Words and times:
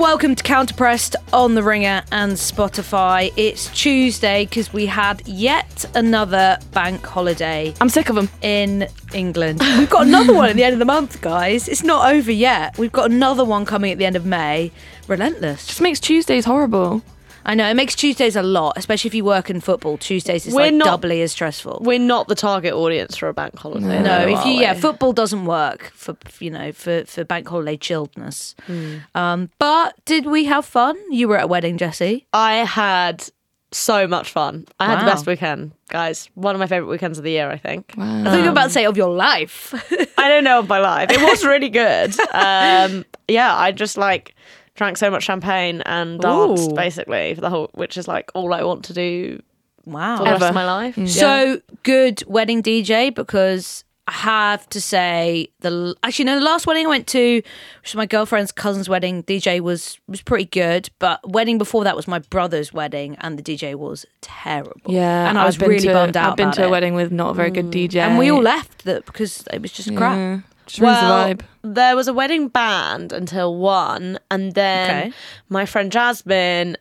welcome 0.00 0.34
to 0.34 0.42
Counterpressed 0.42 1.14
on 1.30 1.54
the 1.54 1.62
Ringer 1.62 2.02
and 2.10 2.32
Spotify. 2.32 3.30
It's 3.36 3.68
Tuesday 3.78 4.46
because 4.46 4.72
we 4.72 4.86
had 4.86 5.28
yet 5.28 5.84
another 5.94 6.58
bank 6.72 7.04
holiday 7.04 7.74
I'm 7.82 7.90
sick 7.90 8.08
of 8.08 8.16
them. 8.16 8.30
in 8.40 8.88
England. 9.12 9.60
We've 9.60 9.90
got 9.90 10.06
another 10.06 10.32
one 10.32 10.48
at 10.48 10.56
the 10.56 10.64
end 10.64 10.72
of 10.72 10.78
the 10.78 10.86
month, 10.86 11.20
guys. 11.20 11.68
It's 11.68 11.82
not 11.82 12.10
over 12.14 12.32
yet. 12.32 12.78
We've 12.78 12.90
got 12.90 13.10
another 13.10 13.44
one 13.44 13.66
coming 13.66 13.92
at 13.92 13.98
the 13.98 14.06
end 14.06 14.16
of 14.16 14.24
May. 14.24 14.72
Relentless. 15.06 15.66
Just 15.66 15.82
makes 15.82 16.00
Tuesdays 16.00 16.46
horrible. 16.46 17.02
I 17.44 17.54
know 17.54 17.68
it 17.68 17.74
makes 17.74 17.94
Tuesdays 17.94 18.36
a 18.36 18.42
lot, 18.42 18.74
especially 18.76 19.08
if 19.08 19.14
you 19.14 19.24
work 19.24 19.50
in 19.50 19.60
football. 19.60 19.96
Tuesdays 19.98 20.46
is 20.46 20.54
We're 20.54 20.66
like 20.66 20.74
not- 20.74 20.84
doubly 20.86 21.22
as 21.22 21.32
stressful. 21.32 21.80
We're 21.82 21.98
not 21.98 22.28
the 22.28 22.34
target 22.34 22.74
audience 22.74 23.16
for 23.16 23.28
a 23.28 23.34
bank 23.34 23.56
holiday. 23.58 24.02
No, 24.02 24.02
though, 24.26 24.38
if 24.38 24.44
you 24.46 24.52
are 24.58 24.62
yeah, 24.62 24.74
football 24.74 25.12
doesn't 25.12 25.44
work 25.46 25.90
for 25.94 26.16
you 26.38 26.50
know 26.50 26.72
for 26.72 27.04
for 27.04 27.24
bank 27.24 27.48
holiday 27.48 27.76
chilledness. 27.76 28.54
Hmm. 28.66 28.96
Um, 29.14 29.50
but 29.58 29.94
did 30.04 30.26
we 30.26 30.44
have 30.44 30.64
fun? 30.64 30.96
You 31.10 31.28
were 31.28 31.38
at 31.38 31.44
a 31.44 31.48
wedding, 31.48 31.78
Jessy. 31.78 32.26
I 32.32 32.56
had 32.56 33.24
so 33.72 34.06
much 34.08 34.30
fun. 34.32 34.66
I 34.80 34.86
had 34.86 35.00
the 35.00 35.04
best 35.10 35.26
weekend, 35.28 35.70
guys. 35.90 36.28
One 36.34 36.56
of 36.56 36.58
my 36.58 36.66
favorite 36.66 36.88
weekends 36.88 37.18
of 37.18 37.24
the 37.24 37.30
year, 37.30 37.48
I 37.50 37.56
think. 37.56 37.94
Wow. 37.96 38.22
I 38.22 38.24
thought 38.24 38.36
you 38.38 38.42
were 38.42 38.48
about 38.50 38.64
to 38.64 38.70
say 38.70 38.84
of 38.84 38.96
your 38.96 39.10
life. 39.14 39.72
I 40.18 40.28
don't 40.28 40.42
know 40.42 40.58
of 40.58 40.68
my 40.68 40.80
life. 40.80 41.10
It 41.12 41.20
was 41.22 41.44
really 41.52 41.68
good. 41.68 42.12
Um, 42.32 43.04
yeah, 43.28 43.56
I 43.56 43.70
just 43.70 43.96
like 43.96 44.34
drank 44.80 44.96
so 44.96 45.10
much 45.10 45.24
champagne 45.24 45.82
and 45.82 46.18
danced 46.20 46.70
Ooh. 46.70 46.74
basically 46.74 47.34
for 47.34 47.42
the 47.42 47.50
whole, 47.50 47.68
which 47.74 47.98
is 47.98 48.08
like 48.08 48.30
all 48.34 48.54
I 48.54 48.62
want 48.62 48.82
to 48.86 48.94
do 48.94 49.42
wow. 49.84 50.16
for 50.16 50.24
the 50.24 50.30
rest 50.30 50.42
Ever. 50.42 50.48
of 50.48 50.54
my 50.54 50.64
life. 50.64 50.96
Yeah. 50.96 51.06
So 51.06 51.60
good 51.82 52.24
wedding 52.26 52.62
DJ 52.62 53.14
because 53.14 53.84
I 54.08 54.12
have 54.12 54.66
to 54.70 54.80
say 54.80 55.50
the 55.60 55.94
actually 56.02 56.24
no 56.24 56.38
the 56.38 56.44
last 56.46 56.66
wedding 56.66 56.86
I 56.86 56.88
went 56.88 57.06
to, 57.08 57.36
which 57.36 57.44
was 57.92 57.94
my 57.94 58.06
girlfriend's 58.06 58.52
cousin's 58.52 58.88
wedding. 58.88 59.22
DJ 59.22 59.60
was 59.60 60.00
was 60.08 60.22
pretty 60.22 60.46
good, 60.46 60.88
but 60.98 61.20
wedding 61.30 61.58
before 61.58 61.84
that 61.84 61.94
was 61.94 62.08
my 62.08 62.20
brother's 62.20 62.72
wedding, 62.72 63.16
and 63.20 63.38
the 63.38 63.42
DJ 63.42 63.74
was 63.74 64.06
terrible. 64.22 64.80
Yeah, 64.86 65.28
and 65.28 65.38
I 65.38 65.44
was 65.44 65.60
really 65.60 65.80
to, 65.80 65.92
bummed 65.92 66.16
out. 66.16 66.30
I've 66.30 66.36
been 66.36 66.46
about 66.46 66.54
to 66.56 66.64
a 66.64 66.68
it. 66.68 66.70
wedding 66.70 66.94
with 66.94 67.12
not 67.12 67.32
a 67.32 67.34
very 67.34 67.50
good 67.50 67.66
mm. 67.66 67.72
DJ, 67.72 67.96
and 67.96 68.16
we 68.16 68.30
all 68.30 68.40
left 68.40 68.84
that 68.84 69.04
because 69.04 69.44
it 69.52 69.60
was 69.60 69.72
just 69.72 69.94
crap. 69.94 70.16
Yeah, 70.16 70.36
just 70.36 70.59
well, 70.78 71.28
the 71.28 71.34
vibe. 71.34 71.40
there 71.62 71.96
was 71.96 72.06
a 72.06 72.12
wedding 72.12 72.48
band 72.48 73.12
until 73.12 73.56
one, 73.56 74.18
and 74.30 74.52
then 74.54 74.90
Okay. 75.08 75.12
my 75.48 75.64
friend 75.66 75.90
Jasmine. 75.90 76.76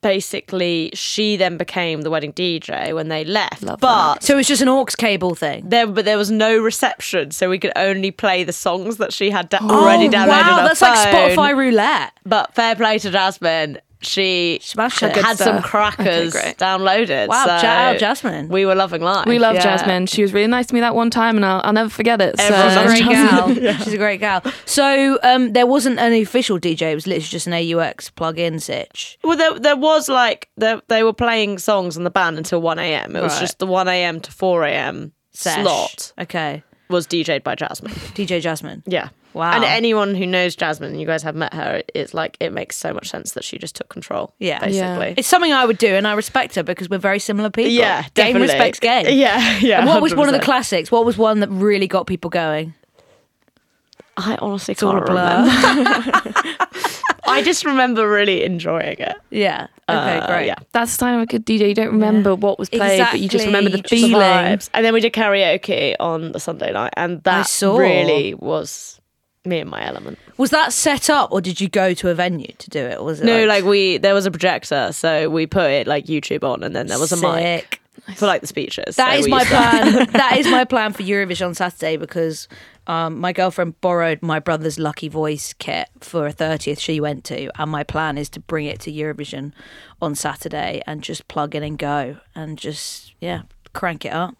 Basically, 0.00 0.90
she 0.94 1.36
then 1.36 1.56
became 1.56 2.02
the 2.02 2.08
wedding 2.10 2.32
DJ 2.32 2.94
when 2.94 3.08
they 3.08 3.24
left. 3.24 3.64
Love 3.64 3.80
but 3.80 4.22
So 4.22 4.34
it 4.34 4.36
was 4.36 4.46
just 4.46 4.62
an 4.62 4.68
aux 4.68 4.84
cable 4.96 5.34
thing. 5.34 5.68
there, 5.68 5.88
but 5.88 6.04
there 6.04 6.16
was 6.16 6.30
no 6.30 6.56
reception, 6.56 7.32
so 7.32 7.50
we 7.50 7.58
could 7.58 7.72
only 7.74 8.12
play 8.12 8.44
the 8.44 8.52
songs 8.52 8.98
that 8.98 9.12
she 9.12 9.30
had 9.30 9.48
da- 9.48 9.58
already 9.58 10.06
oh, 10.06 10.10
downloaded. 10.12 10.44
Oh, 10.46 10.56
wow, 10.56 10.66
that's 10.68 10.80
like. 10.80 10.96
Spotify 11.12 11.56
roulette. 11.56 12.12
But 12.24 12.54
fair 12.54 12.76
play 12.76 13.00
to 13.00 13.10
Jasmine, 13.10 13.78
she 14.00 14.58
Smashed 14.62 15.00
had 15.00 15.10
it. 15.10 15.22
Good 15.22 15.38
some 15.38 15.62
crackers 15.62 16.34
Okay, 16.36 16.54
downloaded. 16.54 17.28
Wow, 17.28 17.44
so 17.44 17.48
shout 17.58 17.64
out 17.64 17.98
Jasmine. 17.98 18.48
We 18.48 18.64
were 18.66 18.74
loving 18.74 19.02
life. 19.02 19.26
We 19.26 19.38
love 19.38 19.56
yeah. 19.56 19.62
Jasmine. 19.62 20.06
She 20.06 20.22
was 20.22 20.32
really 20.32 20.46
nice 20.46 20.66
to 20.66 20.74
me 20.74 20.80
that 20.80 20.94
one 20.94 21.10
time, 21.10 21.36
and 21.36 21.44
I'll, 21.44 21.60
I'll 21.64 21.72
never 21.72 21.88
forget 21.90 22.20
it. 22.20 22.38
So. 22.38 22.44
She's 22.44 22.76
a 22.76 22.84
great 22.86 22.98
Jasmine. 23.04 23.54
gal. 23.62 23.74
She's 23.84 23.92
a 23.94 23.98
great 23.98 24.20
gal. 24.20 24.42
So 24.66 25.18
um, 25.22 25.52
there 25.52 25.66
wasn't 25.66 25.98
an 25.98 26.12
official 26.12 26.58
DJ. 26.58 26.92
It 26.92 26.94
was 26.94 27.06
literally 27.06 27.26
just 27.26 27.46
an 27.46 27.52
AUX 27.54 28.14
plug-in 28.14 28.60
sitch. 28.60 29.18
Well, 29.24 29.36
there, 29.36 29.58
there 29.58 29.76
was 29.76 30.08
like 30.08 30.48
there, 30.56 30.80
they 30.88 31.02
were 31.02 31.12
playing 31.12 31.58
songs 31.58 31.96
in 31.96 32.04
the 32.04 32.10
band 32.10 32.38
until 32.38 32.60
one 32.60 32.78
a.m. 32.78 33.16
It 33.16 33.22
was 33.22 33.32
Right. 33.32 33.40
just 33.40 33.58
the 33.58 33.66
one 33.66 33.88
a.m. 33.88 34.20
to 34.20 34.30
four 34.32 34.64
a.m. 34.64 35.12
Sesh. 35.32 35.62
slot 35.62 36.12
Okay. 36.20 36.62
Was 36.88 37.06
DJ'd 37.06 37.42
by 37.44 37.54
Jasmine. 37.54 37.92
DJ 37.92 38.40
Jasmine. 38.40 38.82
Yeah. 38.86 39.08
Wow. 39.34 39.52
And 39.52 39.64
anyone 39.64 40.14
who 40.14 40.26
knows 40.26 40.56
Jasmine, 40.56 40.98
you 40.98 41.06
guys 41.06 41.22
have 41.22 41.36
met 41.36 41.52
her, 41.54 41.82
it's 41.94 42.14
like 42.14 42.36
it 42.40 42.52
makes 42.52 42.76
so 42.76 42.92
much 42.92 43.08
sense 43.08 43.32
that 43.32 43.44
she 43.44 43.58
just 43.58 43.76
took 43.76 43.88
control. 43.88 44.34
Yeah. 44.38 44.58
basically. 44.60 45.14
It's 45.16 45.28
something 45.28 45.52
I 45.52 45.64
would 45.64 45.78
do, 45.78 45.94
and 45.94 46.08
I 46.08 46.14
respect 46.14 46.54
her 46.56 46.62
because 46.62 46.88
we're 46.88 46.98
very 46.98 47.18
similar 47.18 47.50
people. 47.50 47.70
Yeah, 47.70 48.02
game 48.14 48.32
definitely. 48.32 48.48
respects 48.48 48.80
game. 48.80 49.06
Yeah, 49.18 49.58
yeah. 49.60 49.80
And 49.80 49.88
what 49.88 50.02
was 50.02 50.14
one 50.14 50.28
of 50.28 50.34
the 50.34 50.40
classics? 50.40 50.90
What 50.90 51.04
was 51.04 51.16
one 51.18 51.40
that 51.40 51.48
really 51.50 51.86
got 51.86 52.06
people 52.06 52.30
going? 52.30 52.74
I 54.16 54.36
honestly 54.40 54.74
all 54.82 54.92
can't 54.92 55.04
a 55.04 55.12
blur. 55.12 55.44
remember. 55.44 56.56
I 57.32 57.42
just 57.42 57.64
remember 57.64 58.08
really 58.08 58.44
enjoying 58.44 58.98
it. 58.98 59.16
Yeah. 59.30 59.66
Okay, 59.88 60.18
Uh, 60.18 60.26
great. 60.26 60.46
Yeah. 60.46 60.56
That's 60.72 60.96
the 60.96 61.00
time 61.00 61.16
of 61.16 61.22
a 61.22 61.26
good 61.26 61.46
DJ. 61.46 61.68
You 61.68 61.74
don't 61.74 61.92
remember 61.92 62.34
what 62.34 62.58
was 62.58 62.68
played, 62.68 63.00
but 63.10 63.20
you 63.20 63.28
just 63.28 63.46
remember 63.46 63.70
the 63.70 63.78
Exactly. 63.78 64.00
The 64.02 64.06
feeling. 64.08 64.20
vibes. 64.22 64.70
And 64.74 64.84
then 64.84 64.92
we 64.94 65.00
did 65.00 65.12
karaoke 65.12 65.94
on 65.98 66.32
the 66.32 66.40
Sunday 66.40 66.72
night, 66.72 66.92
and 66.96 67.22
that 67.24 67.46
saw. 67.46 67.76
really 67.78 68.34
was 68.34 69.00
me 69.44 69.60
and 69.60 69.70
my 69.70 69.82
element. 69.86 70.18
Was 70.36 70.50
that 70.50 70.72
set 70.74 71.08
up, 71.08 71.32
or 71.32 71.40
did 71.40 71.58
you 71.60 71.68
go 71.70 71.94
to 71.94 72.10
a 72.10 72.14
venue 72.14 72.52
to 72.58 72.68
do 72.70 72.80
it? 72.80 72.98
Or 72.98 73.04
was 73.04 73.20
it 73.20 73.24
No, 73.24 73.46
like 73.46 73.64
we 73.64 73.96
there 73.96 74.12
was 74.14 74.26
a 74.26 74.30
projector, 74.30 74.90
so 74.92 75.30
we 75.30 75.46
put 75.46 75.70
it 75.70 75.86
like 75.86 76.04
YouTube 76.04 76.44
on, 76.44 76.62
and 76.62 76.76
then 76.76 76.86
there 76.88 76.98
was 76.98 77.12
a 77.12 77.16
mic 77.16 77.42
Sick. 77.62 77.80
For 78.16 78.26
like 78.26 78.40
the 78.40 78.46
speeches. 78.46 78.96
That 78.96 79.12
So 79.14 79.18
is 79.20 79.28
my 79.28 79.38
used 79.38 79.50
to- 79.50 79.56
plan. 79.56 80.06
that 80.12 80.36
is 80.38 80.46
my 80.48 80.64
plan 80.72 80.92
for 80.92 81.02
Eurovision 81.02 81.46
on 81.48 81.54
Saturday 81.54 81.96
because 81.96 82.48
um, 82.86 83.18
my 83.20 83.32
girlfriend 83.32 83.80
borrowed 83.80 84.22
my 84.22 84.38
brother's 84.38 84.78
Lucky 84.78 85.08
Voice 85.08 85.52
kit 85.58 85.88
for 86.00 86.26
a 86.26 86.32
thirtieth 86.32 86.78
she 86.80 87.00
went 87.00 87.24
to, 87.24 87.50
and 87.60 87.70
my 87.70 87.84
plan 87.84 88.16
is 88.18 88.28
to 88.30 88.40
bring 88.40 88.66
it 88.66 88.80
to 88.80 88.92
Eurovision 88.92 89.52
on 90.00 90.14
Saturday 90.14 90.82
and 90.86 91.02
just 91.02 91.28
plug 91.28 91.54
in 91.54 91.62
and 91.62 91.78
go 91.78 92.16
and 92.34 92.56
just 92.58 93.12
yeah 93.20 93.42
crank 93.74 94.04
it 94.04 94.12
up. 94.12 94.34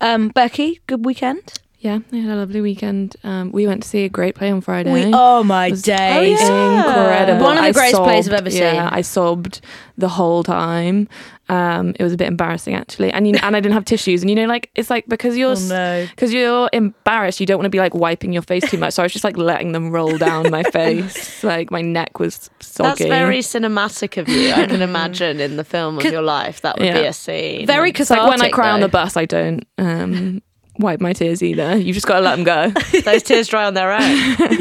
Um, 0.00 0.28
Becky, 0.28 0.80
good 0.86 1.04
weekend. 1.04 1.54
Yeah, 1.78 2.00
I 2.12 2.16
had 2.16 2.30
a 2.30 2.36
lovely 2.36 2.60
weekend. 2.60 3.16
Um, 3.24 3.52
we 3.52 3.66
went 3.66 3.82
to 3.84 3.88
see 3.88 4.04
a 4.04 4.08
great 4.10 4.34
play 4.34 4.50
on 4.50 4.60
Friday. 4.60 4.92
We 4.92 5.10
oh 5.14 5.42
my 5.42 5.68
It 5.68 5.70
was 5.70 5.82
days. 5.82 6.38
incredible. 6.40 7.42
One 7.44 7.56
of 7.56 7.62
the 7.62 7.68
I 7.68 7.72
greatest 7.72 8.02
plays 8.02 8.28
I've 8.28 8.32
sobbed. 8.36 8.46
ever 8.48 8.50
Yeah, 8.56 8.72
seen. 8.72 8.80
I 8.98 9.00
sobbed 9.00 9.60
the 9.96 10.08
whole 10.10 10.42
time. 10.42 11.08
Um, 11.50 11.94
it 11.98 12.02
was 12.04 12.12
a 12.12 12.16
bit 12.16 12.28
embarrassing 12.28 12.74
actually, 12.74 13.10
and 13.12 13.26
you, 13.26 13.34
and 13.42 13.56
I 13.56 13.60
didn't 13.60 13.72
have 13.74 13.84
tissues. 13.84 14.22
And 14.22 14.30
you 14.30 14.36
know, 14.36 14.46
like 14.46 14.70
it's 14.76 14.88
like 14.88 15.06
because 15.08 15.36
you're 15.36 15.56
Oh, 15.56 15.68
no. 15.68 16.06
because 16.10 16.32
you're 16.32 16.70
embarrassed, 16.72 17.40
you 17.40 17.46
don't 17.46 17.58
want 17.58 17.64
to 17.64 17.70
be 17.70 17.78
like 17.80 17.92
wiping 17.92 18.32
your 18.32 18.42
face 18.42 18.70
too 18.70 18.78
much. 18.78 18.94
So 18.94 19.02
I 19.02 19.04
was 19.06 19.12
just 19.12 19.24
like 19.24 19.36
letting 19.36 19.72
them 19.72 19.90
roll 19.90 20.16
down 20.16 20.48
my 20.50 20.62
face. 20.72 21.42
Like 21.42 21.72
my 21.72 21.80
neck 21.82 22.20
was 22.20 22.48
soggy. 22.60 23.04
That's 23.04 23.08
very 23.10 23.38
cinematic 23.40 24.16
of 24.16 24.28
you. 24.28 24.52
I 24.52 24.66
can 24.66 24.80
imagine 24.80 25.40
in 25.40 25.56
the 25.56 25.64
film 25.64 25.98
of 25.98 26.04
your 26.04 26.22
life 26.22 26.60
that 26.60 26.78
would 26.78 26.82
be 26.82 26.86
Yeah. 27.00 27.08
a 27.08 27.12
scene. 27.12 27.66
Very 27.66 27.90
It's 27.90 28.10
like 28.10 28.20
when 28.20 28.28
I 28.34 28.34
cathartic, 28.50 28.52
cry 28.54 28.70
on 28.70 28.80
the 28.80 28.88
bus, 28.88 29.16
I 29.16 29.24
don't 29.24 29.66
um, 29.78 30.42
wipe 30.78 31.00
my 31.00 31.12
tears 31.12 31.42
either. 31.42 31.76
You've 31.76 31.94
just 31.94 32.06
got 32.06 32.16
to 32.16 32.20
let 32.20 32.36
them 32.36 32.44
go. 32.44 32.68
those 33.04 33.22
tears 33.24 33.48
dry 33.48 33.64
on 33.64 33.74
their 33.74 33.90
own, 33.92 34.00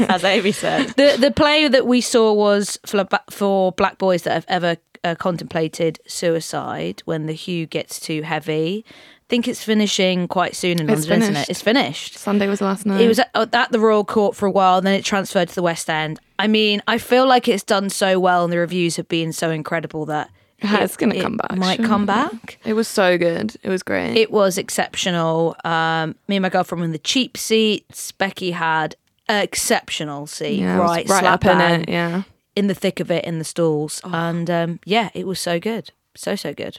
as 0.09 0.23
Amy 0.23 0.51
said. 0.51 0.87
The 0.97 1.17
the 1.19 1.31
play 1.31 1.67
that 1.67 1.85
we 1.85 2.01
saw 2.01 2.33
was 2.33 2.79
for 2.85 3.07
for 3.29 3.71
black 3.73 3.97
boys 3.99 4.23
that 4.23 4.33
have 4.33 4.45
ever 4.47 4.77
uh, 5.03 5.15
contemplated 5.15 5.99
suicide. 6.07 7.01
When 7.05 7.25
the 7.25 7.33
hue 7.33 7.65
gets 7.65 7.99
too 7.99 8.21
heavy, 8.23 8.85
I 8.87 8.93
think 9.29 9.47
it's 9.47 9.63
finishing 9.63 10.27
quite 10.27 10.55
soon 10.55 10.79
in 10.79 10.89
It's 10.89 11.07
London, 11.07 11.21
isn't 11.21 11.23
it? 11.23 11.33
finished. 11.35 11.49
It's 11.49 11.61
finished. 11.61 12.17
Sunday 12.17 12.47
was 12.47 12.61
last 12.61 12.85
night. 12.85 13.01
It 13.01 13.07
was 13.07 13.19
at, 13.19 13.29
at 13.53 13.71
the 13.71 13.79
Royal 13.79 14.03
Court 14.03 14.35
for 14.35 14.45
a 14.47 14.51
while, 14.51 14.81
then 14.81 14.93
it 14.95 15.05
transferred 15.05 15.49
to 15.49 15.55
the 15.55 15.61
West 15.61 15.89
End. 15.89 16.19
I 16.39 16.47
mean, 16.47 16.81
I 16.87 16.97
feel 16.97 17.27
like 17.27 17.47
it's 17.47 17.63
done 17.63 17.89
so 17.89 18.19
well, 18.19 18.43
and 18.43 18.51
the 18.53 18.57
reviews 18.57 18.95
have 18.95 19.07
been 19.07 19.31
so 19.33 19.51
incredible 19.51 20.05
that 20.07 20.29
it- 20.59 20.81
it's 20.81 20.97
gonna 20.97 21.21
come 21.21 21.37
back, 21.37 21.55
Might 21.57 21.83
come 21.83 22.05
back. 22.05 22.57
It 22.65 22.73
was 22.73 22.87
so 22.87 23.17
good. 23.17 23.55
It 23.61 23.69
was 23.69 23.83
great. 23.83 24.17
It 24.17 24.31
was 24.31 24.57
exceptional. 24.57 25.55
Um, 25.63 26.15
me 26.27 26.37
and 26.37 26.43
my 26.43 26.49
girlfriend 26.49 26.79
were 26.81 26.85
in 26.85 26.91
the 26.91 26.97
cheap 26.97 27.37
seats. 27.37 28.11
Becky 28.11 28.51
had 28.51 28.95
exceptional 29.43 30.25
seat, 30.27 30.59
yeah, 30.59 30.77
right, 30.77 31.07
right 31.07 31.07
slap 31.07 31.45
up 31.45 31.45
in 31.45 31.57
bang 31.59 31.81
it. 31.83 31.89
Yeah. 31.89 32.23
In 32.59 32.67
the 32.67 32.75
thick 32.75 32.99
of 32.99 33.09
it 33.09 33.23
in 33.23 33.39
the 33.39 33.45
stalls. 33.45 34.01
Oh. 34.03 34.11
And 34.13 34.49
um, 34.49 34.79
yeah, 34.85 35.09
it 35.13 35.25
was 35.25 35.39
so 35.39 35.59
good. 35.59 35.91
So, 36.15 36.35
so 36.35 36.53
good. 36.53 36.77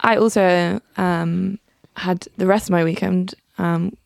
I 0.00 0.16
also 0.16 0.80
um, 0.96 1.60
had 1.96 2.26
the 2.36 2.46
rest 2.46 2.66
of 2.66 2.70
my 2.70 2.82
weekend 2.82 3.34
um, 3.58 3.96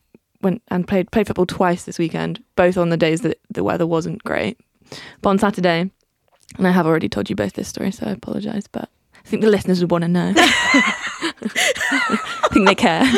went 0.43 0.63
and 0.69 0.87
played 0.87 1.11
played 1.11 1.27
football 1.27 1.47
twice 1.47 1.85
this 1.85 1.99
weekend, 1.99 2.45
both 2.57 2.77
on 2.77 2.91
the 2.91 2.99
days 2.99 3.23
that 3.23 3.41
the 3.51 3.65
weather 3.65 3.87
wasn't 3.87 4.23
great. 4.25 4.61
But 5.23 5.31
on 5.31 5.39
Saturday, 5.39 5.91
and 6.59 6.69
I 6.69 6.73
have 6.73 6.87
already 6.87 7.09
told 7.09 7.31
you 7.31 7.37
both 7.37 7.55
this 7.55 7.69
story, 7.69 7.91
so 7.91 8.07
I 8.07 8.11
apologise, 8.11 8.67
but 8.67 8.91
I 9.25 9.29
think 9.29 9.43
the 9.43 9.49
listeners 9.49 9.81
would 9.81 9.91
want 9.91 10.03
to 10.03 10.09
know. 10.09 10.35
I 10.37 12.49
think 12.53 12.67
they 12.67 12.75
care. 12.75 13.11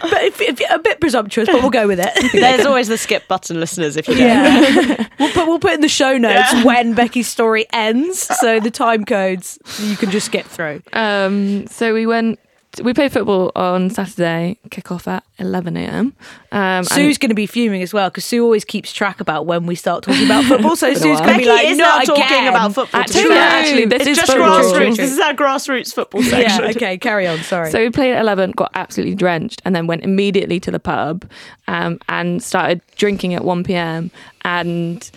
But 0.00 0.24
if, 0.24 0.40
if, 0.40 0.60
a 0.70 0.78
bit 0.78 1.00
presumptuous, 1.00 1.48
but 1.48 1.60
we'll 1.60 1.70
go 1.70 1.86
with 1.86 2.00
it. 2.00 2.32
There's 2.32 2.66
always 2.66 2.88
the 2.88 2.98
skip 2.98 3.26
button, 3.28 3.58
listeners. 3.58 3.96
If 3.96 4.08
you 4.08 4.14
don't. 4.14 4.26
Yeah. 4.26 5.08
we'll 5.18 5.32
put 5.32 5.46
we'll 5.46 5.58
put 5.58 5.72
in 5.72 5.80
the 5.80 5.88
show 5.88 6.18
notes 6.18 6.64
when 6.64 6.94
Becky's 6.94 7.28
story 7.28 7.66
ends. 7.72 8.20
So 8.20 8.60
the 8.60 8.70
time 8.70 9.04
codes 9.04 9.58
you 9.80 9.96
can 9.96 10.10
just 10.10 10.26
skip 10.26 10.46
through. 10.46 10.82
Um, 10.92 11.66
so 11.68 11.94
we 11.94 12.06
went. 12.06 12.38
We 12.82 12.92
played 12.94 13.12
football 13.12 13.52
on 13.56 13.90
Saturday. 13.90 14.58
Kick 14.70 14.90
off 14.92 15.08
at 15.08 15.24
eleven 15.38 15.76
a.m. 15.76 16.14
Um, 16.52 16.84
Sue's 16.84 17.18
going 17.18 17.30
to 17.30 17.34
be 17.34 17.46
fuming 17.46 17.82
as 17.82 17.92
well 17.94 18.10
because 18.10 18.24
Sue 18.24 18.42
always 18.44 18.64
keeps 18.64 18.92
track 18.92 19.20
about 19.20 19.46
when 19.46 19.66
we 19.66 19.74
start 19.74 20.04
talking 20.04 20.24
about 20.24 20.44
football. 20.44 20.76
So 20.76 20.92
Sue's 20.94 21.20
going 21.20 21.32
to 21.34 21.38
be 21.38 21.44
Becky 21.44 21.48
like, 21.48 21.66
is 21.66 21.78
not 21.78 21.98
now 22.00 22.14
talking 22.14 22.24
again." 22.24 22.48
about 22.48 22.74
football. 22.74 23.04
to 23.04 23.12
be 23.12 23.18
Actually, 23.18 23.28
fair. 23.34 23.48
actually, 23.48 23.84
this 23.86 24.00
it's 24.02 24.10
is 24.10 24.16
just 24.18 24.30
football. 24.32 24.60
grassroots. 24.60 24.70
True, 24.76 24.86
true. 24.86 24.94
This 24.96 25.12
is 25.12 25.18
our 25.20 25.34
grassroots 25.34 25.94
football 25.94 26.22
section. 26.22 26.64
Yeah. 26.64 26.70
Okay. 26.70 26.98
Carry 26.98 27.26
on. 27.26 27.38
Sorry. 27.38 27.70
So 27.70 27.78
we 27.78 27.90
played 27.90 28.12
at 28.12 28.20
11, 28.20 28.52
got 28.52 28.70
absolutely 28.74 29.14
drenched, 29.14 29.62
and 29.64 29.74
then 29.74 29.86
went 29.86 30.02
immediately 30.04 30.60
to 30.60 30.70
the 30.70 30.80
pub 30.80 31.28
um, 31.68 31.98
and 32.08 32.42
started 32.42 32.82
drinking 32.96 33.34
at 33.34 33.44
1 33.44 33.64
p.m. 33.64 34.10
And 34.44 35.10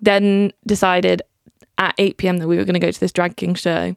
then 0.00 0.52
decided 0.66 1.22
at 1.78 1.94
8 1.98 2.16
p.m. 2.16 2.38
that 2.38 2.48
we 2.48 2.56
were 2.56 2.64
going 2.64 2.74
to 2.74 2.80
go 2.80 2.90
to 2.90 3.00
this 3.00 3.12
drag 3.12 3.36
king 3.36 3.54
show. 3.54 3.94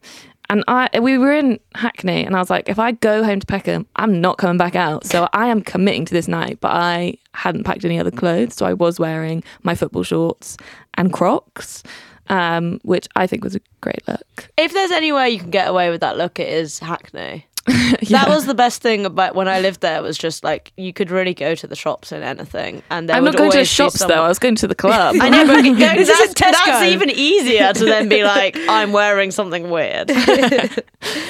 And 0.50 0.64
I 0.68 0.90
we 1.00 1.18
were 1.18 1.32
in 1.32 1.60
Hackney 1.76 2.26
and 2.26 2.36
I 2.36 2.40
was 2.40 2.50
like, 2.50 2.70
if 2.70 2.80
I 2.80 2.92
go 2.94 3.24
home 3.24 3.40
to 3.40 3.46
Peckham, 3.46 3.86
I'm 3.96 4.20
not 4.20 4.38
coming 4.38 4.58
back 4.58 4.76
out. 4.76 5.06
So 5.06 5.30
I 5.32 5.48
am 5.48 5.62
committing 5.62 6.06
to 6.06 6.14
this 6.14 6.28
night. 6.28 6.60
But 6.60 6.72
I 6.72 7.18
hadn't 7.34 7.64
packed 7.64 7.86
any 7.86 8.00
other 8.00 8.12
clothes. 8.12 8.56
So 8.56 8.66
I 8.66 8.74
was 8.74 9.00
wearing 9.00 9.44
my 9.64 9.76
football 9.76 10.04
shorts 10.04 10.58
and 10.96 11.14
Crocs, 11.14 11.84
um, 12.28 12.80
which 12.84 13.08
I 13.16 13.28
think 13.28 13.44
was 13.44 13.56
a 13.56 13.62
great 13.82 14.08
look. 14.08 14.50
If 14.58 14.74
there's 14.74 14.92
anywhere 14.92 15.28
you 15.28 15.40
can 15.40 15.52
get 15.52 15.68
away 15.68 15.90
with 15.90 16.02
that 16.02 16.18
look, 16.18 16.40
it 16.40 16.50
is 16.50 16.80
Hackney. 16.80 17.46
Yeah. 18.02 18.24
That 18.24 18.30
was 18.30 18.46
the 18.46 18.56
best 18.56 18.82
thing 18.82 19.06
about 19.06 19.36
when 19.36 19.48
I 19.48 19.60
lived 19.60 19.82
there. 19.82 20.02
Was 20.02 20.18
just 20.18 20.44
like 20.44 20.72
you 20.78 20.94
could 20.94 21.12
really 21.12 21.34
go 21.34 21.54
to 21.54 21.68
the 21.68 21.76
shops 21.76 22.12
and 22.12 22.24
anything, 22.24 22.82
and 22.90 23.12
I'm 23.12 23.24
not 23.24 23.36
going 23.36 23.52
to 23.52 23.58
the 23.60 23.66
shops 23.66 24.00
though. 24.00 24.24
I 24.24 24.28
was 24.28 24.40
going 24.40 24.56
to 24.56 24.68
the 24.68 24.76
club. 24.76 25.16
I 25.22 25.30
know, 25.30 25.46
but 25.46 25.62
that's, 25.78 26.34
Tesco. 26.34 26.52
that's 26.52 26.86
even 26.86 27.10
easier 27.10 27.74
to 27.74 27.86
then 27.86 28.10
be 28.10 28.24
like, 28.24 28.58
I'm 28.68 28.92
wearing 28.92 29.32
something 29.32 29.70
weird. 29.70 30.10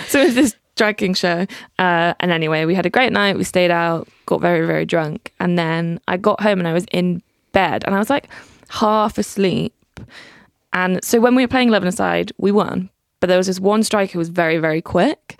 so 0.08 0.22
it 0.22 0.26
was 0.26 0.36
this 0.36 0.56
drag 0.80 0.98
king 0.98 1.14
show. 1.14 1.46
Uh, 1.78 2.14
and 2.20 2.32
anyway, 2.32 2.66
we 2.66 2.74
had 2.74 2.86
a 2.86 2.90
great 2.90 3.12
night. 3.12 3.38
We 3.38 3.44
stayed 3.44 3.72
out, 3.72 4.08
got 4.26 4.42
very, 4.42 4.66
very 4.66 4.86
drunk. 4.86 5.34
And 5.40 5.60
then 5.60 6.00
I 6.08 6.18
got 6.18 6.42
home 6.42 6.60
and 6.60 6.68
I 6.68 6.74
was 6.74 6.86
in 6.92 7.22
bed 7.52 7.84
and 7.86 7.94
I 7.94 8.00
was 8.00 8.10
like 8.10 8.30
half 8.70 9.18
asleep. 9.18 9.76
And 10.74 11.04
so 11.04 11.20
when 11.20 11.36
we 11.36 11.44
were 11.44 11.48
playing 11.48 11.68
11 11.68 11.88
aside, 11.88 12.32
we 12.38 12.52
won. 12.52 12.90
But 13.20 13.28
there 13.28 13.38
was 13.38 13.48
this 13.48 13.60
one 13.60 13.84
striker 13.84 14.14
who 14.14 14.20
was 14.20 14.30
very, 14.30 14.58
very 14.58 14.82
quick. 14.82 15.40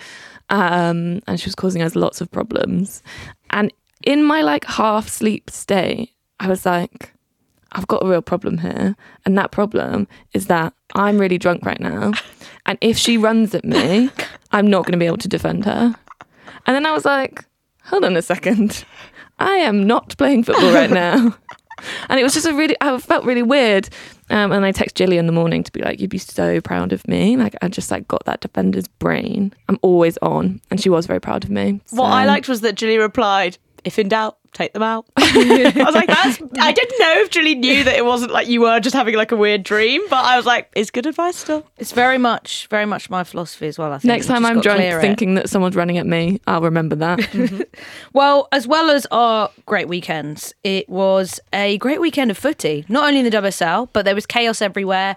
Um, 0.50 1.22
and 1.28 1.40
she 1.40 1.48
was 1.48 1.56
causing 1.56 1.82
us 1.82 1.96
lots 1.96 2.22
of 2.22 2.32
problems. 2.32 3.04
And 3.52 3.72
in 4.06 4.24
my 4.24 4.42
like 4.42 4.66
half 4.66 5.08
sleep 5.08 5.50
state, 5.50 6.12
I 6.40 6.48
was 6.48 6.66
like, 6.66 7.14
I've 7.72 7.88
got 7.88 8.04
a 8.04 8.08
real 8.08 8.22
problem 8.22 8.58
here. 8.58 8.96
And 9.26 9.38
that 9.38 9.52
problem 9.52 10.08
is 10.34 10.48
that 10.48 10.74
I'm 10.96 11.20
really 11.20 11.38
drunk 11.38 11.66
right 11.66 11.80
now. 11.80 12.14
And 12.66 12.78
if 12.82 13.00
she 13.00 13.18
runs 13.18 13.56
at 13.56 13.66
me, 13.66 14.12
I'm 14.52 14.68
not 14.68 14.86
going 14.86 14.92
to 14.92 15.00
be 15.00 15.08
able 15.08 15.18
to 15.18 15.28
defend 15.28 15.66
her. 15.66 15.96
And 16.68 16.76
then 16.76 16.86
I 16.86 16.92
was 16.92 17.04
like, 17.04 17.46
hold 17.86 18.06
on 18.06 18.16
a 18.16 18.22
second. 18.22 18.86
I 19.40 19.56
am 19.56 19.88
not 19.88 20.16
playing 20.18 20.44
football 20.44 20.72
right 20.72 20.92
now. 20.92 21.36
And 22.10 22.20
it 22.20 22.24
was 22.24 22.34
just 22.34 22.46
a 22.46 22.54
really, 22.54 22.76
I 22.82 22.98
felt 23.00 23.26
really 23.26 23.44
weird. 23.44 23.90
Um, 24.30 24.52
and 24.52 24.64
I 24.64 24.72
text 24.72 24.96
Jilly 24.96 25.18
in 25.18 25.26
the 25.26 25.32
morning 25.32 25.64
to 25.64 25.72
be 25.72 25.82
like, 25.82 26.00
you'd 26.00 26.10
be 26.10 26.20
so 26.20 26.62
proud 26.62 26.94
of 26.94 27.08
me. 27.08 27.36
Like, 27.36 27.56
I 27.62 27.68
just 27.68 27.90
like 27.90 28.08
got 28.08 28.26
that 28.26 28.42
defender's 28.42 28.88
brain. 28.88 29.54
I'm 29.68 29.80
always 29.82 30.18
on. 30.22 30.62
And 30.70 30.80
she 30.80 30.90
was 30.90 31.08
very 31.08 31.20
proud 31.20 31.44
of 31.44 31.50
me. 31.50 31.82
What 31.90 32.12
I 32.12 32.26
liked 32.26 32.48
was 32.48 32.62
that 32.62 32.76
Julie 32.76 32.98
replied, 32.98 33.58
"If 33.84 34.00
in 34.00 34.10
doubt, 34.10 34.38
take 34.54 34.74
them 34.74 34.84
out." 34.84 35.06
I 35.18 35.74
was 35.86 35.96
like, 35.96 36.08
"That's." 36.08 36.42
I 36.60 36.72
didn't 36.72 37.00
know 37.00 37.14
if 37.22 37.30
Julie 37.30 37.56
knew 37.56 37.84
that 37.84 37.96
it 37.96 38.06
wasn't 38.06 38.32
like 38.32 38.48
you 38.48 38.62
were 38.62 38.80
just 38.80 38.96
having 38.96 39.16
like 39.16 39.32
a 39.32 39.36
weird 39.36 39.64
dream, 39.64 40.02
but 40.10 40.24
I 40.24 40.38
was 40.38 40.46
like, 40.46 40.70
"It's 40.76 40.90
good 40.92 41.06
advice 41.06 41.38
still." 41.38 41.66
It's 41.78 41.92
very 41.92 42.18
much, 42.18 42.68
very 42.70 42.86
much 42.86 43.10
my 43.10 43.24
philosophy 43.24 43.68
as 43.68 43.78
well. 43.78 43.92
I 43.92 43.98
think 44.00 44.06
Next 44.10 44.28
time 44.28 44.46
I'm 44.46 44.56
got 44.56 44.64
drunk 44.64 44.78
clear 44.80 44.98
it. 45.00 45.02
thinking 45.02 45.36
that 45.36 45.50
someone's 45.50 45.76
running 45.76 45.98
at 45.98 46.06
me, 46.06 46.40
I'll 46.48 46.62
remember 46.62 46.96
that. 46.98 47.68
Well, 48.14 48.48
as 48.52 48.68
well 48.68 48.90
as 48.90 49.06
our 49.12 49.50
great 49.66 49.88
weekends, 49.88 50.54
it 50.64 50.90
was 50.90 51.40
a 51.54 51.78
great 51.78 52.02
weekend 52.02 52.32
of 52.32 52.38
footy. 52.38 52.86
Not 52.90 53.08
only 53.08 53.20
in 53.20 53.26
the 53.26 53.32
WSL, 53.32 53.90
but 53.94 54.04
there 54.06 54.16
was 54.16 54.26
chaos 54.26 54.62
everywhere. 54.62 55.16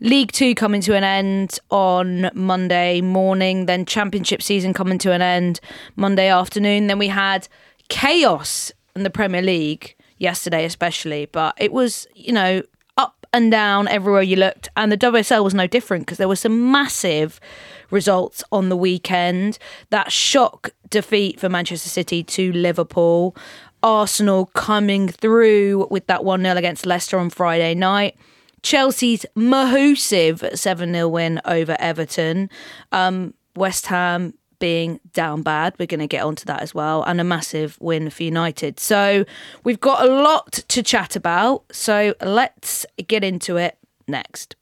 League 0.00 0.30
Two 0.30 0.54
coming 0.54 0.80
to 0.82 0.94
an 0.94 1.02
end 1.04 1.58
on 1.70 2.30
Monday 2.34 3.00
morning, 3.00 3.66
then 3.66 3.84
Championship 3.84 4.40
season 4.42 4.72
coming 4.72 4.98
to 4.98 5.12
an 5.12 5.20
end 5.20 5.58
Monday 5.96 6.28
afternoon. 6.28 6.86
Then 6.86 6.98
we 6.98 7.08
had 7.08 7.48
chaos 7.88 8.72
in 8.94 9.02
the 9.02 9.10
Premier 9.10 9.42
League 9.42 9.94
yesterday, 10.18 10.64
especially. 10.64 11.26
But 11.26 11.54
it 11.58 11.72
was, 11.72 12.06
you 12.14 12.32
know, 12.32 12.62
up 12.96 13.26
and 13.32 13.50
down 13.50 13.88
everywhere 13.88 14.22
you 14.22 14.36
looked. 14.36 14.68
And 14.76 14.90
the 14.92 14.98
WSL 14.98 15.44
was 15.44 15.54
no 15.54 15.66
different 15.66 16.06
because 16.06 16.18
there 16.18 16.28
were 16.28 16.36
some 16.36 16.70
massive 16.70 17.40
results 17.90 18.42
on 18.52 18.68
the 18.68 18.76
weekend. 18.76 19.58
That 19.90 20.12
shock 20.12 20.70
defeat 20.90 21.40
for 21.40 21.48
Manchester 21.48 21.88
City 21.88 22.22
to 22.24 22.52
Liverpool. 22.52 23.36
Arsenal 23.82 24.46
coming 24.46 25.08
through 25.08 25.86
with 25.90 26.06
that 26.08 26.24
1 26.24 26.42
0 26.42 26.56
against 26.56 26.84
Leicester 26.84 27.18
on 27.18 27.30
Friday 27.30 27.74
night. 27.74 28.16
Chelsea's 28.62 29.24
massive 29.36 30.44
7 30.52 30.92
0 30.92 31.08
win 31.08 31.40
over 31.44 31.76
Everton. 31.78 32.50
Um, 32.90 33.34
West 33.54 33.86
Ham 33.86 34.34
being 34.58 35.00
down 35.12 35.42
bad. 35.42 35.74
We're 35.78 35.86
going 35.86 36.00
to 36.00 36.06
get 36.06 36.24
onto 36.24 36.44
that 36.46 36.62
as 36.62 36.74
well. 36.74 37.02
And 37.04 37.20
a 37.20 37.24
massive 37.24 37.76
win 37.80 38.10
for 38.10 38.22
United. 38.22 38.80
So 38.80 39.24
we've 39.64 39.80
got 39.80 40.04
a 40.04 40.12
lot 40.12 40.52
to 40.52 40.82
chat 40.82 41.16
about. 41.16 41.64
So 41.72 42.14
let's 42.20 42.84
get 43.06 43.24
into 43.24 43.56
it 43.56 43.78
next. 44.06 44.56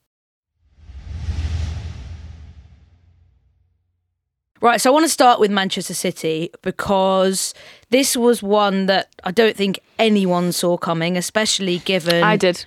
Right, 4.63 4.81
so 4.81 4.91
I 4.91 4.93
want 4.93 5.05
to 5.05 5.11
start 5.11 5.39
with 5.39 5.51
Manchester 5.51 5.93
City 5.93 6.51
because 6.63 7.53
this 7.91 8.17
was 8.17 8.43
one 8.43 8.87
that 8.87 9.15
I 9.23 9.31
don't 9.31 9.55
think 9.55 9.81
anyone 9.99 10.51
saw 10.51 10.79
coming, 10.79 11.19
especially 11.19 11.79
given 11.79 12.23
I 12.23 12.37
did. 12.37 12.65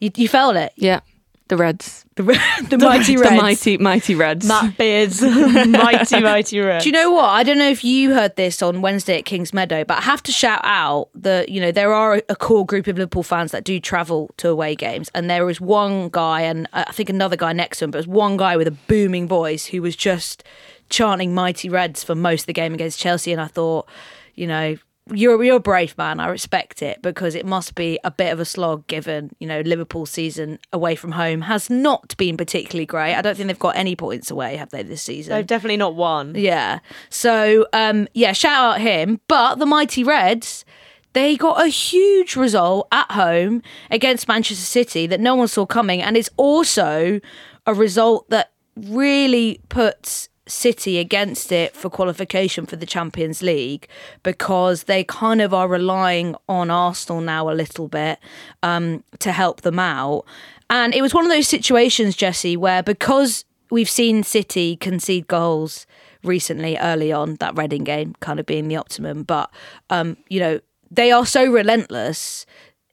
You, 0.00 0.10
you 0.16 0.28
felt 0.28 0.54
it, 0.56 0.72
Yeah. 0.76 1.00
The 1.48 1.58
Reds. 1.58 2.06
the, 2.14 2.22
the 2.70 2.78
mighty 2.78 3.16
Reds. 3.16 3.30
The 3.30 3.36
mighty, 3.36 3.76
mighty 3.78 4.14
Reds. 4.14 4.46
Matt 4.46 4.78
Beard's 4.78 5.20
mighty, 5.22 6.20
mighty 6.20 6.60
red. 6.60 6.82
Do 6.82 6.88
you 6.88 6.92
know 6.92 7.10
what? 7.10 7.26
I 7.26 7.42
don't 7.42 7.58
know 7.58 7.68
if 7.68 7.84
you 7.84 8.14
heard 8.14 8.36
this 8.36 8.62
on 8.62 8.80
Wednesday 8.80 9.18
at 9.18 9.26
Kings 9.26 9.52
Meadow, 9.52 9.84
but 9.84 9.98
I 9.98 10.00
have 10.02 10.22
to 10.22 10.32
shout 10.32 10.60
out 10.62 11.10
that 11.14 11.50
you 11.50 11.60
know 11.60 11.70
there 11.70 11.92
are 11.92 12.22
a 12.30 12.36
core 12.36 12.64
group 12.64 12.86
of 12.86 12.96
Liverpool 12.96 13.22
fans 13.22 13.52
that 13.52 13.64
do 13.64 13.78
travel 13.78 14.30
to 14.38 14.48
away 14.48 14.74
games, 14.74 15.10
and 15.14 15.28
there 15.28 15.44
was 15.44 15.60
one 15.60 16.08
guy, 16.08 16.40
and 16.42 16.66
uh, 16.72 16.84
I 16.86 16.92
think 16.92 17.10
another 17.10 17.36
guy 17.36 17.52
next 17.52 17.78
to 17.80 17.84
him, 17.84 17.90
but 17.90 17.98
it 17.98 18.06
was 18.06 18.08
one 18.08 18.38
guy 18.38 18.56
with 18.56 18.68
a 18.68 18.76
booming 18.88 19.28
voice 19.28 19.66
who 19.66 19.82
was 19.82 19.96
just 19.96 20.44
chanting 20.88 21.34
"Mighty 21.34 21.68
Reds" 21.68 22.02
for 22.02 22.14
most 22.14 22.42
of 22.42 22.46
the 22.46 22.54
game 22.54 22.72
against 22.72 22.98
Chelsea, 22.98 23.32
and 23.32 23.40
I 23.40 23.48
thought, 23.48 23.86
you 24.34 24.46
know. 24.46 24.78
You're 25.12 25.42
you're 25.44 25.56
a 25.56 25.60
brave 25.60 25.96
man. 25.98 26.18
I 26.18 26.28
respect 26.28 26.80
it 26.80 27.02
because 27.02 27.34
it 27.34 27.44
must 27.44 27.74
be 27.74 27.98
a 28.04 28.10
bit 28.10 28.32
of 28.32 28.40
a 28.40 28.44
slog 28.44 28.86
given 28.86 29.30
you 29.38 29.46
know 29.46 29.60
Liverpool 29.60 30.06
season 30.06 30.58
away 30.72 30.96
from 30.96 31.12
home 31.12 31.42
has 31.42 31.68
not 31.68 32.16
been 32.16 32.38
particularly 32.38 32.86
great. 32.86 33.14
I 33.14 33.20
don't 33.20 33.36
think 33.36 33.48
they've 33.48 33.58
got 33.58 33.76
any 33.76 33.96
points 33.96 34.30
away, 34.30 34.56
have 34.56 34.70
they 34.70 34.82
this 34.82 35.02
season? 35.02 35.34
They've 35.34 35.46
definitely 35.46 35.76
not 35.76 35.94
won. 35.94 36.34
Yeah. 36.36 36.78
So 37.10 37.66
um 37.74 38.08
yeah, 38.14 38.32
shout 38.32 38.76
out 38.76 38.80
him. 38.80 39.20
But 39.28 39.56
the 39.56 39.66
Mighty 39.66 40.04
Reds, 40.04 40.64
they 41.12 41.36
got 41.36 41.62
a 41.62 41.68
huge 41.68 42.34
result 42.34 42.88
at 42.90 43.10
home 43.10 43.62
against 43.90 44.26
Manchester 44.26 44.64
City 44.64 45.06
that 45.06 45.20
no 45.20 45.34
one 45.34 45.48
saw 45.48 45.66
coming. 45.66 46.00
And 46.00 46.16
it's 46.16 46.30
also 46.38 47.20
a 47.66 47.74
result 47.74 48.30
that 48.30 48.52
really 48.76 49.60
puts 49.68 50.28
City 50.46 50.98
against 50.98 51.52
it 51.52 51.74
for 51.74 51.88
qualification 51.88 52.66
for 52.66 52.76
the 52.76 52.86
Champions 52.86 53.42
League 53.42 53.88
because 54.22 54.84
they 54.84 55.02
kind 55.04 55.40
of 55.40 55.54
are 55.54 55.68
relying 55.68 56.36
on 56.48 56.70
Arsenal 56.70 57.20
now 57.20 57.50
a 57.50 57.52
little 57.52 57.88
bit 57.88 58.18
um, 58.62 59.02
to 59.20 59.32
help 59.32 59.62
them 59.62 59.78
out. 59.78 60.24
And 60.68 60.94
it 60.94 61.02
was 61.02 61.14
one 61.14 61.24
of 61.24 61.30
those 61.30 61.48
situations, 61.48 62.16
Jessy, 62.16 62.56
where 62.56 62.82
because 62.82 63.44
we've 63.70 63.88
seen 63.88 64.22
City 64.22 64.76
concede 64.76 65.28
goals 65.28 65.86
recently 66.22 66.76
early 66.78 67.12
on, 67.12 67.36
that 67.36 67.56
Reading 67.56 67.84
game 67.84 68.14
kind 68.20 68.38
of 68.38 68.46
being 68.46 68.68
the 68.68 68.76
optimum, 68.76 69.22
but 69.22 69.50
um, 69.90 70.16
you 70.28 70.40
know, 70.40 70.60
they 70.90 71.10
are 71.10 71.26
so 71.26 71.50
relentless 71.50 72.46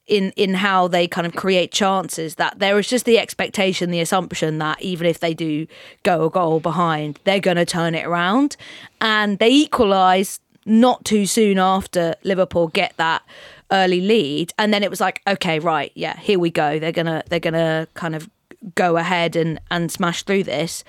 in 0.07 0.31
in 0.35 0.55
how 0.55 0.87
they 0.87 1.07
kind 1.07 1.27
of 1.27 1.35
create 1.35 1.71
chances 1.71 2.35
that 2.35 2.59
there 2.59 2.77
is 2.79 2.87
just 2.87 3.05
the 3.05 3.19
expectation, 3.19 3.91
the 3.91 3.99
assumption 3.99 4.57
that 4.57 4.81
even 4.81 5.07
if 5.07 5.19
they 5.19 5.33
do 5.33 5.67
go 6.03 6.25
a 6.25 6.29
goal 6.29 6.59
behind, 6.59 7.19
they're 7.23 7.39
going 7.39 7.57
to 7.57 7.65
turn 7.65 7.95
it 7.95 8.05
around, 8.05 8.57
and 8.99 9.39
they 9.39 9.49
equalise 9.49 10.39
not 10.65 11.05
too 11.05 11.25
soon 11.25 11.57
after 11.57 12.15
Liverpool 12.23 12.67
get 12.67 12.95
that 12.97 13.21
early 13.71 14.01
lead, 14.01 14.53
and 14.57 14.73
then 14.73 14.83
it 14.83 14.89
was 14.89 14.99
like, 14.99 15.21
okay, 15.27 15.59
right, 15.59 15.91
yeah, 15.95 16.17
here 16.17 16.39
we 16.39 16.49
go. 16.49 16.79
They're 16.79 16.91
gonna 16.91 17.23
they're 17.29 17.39
gonna 17.39 17.87
kind 17.93 18.15
of 18.15 18.29
go 18.75 18.97
ahead 18.97 19.35
and 19.35 19.59
and 19.69 19.91
smash 19.91 20.23
through 20.23 20.43
this, 20.43 20.83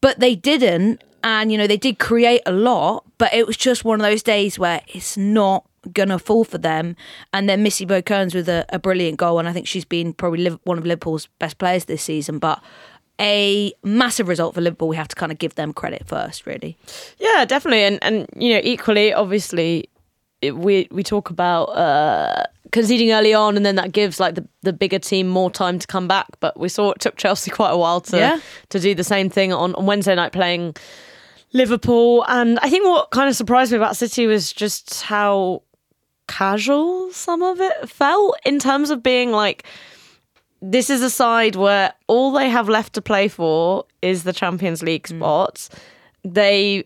but 0.00 0.20
they 0.20 0.34
didn't, 0.34 1.02
and 1.22 1.52
you 1.52 1.58
know 1.58 1.66
they 1.66 1.76
did 1.76 1.98
create 1.98 2.42
a 2.46 2.52
lot, 2.52 3.04
but 3.18 3.34
it 3.34 3.46
was 3.46 3.56
just 3.56 3.84
one 3.84 4.00
of 4.00 4.04
those 4.04 4.22
days 4.22 4.58
where 4.58 4.80
it's 4.88 5.16
not 5.16 5.66
gonna 5.92 6.18
fall 6.18 6.44
for 6.44 6.58
them. 6.58 6.94
And 7.32 7.48
then 7.48 7.62
Missy 7.62 7.84
Bo 7.84 8.02
Kearns 8.02 8.34
with 8.34 8.48
a, 8.48 8.64
a 8.70 8.78
brilliant 8.78 9.18
goal, 9.18 9.38
and 9.38 9.48
I 9.48 9.52
think 9.52 9.66
she's 9.66 9.84
been 9.84 10.12
probably 10.12 10.48
one 10.64 10.78
of 10.78 10.84
Liverpool's 10.86 11.28
best 11.38 11.58
players 11.58 11.86
this 11.86 12.02
season. 12.02 12.38
But 12.38 12.62
a 13.20 13.72
massive 13.82 14.26
result 14.28 14.54
for 14.54 14.60
Liverpool. 14.60 14.88
We 14.88 14.96
have 14.96 15.08
to 15.08 15.16
kind 15.16 15.30
of 15.32 15.38
give 15.38 15.54
them 15.54 15.72
credit 15.72 16.06
first, 16.06 16.46
really. 16.46 16.76
Yeah, 17.18 17.44
definitely, 17.44 17.82
and 17.84 17.98
and 18.02 18.26
you 18.36 18.54
know, 18.54 18.60
equally, 18.64 19.12
obviously, 19.12 19.88
it, 20.40 20.56
we 20.56 20.88
we 20.90 21.02
talk 21.02 21.30
about 21.30 21.64
uh, 21.66 22.44
conceding 22.72 23.12
early 23.12 23.34
on, 23.34 23.56
and 23.56 23.64
then 23.66 23.76
that 23.76 23.92
gives 23.92 24.18
like 24.18 24.34
the, 24.34 24.48
the 24.62 24.72
bigger 24.72 24.98
team 24.98 25.28
more 25.28 25.50
time 25.50 25.78
to 25.78 25.86
come 25.86 26.08
back. 26.08 26.26
But 26.40 26.58
we 26.58 26.68
saw 26.68 26.92
it 26.92 27.00
took 27.00 27.16
Chelsea 27.16 27.50
quite 27.60 27.70
a 27.70 27.76
while 27.76 28.00
to 28.02 28.16
Yeah. 28.16 28.40
to 28.70 28.80
do 28.80 28.94
the 28.94 29.04
same 29.04 29.28
thing 29.30 29.52
on, 29.52 29.74
on 29.74 29.84
Wednesday 29.86 30.14
night 30.14 30.32
playing 30.32 30.74
Liverpool. 31.52 32.24
And 32.28 32.58
I 32.60 32.70
think 32.70 32.84
what 32.86 33.10
kind 33.10 33.28
of 33.28 33.36
surprised 33.36 33.72
me 33.72 33.76
about 33.76 33.96
City 33.96 34.26
was 34.26 34.52
just 34.52 35.02
how 35.02 35.62
casual 36.32 37.10
some 37.12 37.42
of 37.42 37.60
it 37.60 37.88
felt 37.88 38.38
in 38.46 38.58
terms 38.58 38.90
of 38.90 39.02
being 39.02 39.30
like 39.30 39.64
this 40.62 40.88
is 40.88 41.02
a 41.02 41.10
side 41.10 41.56
where 41.56 41.92
all 42.06 42.32
they 42.32 42.48
have 42.48 42.68
left 42.68 42.92
to 42.94 43.02
play 43.02 43.26
for 43.26 43.84
is 44.00 44.22
the 44.22 44.32
Champions 44.32 44.80
League 44.80 45.08
spots. 45.08 45.68
They 46.24 46.84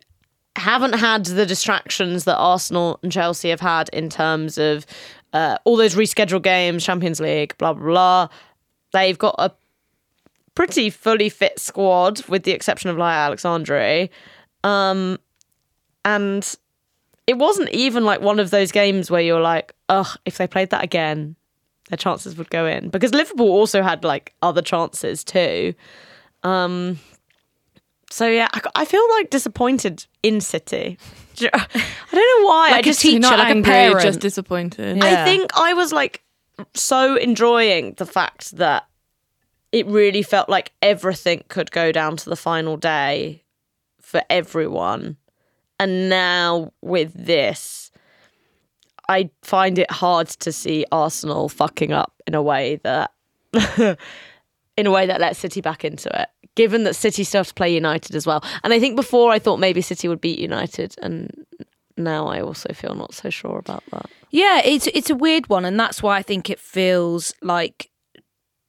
haven't 0.57 0.95
had 0.95 1.27
the 1.27 1.45
distractions 1.45 2.25
that 2.25 2.39
Arsenal 2.39 2.99
and 3.03 3.13
Chelsea 3.13 3.51
have 3.51 3.61
had 3.61 3.91
in 3.91 4.09
terms 4.09 4.57
of 4.57 4.87
uh, 5.35 5.59
all 5.65 5.77
those 5.77 5.95
rescheduled 5.95 6.43
games, 6.43 6.85
Champions 6.85 7.21
League, 7.21 7.57
blah, 7.59 7.75
blah, 7.75 7.85
blah. 7.85 8.29
They've 8.95 9.19
got 9.19 9.35
a 9.39 9.53
pretty 10.55 10.89
fully 10.89 11.29
fit 11.29 11.61
squad, 11.61 12.27
with 12.29 12.45
the 12.45 12.53
exception 12.53 12.89
of 12.89 12.97
Laia 12.97 13.31
Aleixandri. 13.31 14.09
Um, 14.65 15.19
and 16.07 16.57
it 17.27 17.39
wasn't 17.39 17.71
even 17.71 18.05
like 18.05 18.21
one 18.21 18.39
of 18.39 18.51
those 18.51 18.71
games 18.73 19.11
where 19.11 19.21
you're 19.21 19.41
like, 19.41 19.75
ugh, 19.89 20.17
if 20.25 20.39
they 20.39 20.47
played 20.47 20.71
that 20.71 20.85
again, 20.85 21.37
their 21.89 21.97
chances 21.97 22.37
would 22.37 22.51
go 22.51 22.67
in. 22.67 22.89
Because 22.89 23.13
Liverpool 23.13 23.51
also 23.51 23.83
had 23.83 24.05
like 24.05 24.35
other 24.43 24.63
chances 24.63 25.25
too. 25.25 25.75
Um, 26.43 26.99
so 28.11 28.29
yeah, 28.29 28.49
I, 28.53 28.61
I 28.77 28.85
feel 28.85 29.05
like 29.11 29.31
disappointed 29.31 30.07
in 30.23 30.41
City. 30.41 30.99
I 31.41 31.67
don't 32.13 32.41
know 32.43 32.47
why. 32.47 32.69
I 32.69 32.73
Like 32.73 32.87
a 32.87 32.91
just 32.91 33.01
teacher, 33.01 33.19
not 33.19 33.39
like 33.39 33.57
a 33.57 33.63
parent. 33.63 34.03
just 34.03 34.21
disappointed. 34.21 34.97
Yeah. 34.99 35.05
I 35.05 35.25
think 35.25 35.51
I 35.57 35.75
was 35.75 35.93
like 35.93 36.23
so 36.75 37.17
enjoying 37.17 37.95
the 37.95 38.07
fact 38.07 38.57
that 38.57 38.87
it 39.73 39.87
really 39.87 40.23
felt 40.23 40.49
like 40.49 40.73
everything 40.81 41.45
could 41.49 41.71
go 41.71 41.93
down 41.93 42.17
to 42.17 42.31
the 42.31 42.37
final 42.37 42.77
day 42.77 43.43
for 44.01 44.23
everyone. 44.31 45.17
And 45.79 46.09
now 46.09 46.73
with 46.81 47.13
this, 47.15 47.91
I 49.09 49.31
find 49.43 49.79
it 49.79 49.91
hard 49.91 50.29
to 50.29 50.53
see 50.53 50.85
Arsenal 50.91 51.49
fucking 51.49 51.93
up 51.93 52.13
in 52.27 52.35
a 52.35 52.43
way 52.43 52.81
that 52.83 53.13
in 54.77 54.87
a 54.87 54.91
way 54.91 55.07
that 55.07 55.21
lets 55.21 55.39
City 55.39 55.61
back 55.61 55.85
into 55.85 56.09
it. 56.21 56.29
Given 56.55 56.85
that 56.85 56.95
City 56.95 57.23
still 57.25 57.41
have 57.41 57.49
to 57.49 57.55
play 57.55 57.75
United 57.75 58.17
as 58.17 58.27
well. 58.27 58.43
And 58.65 58.73
I 58.73 58.81
think 58.81 58.97
before 58.97 59.31
I 59.31 59.39
thought 59.39 59.59
maybe 59.59 59.83
City 59.83 60.09
would 60.09 60.21
beat 60.21 60.39
United 60.39 60.95
and 61.03 61.47
now 61.97 62.27
I 62.27 62.41
also 62.41 62.73
feel 62.73 62.95
not 62.95 63.15
so 63.15 63.31
sure 63.31 63.59
about 63.59 63.83
that. 63.93 64.07
Yeah, 64.31 64.61
it's 64.65 64.87
it's 64.89 65.11
a 65.11 65.15
weird 65.15 65.49
one, 65.49 65.65
and 65.65 65.79
that's 65.79 66.03
why 66.03 66.17
I 66.19 66.23
think 66.23 66.51
it 66.51 66.61
feels 66.61 67.35
like 67.43 67.91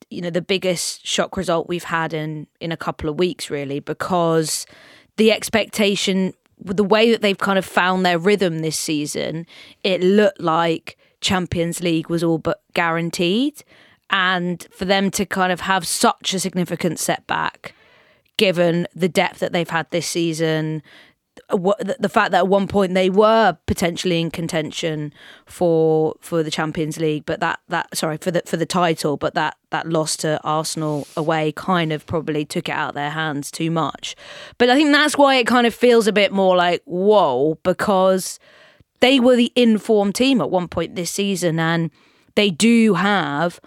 you 0.09 0.21
know 0.21 0.29
the 0.29 0.41
biggest 0.41 1.05
shock 1.05 1.35
result 1.35 1.67
we've 1.67 1.83
had 1.83 2.13
in 2.13 2.47
in 2.59 2.71
a 2.71 2.77
couple 2.77 3.09
of 3.09 3.19
weeks, 3.19 3.49
really, 3.49 3.79
because 3.79 4.65
the 5.17 5.31
expectation, 5.31 6.33
the 6.63 6.83
way 6.83 7.11
that 7.11 7.21
they've 7.21 7.37
kind 7.37 7.59
of 7.59 7.65
found 7.65 8.05
their 8.05 8.19
rhythm 8.19 8.59
this 8.59 8.77
season, 8.77 9.45
it 9.83 10.01
looked 10.01 10.41
like 10.41 10.97
Champions 11.21 11.81
League 11.81 12.09
was 12.09 12.23
all 12.23 12.37
but 12.37 12.61
guaranteed, 12.73 13.63
and 14.09 14.67
for 14.71 14.85
them 14.85 15.11
to 15.11 15.25
kind 15.25 15.51
of 15.51 15.61
have 15.61 15.85
such 15.85 16.33
a 16.33 16.39
significant 16.39 16.99
setback, 16.99 17.73
given 18.37 18.87
the 18.95 19.09
depth 19.09 19.39
that 19.39 19.51
they've 19.51 19.69
had 19.69 19.89
this 19.91 20.07
season, 20.07 20.81
the 21.49 22.09
fact 22.11 22.31
that 22.31 22.39
at 22.39 22.47
one 22.47 22.67
point 22.67 22.93
they 22.93 23.09
were 23.09 23.57
potentially 23.67 24.19
in 24.19 24.29
contention 24.29 25.13
for 25.45 26.15
for 26.19 26.43
the 26.43 26.51
Champions 26.51 26.99
League, 26.99 27.25
but 27.25 27.39
that 27.39 27.59
that 27.69 27.95
sorry 27.95 28.17
for 28.17 28.31
the 28.31 28.41
for 28.45 28.57
the 28.57 28.65
title, 28.65 29.15
but 29.15 29.33
that 29.35 29.55
that 29.69 29.87
loss 29.87 30.17
to 30.17 30.41
Arsenal 30.43 31.07
away 31.15 31.53
kind 31.53 31.93
of 31.93 32.05
probably 32.05 32.43
took 32.43 32.67
it 32.67 32.73
out 32.73 32.89
of 32.89 32.95
their 32.95 33.11
hands 33.11 33.49
too 33.49 33.71
much. 33.71 34.15
But 34.57 34.69
I 34.69 34.75
think 34.75 34.91
that's 34.91 35.17
why 35.17 35.35
it 35.35 35.47
kind 35.47 35.65
of 35.65 35.73
feels 35.73 36.05
a 36.07 36.13
bit 36.13 36.33
more 36.33 36.57
like 36.57 36.81
whoa 36.85 37.57
because 37.63 38.39
they 38.99 39.19
were 39.19 39.37
the 39.37 39.53
informed 39.55 40.15
team 40.15 40.41
at 40.41 40.49
one 40.49 40.67
point 40.67 40.95
this 40.95 41.11
season, 41.11 41.59
and 41.59 41.91
they 42.35 42.49
do 42.49 42.95
have 42.95 43.61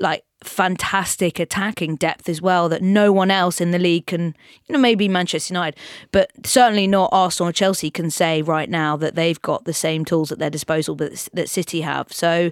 like 0.00 0.25
fantastic 0.48 1.38
attacking 1.38 1.96
depth 1.96 2.28
as 2.28 2.40
well 2.40 2.68
that 2.68 2.82
no 2.82 3.12
one 3.12 3.30
else 3.30 3.60
in 3.60 3.70
the 3.70 3.78
league 3.78 4.06
can 4.06 4.34
you 4.66 4.72
know 4.72 4.78
maybe 4.78 5.08
Manchester 5.08 5.54
United 5.54 5.78
but 6.12 6.30
certainly 6.44 6.86
not 6.86 7.10
Arsenal 7.12 7.50
or 7.50 7.52
Chelsea 7.52 7.90
can 7.90 8.10
say 8.10 8.42
right 8.42 8.68
now 8.68 8.96
that 8.96 9.14
they've 9.14 9.40
got 9.42 9.64
the 9.64 9.72
same 9.72 10.04
tools 10.04 10.30
at 10.30 10.38
their 10.38 10.50
disposal 10.50 10.94
that, 10.96 11.28
that 11.32 11.48
City 11.48 11.80
have. 11.80 12.12
So 12.12 12.50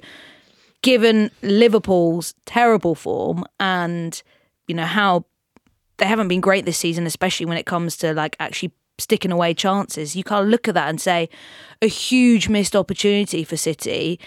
given 0.82 1.30
Liverpool's 1.42 2.34
terrible 2.46 2.94
form 2.94 3.44
and 3.58 4.22
you 4.66 4.74
know 4.74 4.84
how 4.84 5.24
they 5.98 6.06
haven't 6.06 6.28
been 6.28 6.40
great 6.40 6.64
this 6.64 6.78
season 6.78 7.06
especially 7.06 7.46
when 7.46 7.56
it 7.56 7.66
comes 7.66 7.96
to 7.98 8.12
like 8.12 8.36
actually 8.40 8.72
sticking 8.98 9.32
away 9.32 9.52
chances 9.52 10.14
you 10.14 10.22
can't 10.22 10.48
look 10.48 10.68
at 10.68 10.74
that 10.74 10.88
and 10.88 11.00
say 11.00 11.28
a 11.84 11.86
huge 11.86 12.48
missed 12.48 12.74
opportunity 12.74 13.44
for 13.44 13.56
City. 13.56 14.18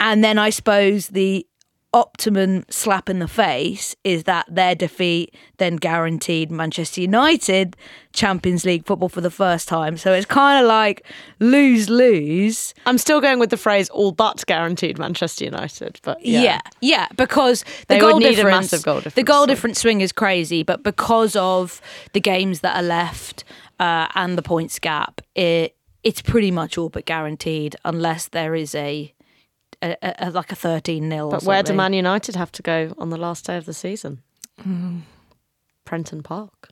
And 0.00 0.24
then 0.24 0.38
I 0.38 0.50
suppose 0.50 1.08
the 1.08 1.46
optimum 1.94 2.64
slap 2.70 3.10
in 3.10 3.18
the 3.18 3.28
face 3.28 3.94
is 4.02 4.24
that 4.24 4.46
their 4.48 4.74
defeat 4.74 5.34
then 5.58 5.76
guaranteed 5.76 6.50
Manchester 6.50 7.02
United 7.02 7.76
Champions 8.12 8.64
League 8.64 8.86
football 8.86 9.08
for 9.10 9.20
the 9.20 9.30
first 9.30 9.68
time. 9.68 9.96
So 9.96 10.12
it's 10.12 10.24
kind 10.26 10.62
of 10.64 10.68
like 10.68 11.04
lose 11.38 11.90
lose. 11.90 12.72
I'm 12.86 12.98
still 12.98 13.20
going 13.20 13.38
with 13.38 13.50
the 13.50 13.56
phrase 13.56 13.88
all 13.90 14.12
but 14.12 14.44
guaranteed 14.44 14.98
Manchester 14.98 15.44
United, 15.44 16.00
but 16.02 16.24
yeah. 16.24 16.42
Yeah, 16.42 16.60
yeah, 16.80 17.08
because 17.16 17.62
the 17.62 17.94
They 17.94 17.98
goal 17.98 18.14
would 18.14 18.22
need 18.22 18.32
a 18.32 18.36
difference, 18.36 18.72
massive 18.72 18.84
goal 18.84 19.00
the 19.00 19.22
goal 19.22 19.42
so- 19.42 19.46
difference 19.46 19.80
swing 19.80 20.00
is 20.00 20.12
crazy, 20.12 20.62
but 20.62 20.82
because 20.82 21.36
of 21.36 21.80
the 22.14 22.20
games 22.20 22.60
that 22.60 22.76
are 22.76 22.86
left 22.86 23.44
uh, 23.78 24.08
and 24.14 24.38
the 24.38 24.42
points 24.42 24.78
gap, 24.78 25.20
it 25.34 25.76
it's 26.02 26.22
pretty 26.22 26.50
much 26.50 26.76
all 26.78 26.88
but 26.88 27.04
guaranteed 27.04 27.76
unless 27.84 28.28
there 28.28 28.54
is 28.54 28.74
a. 28.74 29.12
A, 29.82 29.96
a, 30.02 30.14
a- 30.28 30.30
like 30.30 30.52
a 30.52 30.54
13 30.56 31.08
nil. 31.08 31.28
But 31.30 31.42
where 31.42 31.62
do 31.62 31.72
Man 31.74 31.92
United 31.92 32.36
have 32.36 32.52
to 32.52 32.62
go 32.62 32.94
on 32.98 33.10
the 33.10 33.16
last 33.16 33.44
day 33.46 33.56
of 33.56 33.64
the 33.66 33.74
season? 33.74 34.22
Prenton 35.84 36.22
Park. 36.22 36.68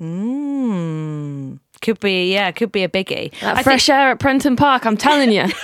Mm, 0.00 1.58
could 1.80 2.00
be, 2.00 2.32
yeah, 2.32 2.50
could 2.52 2.72
be 2.72 2.82
a 2.84 2.88
biggie. 2.88 3.32
That 3.40 3.64
fresh 3.64 3.88
air 3.88 4.10
at 4.10 4.18
Prenton 4.20 4.56
Park, 4.56 4.84
I'm 4.86 4.96
telling 4.96 5.32
you. 5.32 5.44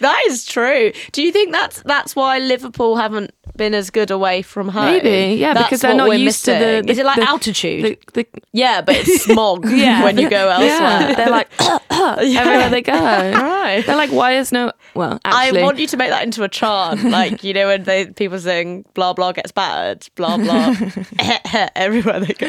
That 0.00 0.18
is 0.28 0.46
true. 0.46 0.92
Do 1.12 1.22
you 1.22 1.30
think 1.30 1.52
that's 1.52 1.82
that's 1.82 2.16
why 2.16 2.38
Liverpool 2.38 2.96
haven't 2.96 3.32
been 3.56 3.74
as 3.74 3.90
good 3.90 4.10
away 4.10 4.40
from 4.40 4.68
home? 4.68 4.86
Maybe, 4.86 5.34
yeah, 5.36 5.52
That's 5.52 5.66
because 5.66 5.80
they're 5.82 5.94
not 5.94 6.18
used 6.18 6.46
to 6.46 6.52
the- 6.52 6.58
missing. 6.58 6.88
Is 6.88 6.98
it 6.98 7.04
like 7.04 7.16
the- 7.20 7.28
altitude? 7.28 7.84
the, 8.14 8.22
the, 8.22 8.26
yeah, 8.52 8.80
but 8.80 8.96
it's 8.96 9.24
smog 9.24 9.68
Yeah. 9.70 10.02
when 10.02 10.16
you 10.16 10.30
go 10.30 10.48
elsewhere. 10.48 10.68
yeah, 10.70 11.14
they're 11.14 11.28
like 11.30 11.48
everywhere 11.90 12.70
they 12.70 12.80
go. 12.82 12.92
Right. 12.94 13.84
They're 13.86 13.96
like, 13.96 14.10
why 14.10 14.36
is 14.38 14.52
no? 14.52 14.72
Well, 14.94 15.20
actually, 15.24 15.60
I 15.60 15.64
want 15.64 15.78
you 15.78 15.86
to 15.88 15.96
make 15.98 16.08
that 16.10 16.24
into 16.24 16.42
a 16.42 16.48
chant, 16.48 17.04
like 17.04 17.44
you 17.44 17.52
know 17.52 17.66
when 17.66 17.84
they 17.84 18.06
people 18.06 18.38
sing 18.40 18.84
"blah 18.94 19.12
blah 19.12 19.30
gets 19.32 19.52
battered," 19.52 20.08
blah 20.16 20.36
blah, 20.38 20.74
everywhere 21.76 22.20
they 22.20 22.32
go. 22.34 22.48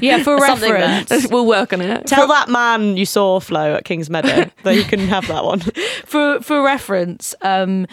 yeah, 0.00 0.22
for 0.22 0.38
Something 0.38 0.72
reference, 0.72 1.28
we'll 1.28 1.44
work 1.46 1.72
on 1.74 1.80
it. 1.82 2.03
Tell 2.06 2.26
that 2.28 2.48
man 2.48 2.96
you 2.96 3.06
saw 3.06 3.40
Flo 3.40 3.74
at 3.74 3.84
Kings 3.84 4.10
Meadow 4.10 4.50
that 4.62 4.74
you 4.74 4.84
couldn't 4.84 5.08
have 5.08 5.26
that 5.28 5.44
one. 5.44 5.60
for 6.04 6.40
for 6.40 6.62
reference, 6.62 7.34
um, 7.42 7.86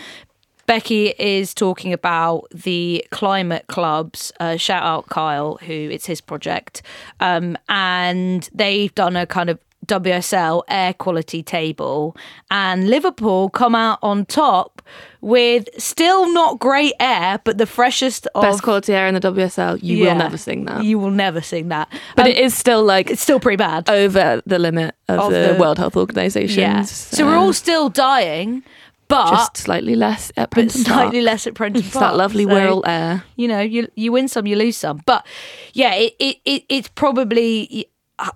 Becky 0.66 1.14
is 1.20 1.54
talking 1.54 1.94
about 1.94 2.48
the 2.54 3.06
climate 3.12 3.66
clubs. 3.68 4.32
Uh, 4.40 4.58
shout 4.58 4.84
out 4.84 5.08
Kyle, 5.08 5.58
who 5.58 5.74
it's 5.74 6.06
his 6.06 6.22
project, 6.22 6.82
um, 7.20 7.58
and 7.70 8.50
they've 8.54 8.94
done 8.96 9.16
a 9.16 9.26
kind 9.26 9.50
of 9.50 9.60
WSL 9.92 10.64
air 10.68 10.94
quality 10.94 11.44
table, 11.44 12.16
and 12.50 12.90
Liverpool 12.90 13.50
come 13.50 13.76
out 13.76 14.00
on 14.02 14.26
top 14.26 14.82
with 15.22 15.68
still 15.78 16.32
not 16.34 16.60
great 16.60 16.94
air, 17.00 17.40
but 17.44 17.58
the 17.58 17.66
freshest 17.66 18.28
of 18.36 18.42
Best 18.44 18.64
quality 18.64 18.94
air 18.94 19.08
in 19.08 19.14
the 19.14 19.20
WSL. 19.20 19.78
You 19.84 19.98
Yeah. 19.98 20.12
will 20.14 20.18
never 20.20 20.38
sing 20.38 20.66
that. 20.66 20.84
You 20.84 20.98
will 21.00 21.12
never 21.12 21.42
sing 21.42 21.70
that, 21.70 21.88
but 22.16 22.26
Um, 22.26 22.32
it 22.32 22.38
is 22.38 22.54
still 22.56 22.84
like 22.84 23.10
it's 23.12 23.22
still 23.22 23.40
pretty 23.40 23.58
bad. 23.58 23.90
over 23.90 24.42
the 24.46 24.60
limit 24.60 24.96
of, 25.08 25.20
Of 25.20 25.32
the, 25.32 25.54
the- 25.54 25.60
World 25.60 25.78
Health 25.78 25.96
Organization. 25.98 26.62
yeah, 26.62 26.82
so 26.84 27.26
we're 27.26 27.38
all 27.38 27.54
still 27.54 27.90
dying, 27.90 28.64
but 29.08 29.30
just 29.30 29.58
slightly 29.58 29.96
less 29.96 30.32
at 30.38 30.50
Prenton 30.52 30.82
slightly 30.86 31.20
Park. 31.20 31.26
less 31.26 31.46
at 31.48 31.54
Prenton 31.54 31.84
It's 31.86 31.94
Park. 31.94 32.12
that 32.14 32.18
lovely 32.18 32.46
So, 32.46 32.50
whirl 32.54 32.84
air. 32.88 33.24
You 33.36 33.48
know, 33.50 33.60
you 33.60 33.88
you 33.96 34.12
win 34.14 34.28
some, 34.28 34.48
you 34.48 34.56
lose 34.56 34.78
some. 34.78 35.02
But 35.06 35.26
yeah, 35.74 35.94
it, 35.96 36.14
it, 36.20 36.38
it 36.46 36.64
it's 36.70 36.88
probably 36.88 37.86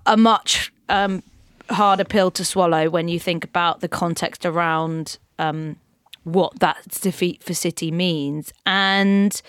a 0.04 0.16
much 0.16 0.72
um, 0.88 1.22
harder 1.70 2.04
pill 2.04 2.30
to 2.32 2.44
swallow 2.44 2.88
when 2.90 3.08
you 3.08 3.18
think 3.18 3.44
about 3.44 3.80
the 3.80 3.88
context 3.88 4.44
around 4.44 5.18
um, 5.38 5.76
what 6.24 6.58
that 6.60 6.88
defeat 6.88 7.42
for 7.42 7.54
City 7.54 7.90
means. 7.90 8.52
And 8.64 9.40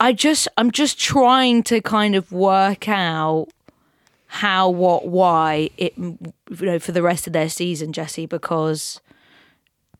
I 0.00 0.12
just 0.12 0.48
I'm 0.56 0.70
just 0.70 0.98
trying 0.98 1.62
to 1.64 1.80
kind 1.80 2.14
of 2.14 2.32
work 2.32 2.88
out 2.88 3.48
how, 4.26 4.68
what, 4.68 5.06
why 5.06 5.70
it 5.78 5.96
you 5.96 6.18
know 6.50 6.78
for 6.78 6.92
the 6.92 7.02
rest 7.02 7.26
of 7.26 7.32
their 7.32 7.48
season, 7.48 7.92
Jessy, 7.92 8.26
because 8.26 9.00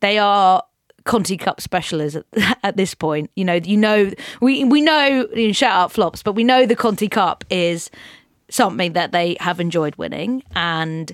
they 0.01 0.19
are 0.19 0.65
Conti 1.05 1.37
Cup 1.37 1.61
specialists 1.61 2.17
at, 2.17 2.59
at 2.63 2.77
this 2.77 2.95
point. 2.95 3.31
You 3.37 3.45
know, 3.45 3.55
you 3.55 3.77
know, 3.77 4.11
we 4.41 4.65
we 4.65 4.81
know 4.81 5.27
know, 5.35 5.53
shout 5.53 5.73
out 5.73 5.93
flops, 5.93 6.23
but 6.23 6.33
we 6.33 6.45
know 6.45 6.67
the 6.67 6.77
Conti 6.77 7.09
Cup 7.09 7.45
is 7.49 7.91
something 8.55 8.93
that 8.93 9.11
they 9.11 9.37
have 9.41 9.59
enjoyed 9.59 9.97
winning, 9.97 10.43
and 10.55 11.13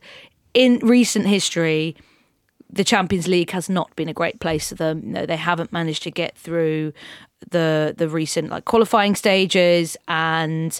in 0.52 0.78
recent 0.80 1.26
history, 1.26 1.96
the 2.70 2.84
Champions 2.84 3.26
League 3.26 3.50
has 3.52 3.70
not 3.70 3.94
been 3.96 4.10
a 4.10 4.12
great 4.12 4.40
place 4.40 4.68
for 4.68 4.74
them. 4.74 5.02
You 5.02 5.12
know, 5.12 5.26
they 5.26 5.38
haven't 5.38 5.72
managed 5.72 6.02
to 6.02 6.10
get 6.10 6.36
through 6.36 6.92
the 7.50 7.94
the 7.96 8.08
recent 8.08 8.50
like 8.50 8.66
qualifying 8.66 9.14
stages, 9.14 9.96
and 10.06 10.78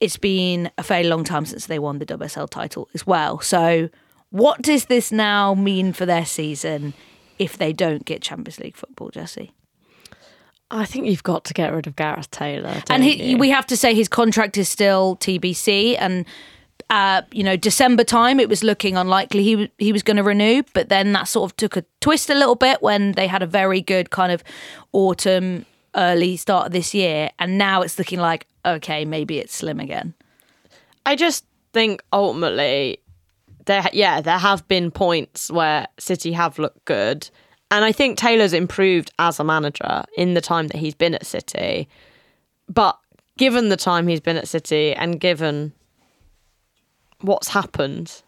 it's 0.00 0.16
been 0.16 0.70
a 0.76 0.82
fairly 0.82 1.08
long 1.08 1.22
time 1.22 1.46
since 1.46 1.66
they 1.66 1.78
won 1.78 2.00
the 2.00 2.06
WSL 2.06 2.50
title 2.50 2.88
as 2.92 3.06
well. 3.06 3.40
So, 3.40 3.88
what 4.30 4.60
does 4.60 4.86
this 4.86 5.12
now 5.12 5.54
mean 5.54 5.92
for 5.92 6.04
their 6.04 6.26
season 6.26 6.94
if 7.38 7.56
they 7.58 7.72
don't 7.72 8.04
get 8.04 8.22
Champions 8.22 8.58
League 8.58 8.76
football, 8.76 9.10
Jessy? 9.10 9.52
I 10.70 10.84
think 10.84 11.06
you've 11.06 11.22
got 11.22 11.44
to 11.46 11.54
get 11.54 11.72
rid 11.72 11.86
of 11.86 11.96
Gareth 11.96 12.30
Taylor. 12.30 12.68
and 12.68 12.84
don't 12.86 13.02
he, 13.02 13.30
you? 13.32 13.38
we 13.38 13.50
have 13.50 13.66
to 13.66 13.76
say 13.76 13.94
his 13.94 14.08
contract 14.08 14.56
is 14.58 14.68
still 14.68 15.16
TBC, 15.16 15.96
and 15.98 16.24
uh, 16.90 17.22
you 17.32 17.44
know 17.44 17.56
December 17.56 18.04
time 18.04 18.40
it 18.40 18.48
was 18.48 18.62
looking 18.64 18.96
unlikely 18.96 19.42
he 19.42 19.52
w- 19.52 19.70
he 19.78 19.92
was 19.92 20.02
going 20.02 20.16
to 20.16 20.22
renew, 20.22 20.62
but 20.72 20.88
then 20.88 21.12
that 21.12 21.28
sort 21.28 21.50
of 21.50 21.56
took 21.56 21.76
a 21.76 21.84
twist 22.00 22.30
a 22.30 22.34
little 22.34 22.56
bit 22.56 22.82
when 22.82 23.12
they 23.12 23.26
had 23.26 23.42
a 23.42 23.46
very 23.46 23.80
good 23.80 24.10
kind 24.10 24.32
of 24.32 24.42
autumn 24.92 25.64
early 25.94 26.36
start 26.36 26.66
of 26.66 26.72
this 26.72 26.94
year, 26.94 27.30
and 27.38 27.58
now 27.58 27.82
it's 27.82 27.98
looking 27.98 28.18
like 28.18 28.46
okay 28.64 29.04
maybe 29.04 29.38
it's 29.38 29.54
slim 29.54 29.80
again. 29.80 30.14
I 31.06 31.16
just 31.16 31.44
think 31.72 32.02
ultimately 32.12 32.98
there 33.66 33.84
yeah, 33.92 34.20
there 34.20 34.38
have 34.38 34.66
been 34.68 34.90
points 34.90 35.50
where 35.50 35.86
City 35.98 36.32
have 36.32 36.58
looked 36.58 36.84
good. 36.84 37.28
And 37.70 37.84
I 37.84 37.92
think 37.92 38.18
Taylor's 38.18 38.52
improved 38.52 39.10
as 39.18 39.40
a 39.40 39.44
manager 39.44 40.04
in 40.16 40.34
the 40.34 40.40
time 40.40 40.68
that 40.68 40.76
he's 40.76 40.94
been 40.94 41.14
at 41.14 41.26
City. 41.26 41.88
But 42.68 42.98
given 43.36 43.68
the 43.68 43.76
time 43.76 44.06
he's 44.06 44.20
been 44.20 44.36
at 44.36 44.48
City 44.48 44.92
and 44.94 45.18
given 45.20 45.72
what's 47.20 47.48
happened 47.48 48.22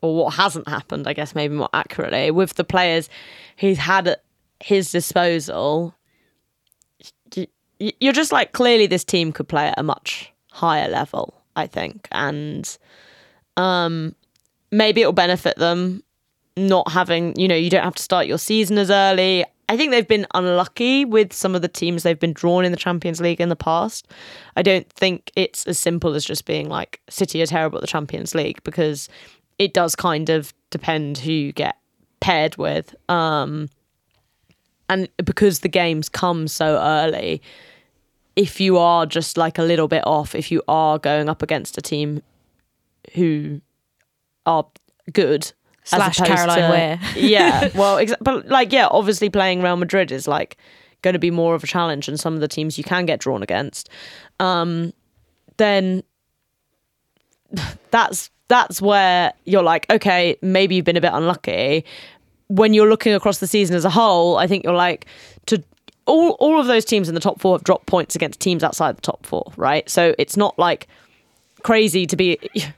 or 0.00 0.14
what 0.16 0.34
hasn't 0.34 0.68
happened, 0.68 1.06
I 1.06 1.12
guess 1.12 1.34
maybe 1.34 1.54
more 1.54 1.68
accurately, 1.74 2.30
with 2.30 2.54
the 2.54 2.64
players 2.64 3.08
he's 3.56 3.78
had 3.78 4.08
at 4.08 4.22
his 4.60 4.90
disposal, 4.90 5.94
you're 7.78 8.12
just 8.12 8.32
like 8.32 8.52
clearly 8.52 8.86
this 8.86 9.04
team 9.04 9.32
could 9.32 9.48
play 9.48 9.68
at 9.68 9.78
a 9.78 9.82
much 9.82 10.32
higher 10.50 10.88
level, 10.88 11.34
I 11.54 11.66
think. 11.66 12.08
And 12.12 12.76
um 13.56 14.14
maybe 14.70 15.00
it'll 15.00 15.12
benefit 15.12 15.56
them 15.56 16.02
not 16.56 16.90
having, 16.90 17.38
you 17.38 17.48
know, 17.48 17.54
you 17.54 17.70
don't 17.70 17.84
have 17.84 17.94
to 17.96 18.02
start 18.02 18.26
your 18.26 18.38
season 18.38 18.78
as 18.78 18.90
early. 18.90 19.44
I 19.68 19.76
think 19.76 19.90
they've 19.90 20.06
been 20.06 20.26
unlucky 20.34 21.04
with 21.04 21.32
some 21.32 21.54
of 21.54 21.62
the 21.62 21.68
teams 21.68 22.02
they've 22.02 22.18
been 22.18 22.32
drawn 22.32 22.64
in 22.64 22.70
the 22.70 22.78
Champions 22.78 23.20
League 23.20 23.40
in 23.40 23.48
the 23.48 23.56
past. 23.56 24.06
I 24.56 24.62
don't 24.62 24.88
think 24.92 25.32
it's 25.34 25.66
as 25.66 25.78
simple 25.78 26.14
as 26.14 26.24
just 26.24 26.44
being 26.44 26.68
like 26.68 27.00
City 27.08 27.42
are 27.42 27.46
terrible 27.46 27.78
at 27.78 27.80
the 27.80 27.88
Champions 27.88 28.34
League 28.34 28.62
because 28.62 29.08
it 29.58 29.74
does 29.74 29.96
kind 29.96 30.30
of 30.30 30.54
depend 30.70 31.18
who 31.18 31.32
you 31.32 31.52
get 31.52 31.76
paired 32.20 32.56
with. 32.56 32.94
Um, 33.08 33.68
and 34.88 35.08
because 35.24 35.60
the 35.60 35.68
games 35.68 36.08
come 36.08 36.46
so 36.46 36.78
early, 36.78 37.42
if 38.36 38.60
you 38.60 38.78
are 38.78 39.04
just 39.06 39.36
like 39.36 39.58
a 39.58 39.62
little 39.62 39.88
bit 39.88 40.06
off, 40.06 40.34
if 40.34 40.52
you 40.52 40.62
are 40.68 40.98
going 40.98 41.28
up 41.28 41.42
against 41.42 41.76
a 41.76 41.82
team 41.82 42.22
who 43.14 43.60
are 44.44 44.66
good, 45.12 45.52
Slash 45.86 46.18
Caroline 46.18 46.58
to- 46.58 46.68
Weir. 46.70 47.00
yeah, 47.16 47.68
well, 47.74 47.96
exa- 47.96 48.16
but 48.20 48.48
like, 48.48 48.72
yeah, 48.72 48.88
obviously 48.90 49.30
playing 49.30 49.62
Real 49.62 49.76
Madrid 49.76 50.10
is 50.10 50.26
like 50.26 50.56
going 51.02 51.12
to 51.14 51.20
be 51.20 51.30
more 51.30 51.54
of 51.54 51.62
a 51.62 51.66
challenge 51.66 52.06
than 52.06 52.16
some 52.16 52.34
of 52.34 52.40
the 52.40 52.48
teams 52.48 52.76
you 52.76 52.84
can 52.84 53.06
get 53.06 53.20
drawn 53.20 53.42
against. 53.42 53.88
Um, 54.40 54.92
then 55.56 56.02
that's 57.90 58.30
that's 58.48 58.82
where 58.82 59.32
you're 59.44 59.62
like, 59.62 59.86
okay, 59.90 60.36
maybe 60.42 60.74
you've 60.74 60.84
been 60.84 60.96
a 60.96 61.00
bit 61.00 61.12
unlucky. 61.12 61.84
When 62.48 62.74
you're 62.74 62.88
looking 62.88 63.14
across 63.14 63.38
the 63.38 63.46
season 63.46 63.76
as 63.76 63.84
a 63.84 63.90
whole, 63.90 64.36
I 64.36 64.46
think 64.46 64.64
you're 64.64 64.74
like 64.74 65.06
to 65.46 65.62
all 66.06 66.30
all 66.40 66.58
of 66.60 66.66
those 66.66 66.84
teams 66.84 67.08
in 67.08 67.14
the 67.14 67.20
top 67.20 67.40
four 67.40 67.54
have 67.54 67.64
dropped 67.64 67.86
points 67.86 68.14
against 68.16 68.40
teams 68.40 68.64
outside 68.64 68.96
the 68.96 69.02
top 69.02 69.24
four, 69.24 69.52
right? 69.56 69.88
So 69.88 70.14
it's 70.18 70.36
not 70.36 70.58
like 70.58 70.88
crazy 71.62 72.06
to 72.06 72.16
be. 72.16 72.38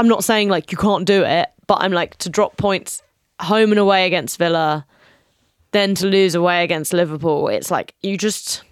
I'm 0.00 0.08
not 0.08 0.24
saying 0.24 0.48
like 0.48 0.72
you 0.72 0.78
can't 0.78 1.04
do 1.04 1.24
it, 1.24 1.50
but 1.66 1.82
I'm 1.82 1.92
like 1.92 2.16
to 2.16 2.30
drop 2.30 2.56
points 2.56 3.02
home 3.38 3.70
and 3.70 3.78
away 3.78 4.06
against 4.06 4.38
Villa, 4.38 4.86
then 5.72 5.94
to 5.96 6.06
lose 6.06 6.34
away 6.34 6.64
against 6.64 6.94
Liverpool. 6.94 7.48
It's 7.48 7.70
like 7.70 7.94
you 8.00 8.16
just 8.16 8.62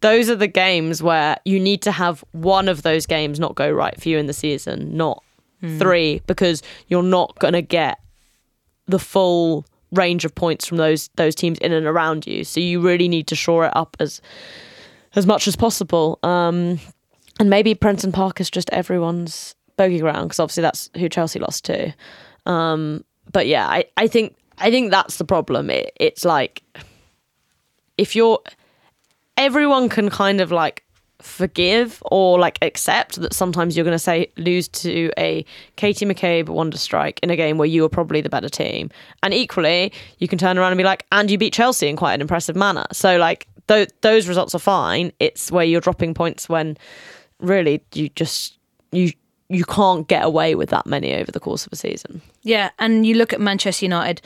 those 0.00 0.28
are 0.28 0.34
the 0.34 0.48
games 0.48 1.04
where 1.04 1.36
you 1.44 1.60
need 1.60 1.82
to 1.82 1.92
have 1.92 2.24
one 2.32 2.68
of 2.68 2.82
those 2.82 3.06
games 3.06 3.38
not 3.38 3.54
go 3.54 3.70
right 3.70 4.00
for 4.00 4.08
you 4.08 4.18
in 4.18 4.26
the 4.26 4.32
season, 4.32 4.96
not 4.96 5.22
three, 5.78 6.20
because 6.26 6.64
you're 6.88 7.00
not 7.00 7.38
gonna 7.38 7.62
get 7.62 8.00
the 8.86 8.98
full 8.98 9.64
range 9.92 10.24
of 10.24 10.34
points 10.34 10.66
from 10.66 10.78
those 10.78 11.10
those 11.14 11.36
teams 11.36 11.58
in 11.58 11.72
and 11.72 11.86
around 11.86 12.26
you. 12.26 12.42
So 12.42 12.58
you 12.58 12.80
really 12.80 13.06
need 13.06 13.28
to 13.28 13.36
shore 13.36 13.66
it 13.66 13.72
up 13.76 13.96
as 14.00 14.20
as 15.14 15.28
much 15.28 15.46
as 15.46 15.54
possible. 15.54 16.18
Um, 16.24 16.80
and 17.38 17.48
maybe 17.48 17.72
Prenton 17.76 18.10
Park 18.10 18.40
is 18.40 18.50
just 18.50 18.68
everyone's 18.70 19.54
bogey 19.76 20.00
ground 20.00 20.28
because 20.28 20.40
obviously 20.40 20.62
that's 20.62 20.90
who 20.96 21.08
Chelsea 21.08 21.38
lost 21.38 21.64
to. 21.66 21.94
Um, 22.46 23.04
but 23.32 23.46
yeah, 23.46 23.66
I, 23.68 23.84
I 23.96 24.06
think 24.06 24.36
I 24.58 24.70
think 24.70 24.90
that's 24.90 25.18
the 25.18 25.24
problem. 25.24 25.70
It, 25.70 25.92
it's 25.96 26.24
like 26.24 26.62
if 27.98 28.16
you're 28.16 28.40
everyone 29.36 29.88
can 29.88 30.10
kind 30.10 30.40
of 30.40 30.50
like 30.50 30.82
forgive 31.20 32.02
or 32.10 32.38
like 32.38 32.58
accept 32.62 33.16
that 33.16 33.32
sometimes 33.32 33.76
you're 33.76 33.84
going 33.84 33.94
to 33.94 33.98
say 33.98 34.30
lose 34.36 34.68
to 34.68 35.10
a 35.18 35.44
Katie 35.76 36.04
McCabe 36.04 36.48
wonder 36.48 36.76
strike 36.76 37.18
in 37.22 37.30
a 37.30 37.36
game 37.36 37.56
where 37.56 37.66
you 37.66 37.82
were 37.82 37.88
probably 37.88 38.20
the 38.20 38.28
better 38.28 38.50
team 38.50 38.90
and 39.22 39.32
equally 39.32 39.92
you 40.18 40.28
can 40.28 40.38
turn 40.38 40.58
around 40.58 40.72
and 40.72 40.78
be 40.78 40.84
like 40.84 41.06
and 41.12 41.30
you 41.30 41.38
beat 41.38 41.54
Chelsea 41.54 41.88
in 41.88 41.96
quite 41.96 42.14
an 42.14 42.20
impressive 42.20 42.54
manner 42.54 42.84
so 42.92 43.16
like 43.16 43.48
th- 43.66 43.88
those 44.02 44.28
results 44.28 44.54
are 44.54 44.58
fine 44.58 45.10
it's 45.18 45.50
where 45.50 45.64
you're 45.64 45.80
dropping 45.80 46.12
points 46.12 46.50
when 46.50 46.76
really 47.40 47.82
you 47.94 48.10
just 48.10 48.58
you 48.92 49.10
you 49.48 49.64
can't 49.64 50.08
get 50.08 50.24
away 50.24 50.54
with 50.54 50.70
that 50.70 50.86
many 50.86 51.14
over 51.14 51.30
the 51.30 51.40
course 51.40 51.66
of 51.66 51.72
a 51.72 51.76
season 51.76 52.20
Yeah, 52.42 52.70
and 52.78 53.06
you 53.06 53.14
look 53.14 53.32
at 53.32 53.40
Manchester 53.40 53.84
United, 53.84 54.20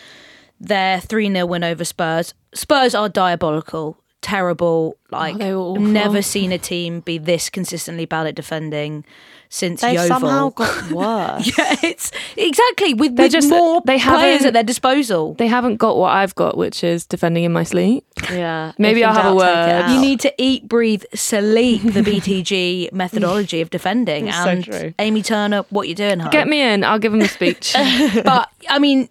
their 0.58 1.00
3 1.00 1.32
0 1.32 1.46
win 1.46 1.64
over 1.64 1.84
Spurs. 1.84 2.34
Spurs 2.54 2.94
are 2.94 3.08
diabolical, 3.08 3.99
terrible. 4.22 4.96
Oh, 5.12 5.16
like, 5.16 5.38
they 5.38 5.54
were 5.54 5.78
never 5.78 6.22
seen 6.22 6.52
a 6.52 6.58
team 6.58 7.00
be 7.00 7.18
this 7.18 7.50
consistently 7.50 8.04
bad 8.06 8.26
at 8.28 8.34
defending 8.36 9.04
since 9.48 9.80
they've 9.80 9.94
Yeovil. 9.94 10.08
somehow 10.08 10.48
got 10.54 10.90
worse 10.92 11.58
yeah, 11.58 11.74
it's 11.82 12.12
exactly 12.36 12.94
with, 12.94 13.16
They 13.16 13.24
with 13.24 13.32
just- 13.32 13.48
more 13.50 13.80
they 13.84 13.98
players 13.98 14.04
haven't- 14.42 14.46
at 14.46 14.52
their 14.52 14.62
disposal. 14.62 15.34
They 15.34 15.48
haven't 15.48 15.76
got 15.78 15.96
what 15.96 16.12
I've 16.12 16.34
got, 16.36 16.56
which 16.56 16.84
is 16.84 17.04
defending 17.06 17.42
in 17.42 17.52
my 17.52 17.64
sleep. 17.64 18.04
yeah 18.30 18.70
Maybe 18.78 19.02
I'll 19.02 19.12
have 19.12 19.34
a 19.34 19.38
doubt, 19.38 19.64
take 19.66 19.86
word. 19.88 19.94
You 19.94 20.00
need 20.00 20.20
to 20.20 20.32
eat, 20.38 20.68
breathe, 20.68 21.02
sleep 21.14 21.82
the 21.82 22.02
BTG 22.02 22.92
methodology 23.02 23.60
of 23.60 23.70
defending. 23.70 24.28
It's 24.28 24.36
so 24.36 24.48
and 24.50 24.64
true. 24.64 24.94
Amy 25.00 25.22
Turner, 25.22 25.62
what 25.70 25.88
you 25.88 25.96
doing? 25.96 26.20
hun? 26.20 26.30
Get 26.30 26.46
me 26.46 26.60
in. 26.60 26.84
I'll 26.84 27.00
give 27.00 27.12
him 27.12 27.20
a 27.22 27.26
speech. 27.28 27.72
but 27.74 28.48
I 28.68 28.78
mean, 28.78 29.08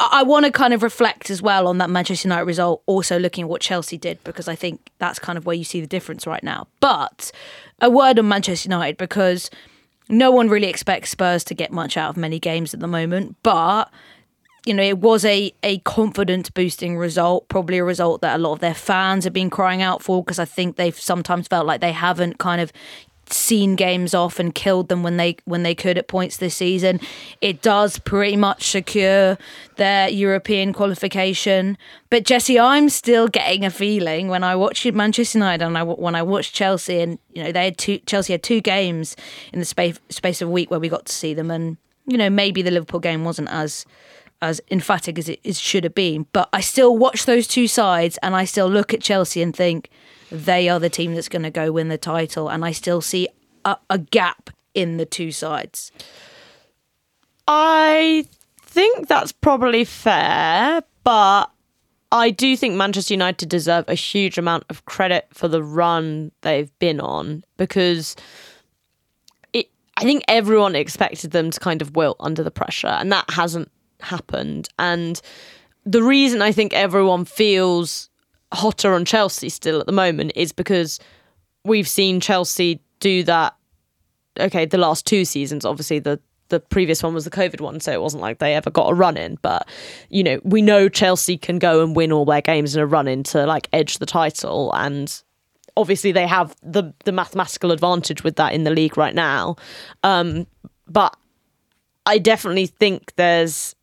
I, 0.00 0.22
want 0.22 0.46
to 0.46 0.52
kind 0.52 0.72
of 0.72 0.82
reflect 0.82 1.28
as 1.28 1.42
well 1.42 1.66
on 1.66 1.78
that 1.78 1.90
Manchester 1.90 2.28
United 2.28 2.44
result, 2.44 2.82
also 2.86 3.18
looking 3.18 3.42
at 3.42 3.48
what 3.48 3.60
Chelsea 3.60 3.98
did, 3.98 4.22
because 4.22 4.46
I 4.46 4.54
think 4.54 4.90
that's 4.98 5.18
kind 5.18 5.36
of 5.36 5.44
where 5.44 5.56
you 5.56 5.64
see 5.64 5.80
the 5.80 5.86
difference 5.86 6.26
right 6.26 6.42
now. 6.42 6.68
But 6.80 7.32
a 7.80 7.90
word 7.90 8.18
on 8.18 8.28
Manchester 8.28 8.68
United, 8.68 8.96
because 8.96 9.50
no 10.08 10.30
one 10.30 10.48
really 10.48 10.68
expects 10.68 11.10
Spurs 11.10 11.42
to 11.44 11.54
get 11.54 11.72
much 11.72 11.96
out 11.96 12.10
of 12.10 12.16
many 12.16 12.38
games 12.38 12.74
at 12.74 12.80
the 12.80 12.86
moment, 12.86 13.36
but. 13.42 13.90
You 14.66 14.74
know, 14.74 14.82
it 14.82 14.98
was 14.98 15.24
a, 15.24 15.54
a 15.62 15.78
confidence 15.78 16.50
boosting 16.50 16.98
result, 16.98 17.48
probably 17.48 17.78
a 17.78 17.84
result 17.84 18.20
that 18.20 18.36
a 18.36 18.42
lot 18.42 18.52
of 18.52 18.58
their 18.58 18.74
fans 18.74 19.24
have 19.24 19.32
been 19.32 19.48
crying 19.48 19.80
out 19.80 20.02
for 20.02 20.22
because 20.22 20.38
I 20.38 20.44
think 20.44 20.76
they've 20.76 20.98
sometimes 20.98 21.48
felt 21.48 21.64
like 21.64 21.80
they 21.80 21.92
haven't 21.92 22.36
kind 22.36 22.60
of 22.60 22.70
seen 23.32 23.76
games 23.76 24.14
off 24.14 24.38
and 24.38 24.54
killed 24.54 24.88
them 24.88 25.02
when 25.02 25.16
they 25.16 25.36
when 25.44 25.62
they 25.62 25.74
could 25.74 25.98
at 25.98 26.08
points 26.08 26.36
this 26.36 26.54
season. 26.54 27.00
It 27.40 27.62
does 27.62 27.98
pretty 27.98 28.36
much 28.36 28.64
secure 28.64 29.38
their 29.76 30.08
European 30.08 30.72
qualification. 30.72 31.78
But 32.10 32.24
Jessy, 32.24 32.58
I'm 32.58 32.88
still 32.88 33.28
getting 33.28 33.64
a 33.64 33.70
feeling 33.70 34.28
when 34.28 34.44
I 34.44 34.56
watch 34.56 34.84
Manchester 34.86 35.38
United 35.38 35.64
and 35.64 35.78
I 35.78 35.82
when 35.82 36.14
I 36.14 36.22
watch 36.22 36.52
Chelsea 36.52 37.00
and 37.00 37.18
you 37.32 37.42
know 37.44 37.52
they 37.52 37.64
had 37.64 37.78
two 37.78 37.98
Chelsea 37.98 38.32
had 38.32 38.42
two 38.42 38.60
games 38.60 39.16
in 39.52 39.58
the 39.58 39.64
space 39.64 39.98
space 40.08 40.42
of 40.42 40.48
a 40.48 40.52
week 40.52 40.70
where 40.70 40.80
we 40.80 40.88
got 40.88 41.06
to 41.06 41.12
see 41.12 41.34
them 41.34 41.50
and 41.50 41.76
you 42.06 42.16
know 42.18 42.30
maybe 42.30 42.62
the 42.62 42.70
Liverpool 42.70 43.00
game 43.00 43.24
wasn't 43.24 43.48
as 43.50 43.84
as 44.40 44.60
emphatic 44.70 45.18
as 45.18 45.28
it, 45.28 45.40
it 45.42 45.56
should 45.56 45.84
have 45.84 45.94
been. 45.94 46.26
But 46.32 46.48
I 46.52 46.60
still 46.60 46.96
watch 46.96 47.26
those 47.26 47.46
two 47.46 47.66
sides 47.66 48.18
and 48.22 48.36
I 48.36 48.44
still 48.44 48.68
look 48.68 48.94
at 48.94 49.00
Chelsea 49.00 49.42
and 49.42 49.54
think 49.54 49.90
they 50.30 50.68
are 50.68 50.78
the 50.80 50.90
team 50.90 51.14
that's 51.14 51.28
going 51.28 51.42
to 51.42 51.50
go 51.50 51.72
win 51.72 51.88
the 51.88 51.98
title. 51.98 52.48
And 52.48 52.64
I 52.64 52.72
still 52.72 53.00
see 53.00 53.28
a, 53.64 53.76
a 53.90 53.98
gap 53.98 54.50
in 54.74 54.96
the 54.96 55.06
two 55.06 55.32
sides. 55.32 55.92
I 57.46 58.26
think 58.62 59.08
that's 59.08 59.32
probably 59.32 59.84
fair, 59.84 60.82
but 61.02 61.50
I 62.12 62.30
do 62.30 62.56
think 62.56 62.74
Manchester 62.74 63.14
United 63.14 63.48
deserve 63.48 63.86
a 63.88 63.94
huge 63.94 64.38
amount 64.38 64.64
of 64.70 64.84
credit 64.84 65.26
for 65.32 65.48
the 65.48 65.62
run 65.62 66.32
they've 66.42 66.76
been 66.78 67.00
on 67.00 67.44
because 67.56 68.16
it 69.52 69.70
I 69.96 70.04
think 70.04 70.22
everyone 70.28 70.74
expected 70.74 71.32
them 71.32 71.50
to 71.50 71.60
kind 71.60 71.82
of 71.82 71.96
wilt 71.96 72.16
under 72.20 72.42
the 72.42 72.50
pressure 72.50 72.86
and 72.86 73.12
that 73.12 73.30
hasn't 73.30 73.70
happened. 74.00 74.68
And 74.78 75.20
the 75.84 76.02
reason 76.02 76.40
I 76.40 76.52
think 76.52 76.72
everyone 76.72 77.24
feels 77.24 78.07
hotter 78.52 78.94
on 78.94 79.04
Chelsea 79.04 79.48
still 79.48 79.80
at 79.80 79.86
the 79.86 79.92
moment 79.92 80.32
is 80.34 80.52
because 80.52 80.98
we've 81.64 81.88
seen 81.88 82.20
Chelsea 82.20 82.80
do 83.00 83.22
that. 83.24 83.54
Okay, 84.40 84.64
the 84.64 84.78
last 84.78 85.06
two 85.06 85.24
seasons, 85.24 85.64
obviously 85.64 85.98
the 85.98 86.20
the 86.48 86.60
previous 86.60 87.02
one 87.02 87.12
was 87.12 87.24
the 87.24 87.30
COVID 87.30 87.60
one, 87.60 87.78
so 87.80 87.92
it 87.92 88.00
wasn't 88.00 88.22
like 88.22 88.38
they 88.38 88.54
ever 88.54 88.70
got 88.70 88.90
a 88.90 88.94
run 88.94 89.16
in. 89.16 89.38
But 89.42 89.68
you 90.08 90.22
know, 90.22 90.40
we 90.44 90.62
know 90.62 90.88
Chelsea 90.88 91.36
can 91.36 91.58
go 91.58 91.82
and 91.82 91.94
win 91.94 92.12
all 92.12 92.24
their 92.24 92.40
games 92.40 92.74
in 92.74 92.82
a 92.82 92.86
run 92.86 93.08
in 93.08 93.22
to 93.24 93.46
like 93.46 93.68
edge 93.72 93.98
the 93.98 94.06
title, 94.06 94.72
and 94.74 95.22
obviously 95.76 96.12
they 96.12 96.26
have 96.26 96.54
the 96.62 96.92
the 97.04 97.12
mathematical 97.12 97.70
advantage 97.70 98.24
with 98.24 98.36
that 98.36 98.52
in 98.52 98.64
the 98.64 98.70
league 98.70 98.96
right 98.96 99.14
now. 99.14 99.56
Um, 100.02 100.46
but 100.86 101.16
I 102.06 102.18
definitely 102.18 102.66
think 102.66 103.14
there's 103.16 103.74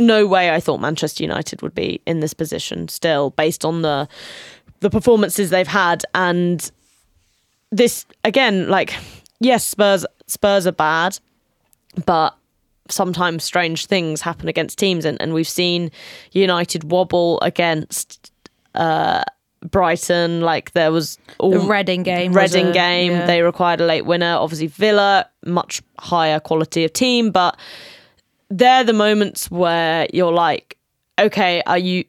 no 0.00 0.26
way 0.26 0.50
I 0.50 0.58
thought 0.60 0.80
Manchester 0.80 1.22
United 1.22 1.62
would 1.62 1.74
be 1.74 2.00
in 2.06 2.20
this 2.20 2.34
position 2.34 2.88
still, 2.88 3.30
based 3.30 3.64
on 3.64 3.82
the 3.82 4.08
the 4.80 4.90
performances 4.90 5.50
they've 5.50 5.68
had 5.68 6.02
and 6.14 6.70
this 7.70 8.06
again, 8.24 8.68
like 8.68 8.94
yes, 9.38 9.64
Spurs 9.64 10.04
Spurs 10.26 10.66
are 10.66 10.72
bad, 10.72 11.18
but 12.06 12.34
sometimes 12.88 13.44
strange 13.44 13.86
things 13.86 14.20
happen 14.20 14.48
against 14.48 14.78
teams 14.78 15.04
and, 15.04 15.20
and 15.20 15.32
we've 15.32 15.48
seen 15.48 15.90
United 16.32 16.84
wobble 16.90 17.38
against 17.40 18.32
uh, 18.74 19.22
Brighton, 19.62 20.40
like 20.40 20.72
there 20.72 20.90
was 20.90 21.18
all 21.38 21.50
The 21.50 21.60
Reading 21.60 22.02
game. 22.02 22.32
Reading 22.32 22.72
game. 22.72 23.12
yeah. 23.12 23.26
They 23.26 23.42
required 23.42 23.80
a 23.80 23.86
late 23.86 24.06
winner. 24.06 24.36
Obviously, 24.36 24.68
Villa, 24.68 25.28
much 25.44 25.82
higher 25.98 26.40
quality 26.40 26.84
of 26.84 26.92
team, 26.92 27.30
but 27.30 27.58
they're 28.50 28.84
the 28.84 28.92
moments 28.92 29.50
where 29.50 30.06
you're 30.12 30.32
like, 30.32 30.76
okay, 31.18 31.62
are 31.66 31.78
you? 31.78 32.04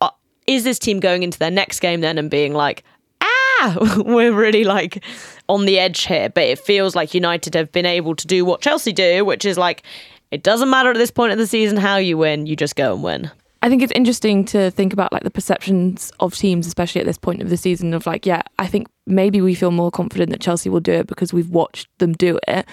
Uh, 0.00 0.10
is 0.46 0.64
this 0.64 0.78
team 0.78 1.00
going 1.00 1.22
into 1.22 1.38
their 1.38 1.50
next 1.50 1.80
game 1.80 2.00
then 2.00 2.18
and 2.18 2.30
being 2.30 2.52
like, 2.52 2.84
ah, 3.20 3.76
we're 4.04 4.32
really 4.32 4.64
like 4.64 5.02
on 5.48 5.64
the 5.64 5.78
edge 5.78 6.04
here? 6.04 6.28
But 6.28 6.44
it 6.44 6.58
feels 6.58 6.94
like 6.94 7.14
United 7.14 7.54
have 7.54 7.72
been 7.72 7.86
able 7.86 8.14
to 8.16 8.26
do 8.26 8.44
what 8.44 8.60
Chelsea 8.60 8.92
do, 8.92 9.24
which 9.24 9.44
is 9.44 9.56
like, 9.56 9.82
it 10.30 10.42
doesn't 10.42 10.68
matter 10.68 10.90
at 10.90 10.96
this 10.96 11.10
point 11.10 11.32
of 11.32 11.38
the 11.38 11.46
season 11.46 11.76
how 11.76 11.96
you 11.96 12.18
win, 12.18 12.46
you 12.46 12.56
just 12.56 12.76
go 12.76 12.92
and 12.92 13.02
win. 13.02 13.30
I 13.62 13.68
think 13.68 13.82
it's 13.82 13.92
interesting 13.92 14.44
to 14.46 14.70
think 14.70 14.92
about 14.92 15.12
like 15.12 15.22
the 15.22 15.30
perceptions 15.30 16.12
of 16.20 16.34
teams, 16.34 16.66
especially 16.66 17.00
at 17.00 17.06
this 17.06 17.18
point 17.18 17.42
of 17.42 17.48
the 17.48 17.56
season. 17.56 17.94
Of 17.94 18.06
like, 18.06 18.26
yeah, 18.26 18.42
I 18.58 18.66
think 18.66 18.86
maybe 19.06 19.40
we 19.40 19.54
feel 19.54 19.70
more 19.70 19.90
confident 19.90 20.30
that 20.30 20.40
Chelsea 20.40 20.68
will 20.68 20.80
do 20.80 20.92
it 20.92 21.06
because 21.06 21.32
we've 21.32 21.48
watched 21.48 21.88
them 21.98 22.12
do 22.12 22.38
it. 22.46 22.66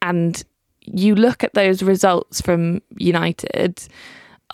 And 0.00 0.42
you 0.94 1.14
look 1.14 1.44
at 1.44 1.54
those 1.54 1.82
results 1.82 2.40
from 2.40 2.82
United, 2.96 3.82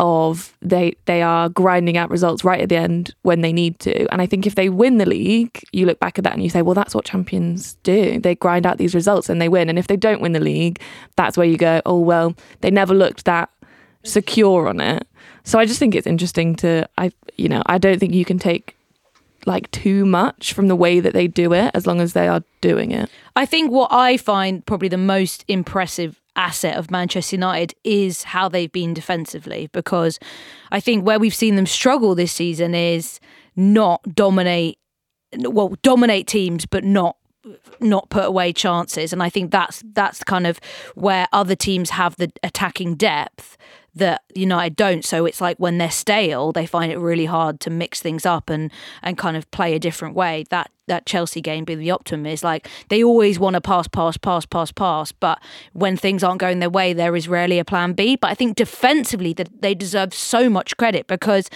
of 0.00 0.56
they 0.60 0.96
they 1.04 1.22
are 1.22 1.48
grinding 1.48 1.96
out 1.96 2.10
results 2.10 2.42
right 2.42 2.60
at 2.60 2.68
the 2.68 2.76
end 2.76 3.14
when 3.22 3.42
they 3.42 3.52
need 3.52 3.78
to. 3.80 4.10
And 4.12 4.20
I 4.20 4.26
think 4.26 4.46
if 4.46 4.56
they 4.56 4.68
win 4.68 4.98
the 4.98 5.06
league, 5.06 5.62
you 5.72 5.86
look 5.86 6.00
back 6.00 6.18
at 6.18 6.24
that 6.24 6.32
and 6.32 6.42
you 6.42 6.50
say, 6.50 6.62
well, 6.62 6.74
that's 6.74 6.94
what 6.94 7.04
champions 7.04 7.74
do. 7.84 8.18
They 8.18 8.34
grind 8.34 8.66
out 8.66 8.78
these 8.78 8.94
results 8.94 9.28
and 9.28 9.40
they 9.40 9.48
win. 9.48 9.68
And 9.68 9.78
if 9.78 9.86
they 9.86 9.96
don't 9.96 10.20
win 10.20 10.32
the 10.32 10.40
league, 10.40 10.80
that's 11.16 11.36
where 11.36 11.46
you 11.46 11.56
go, 11.56 11.80
oh 11.86 11.98
well, 11.98 12.34
they 12.60 12.70
never 12.70 12.94
looked 12.94 13.24
that 13.26 13.50
secure 14.02 14.68
on 14.68 14.80
it. 14.80 15.06
So 15.44 15.58
I 15.58 15.66
just 15.66 15.78
think 15.78 15.94
it's 15.94 16.06
interesting 16.06 16.56
to 16.56 16.88
I 16.98 17.12
you 17.36 17.48
know, 17.48 17.62
I 17.66 17.78
don't 17.78 17.98
think 17.98 18.14
you 18.14 18.24
can 18.24 18.38
take 18.38 18.76
like 19.46 19.70
too 19.70 20.06
much 20.06 20.54
from 20.54 20.68
the 20.68 20.76
way 20.76 21.00
that 21.00 21.12
they 21.12 21.28
do 21.28 21.52
it 21.52 21.70
as 21.74 21.86
long 21.86 22.00
as 22.00 22.14
they 22.14 22.26
are 22.26 22.42
doing 22.60 22.90
it. 22.90 23.10
I 23.36 23.46
think 23.46 23.70
what 23.70 23.92
I 23.92 24.16
find 24.16 24.64
probably 24.64 24.88
the 24.88 24.96
most 24.96 25.44
impressive 25.48 26.20
asset 26.36 26.76
of 26.76 26.90
Manchester 26.90 27.36
United 27.36 27.74
is 27.84 28.24
how 28.24 28.48
they've 28.48 28.72
been 28.72 28.94
defensively 28.94 29.68
because 29.72 30.18
I 30.70 30.80
think 30.80 31.06
where 31.06 31.18
we've 31.18 31.34
seen 31.34 31.56
them 31.56 31.66
struggle 31.66 32.14
this 32.14 32.32
season 32.32 32.74
is 32.74 33.20
not 33.56 34.02
dominate 34.14 34.78
well 35.38 35.74
dominate 35.82 36.26
teams 36.26 36.66
but 36.66 36.84
not 36.84 37.16
not 37.80 38.08
put 38.08 38.24
away 38.24 38.52
chances. 38.52 39.12
And 39.12 39.22
I 39.22 39.28
think 39.28 39.50
that's 39.50 39.82
that's 39.92 40.24
kind 40.24 40.46
of 40.46 40.60
where 40.94 41.26
other 41.32 41.54
teams 41.54 41.90
have 41.90 42.16
the 42.16 42.32
attacking 42.42 42.94
depth 42.94 43.56
that 43.94 44.22
United 44.34 44.76
don't. 44.76 45.04
So 45.04 45.24
it's 45.26 45.40
like 45.40 45.56
when 45.58 45.78
they're 45.78 45.90
stale 45.90 46.52
they 46.52 46.66
find 46.66 46.90
it 46.90 46.98
really 46.98 47.26
hard 47.26 47.60
to 47.60 47.70
mix 47.70 48.00
things 48.00 48.26
up 48.26 48.50
and 48.50 48.70
and 49.02 49.16
kind 49.16 49.36
of 49.36 49.50
play 49.50 49.74
a 49.74 49.78
different 49.78 50.14
way. 50.14 50.44
That 50.50 50.70
that 50.86 51.06
Chelsea 51.06 51.40
game 51.40 51.64
being 51.64 51.78
the 51.78 51.90
optimum 51.90 52.26
is 52.26 52.44
like 52.44 52.68
they 52.88 53.02
always 53.02 53.38
want 53.38 53.54
to 53.54 53.60
pass 53.60 53.88
pass 53.88 54.16
pass 54.16 54.44
pass 54.44 54.70
pass 54.70 55.12
but 55.12 55.40
when 55.72 55.96
things 55.96 56.22
aren't 56.22 56.40
going 56.40 56.58
their 56.58 56.68
way 56.68 56.92
there 56.92 57.16
is 57.16 57.28
rarely 57.28 57.58
a 57.58 57.64
plan 57.64 57.92
B. 57.92 58.16
But 58.16 58.30
I 58.30 58.34
think 58.34 58.56
defensively 58.56 59.32
that 59.34 59.62
they 59.62 59.74
deserve 59.74 60.12
so 60.12 60.50
much 60.50 60.76
credit 60.76 61.06
because 61.06 61.48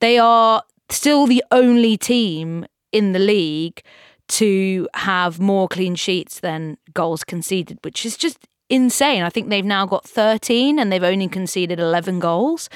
they 0.00 0.18
are 0.18 0.62
still 0.90 1.26
the 1.26 1.44
only 1.50 1.96
team 1.96 2.66
in 2.92 3.12
the 3.12 3.18
league 3.18 3.82
to 4.28 4.88
have 4.94 5.40
more 5.40 5.68
clean 5.68 5.94
sheets 5.94 6.40
than 6.40 6.76
goals 6.92 7.24
conceded, 7.24 7.78
which 7.82 8.04
is 8.04 8.16
just 8.16 8.46
insane. 8.68 9.22
I 9.22 9.30
think 9.30 9.48
they've 9.48 9.64
now 9.64 9.86
got 9.86 10.04
13 10.04 10.78
and 10.78 10.92
they've 10.92 11.02
only 11.02 11.28
conceded 11.28 11.80
11 11.80 12.18
goals. 12.18 12.68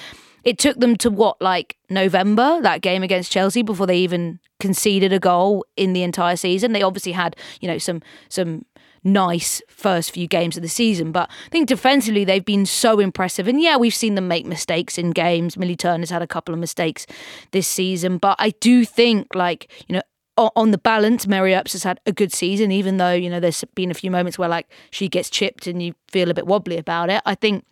It 0.44 0.58
took 0.58 0.80
them 0.80 0.96
to 0.96 1.10
what, 1.10 1.40
like 1.40 1.76
November, 1.88 2.60
that 2.62 2.80
game 2.80 3.02
against 3.02 3.30
Chelsea, 3.30 3.62
before 3.62 3.86
they 3.86 3.98
even 3.98 4.40
conceded 4.58 5.12
a 5.12 5.18
goal 5.18 5.64
in 5.76 5.92
the 5.92 6.02
entire 6.02 6.36
season. 6.36 6.72
They 6.72 6.82
obviously 6.82 7.12
had, 7.12 7.36
you 7.60 7.68
know, 7.68 7.78
some 7.78 8.02
some 8.28 8.64
nice 9.04 9.60
first 9.68 10.12
few 10.12 10.28
games 10.28 10.56
of 10.56 10.62
the 10.62 10.68
season, 10.68 11.10
but 11.10 11.28
I 11.46 11.48
think 11.50 11.68
defensively 11.68 12.24
they've 12.24 12.44
been 12.44 12.66
so 12.66 13.00
impressive. 13.00 13.48
And 13.48 13.60
yeah, 13.60 13.76
we've 13.76 13.94
seen 13.94 14.14
them 14.14 14.28
make 14.28 14.46
mistakes 14.46 14.96
in 14.96 15.10
games. 15.10 15.56
Millie 15.56 15.76
Turner's 15.76 16.10
had 16.10 16.22
a 16.22 16.26
couple 16.26 16.54
of 16.54 16.60
mistakes 16.60 17.06
this 17.50 17.66
season, 17.66 18.18
but 18.18 18.36
I 18.38 18.50
do 18.60 18.84
think, 18.84 19.34
like, 19.34 19.70
you 19.88 19.94
know, 19.94 20.02
on 20.38 20.70
the 20.70 20.78
balance, 20.78 21.26
Mary 21.26 21.54
Earps 21.54 21.72
has 21.72 21.82
had 21.82 22.00
a 22.06 22.12
good 22.12 22.32
season, 22.32 22.72
even 22.72 22.96
though, 22.96 23.12
you 23.12 23.28
know, 23.28 23.40
there's 23.40 23.64
been 23.74 23.90
a 23.90 23.94
few 23.94 24.10
moments 24.10 24.38
where 24.38 24.48
like 24.48 24.66
she 24.90 25.08
gets 25.08 25.28
chipped 25.28 25.66
and 25.66 25.82
you 25.82 25.94
feel 26.08 26.30
a 26.30 26.34
bit 26.34 26.46
wobbly 26.46 26.78
about 26.78 27.10
it. 27.10 27.22
I 27.26 27.34
think 27.34 27.64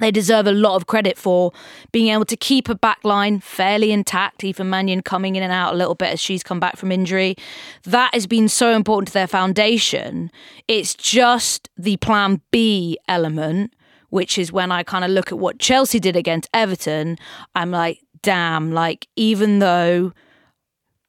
they 0.00 0.10
deserve 0.10 0.46
a 0.46 0.52
lot 0.52 0.76
of 0.76 0.86
credit 0.86 1.18
for 1.18 1.52
being 1.92 2.08
able 2.08 2.24
to 2.24 2.36
keep 2.36 2.68
a 2.68 2.74
back 2.74 3.04
line 3.04 3.40
fairly 3.40 3.92
intact, 3.92 4.42
even 4.42 4.70
Mannion 4.70 5.02
coming 5.02 5.36
in 5.36 5.42
and 5.42 5.52
out 5.52 5.74
a 5.74 5.76
little 5.76 5.94
bit 5.94 6.12
as 6.12 6.20
she's 6.20 6.42
come 6.42 6.58
back 6.58 6.76
from 6.76 6.90
injury. 6.90 7.36
That 7.84 8.12
has 8.14 8.26
been 8.26 8.48
so 8.48 8.74
important 8.74 9.08
to 9.08 9.14
their 9.14 9.26
foundation. 9.26 10.30
It's 10.66 10.94
just 10.94 11.68
the 11.76 11.98
plan 11.98 12.40
B 12.50 12.98
element, 13.06 13.74
which 14.08 14.38
is 14.38 14.50
when 14.50 14.72
I 14.72 14.82
kind 14.82 15.04
of 15.04 15.10
look 15.10 15.30
at 15.30 15.38
what 15.38 15.58
Chelsea 15.58 16.00
did 16.00 16.16
against 16.16 16.48
Everton, 16.54 17.18
I'm 17.54 17.70
like, 17.70 18.00
damn, 18.22 18.72
like, 18.72 19.08
even 19.16 19.58
though 19.58 20.12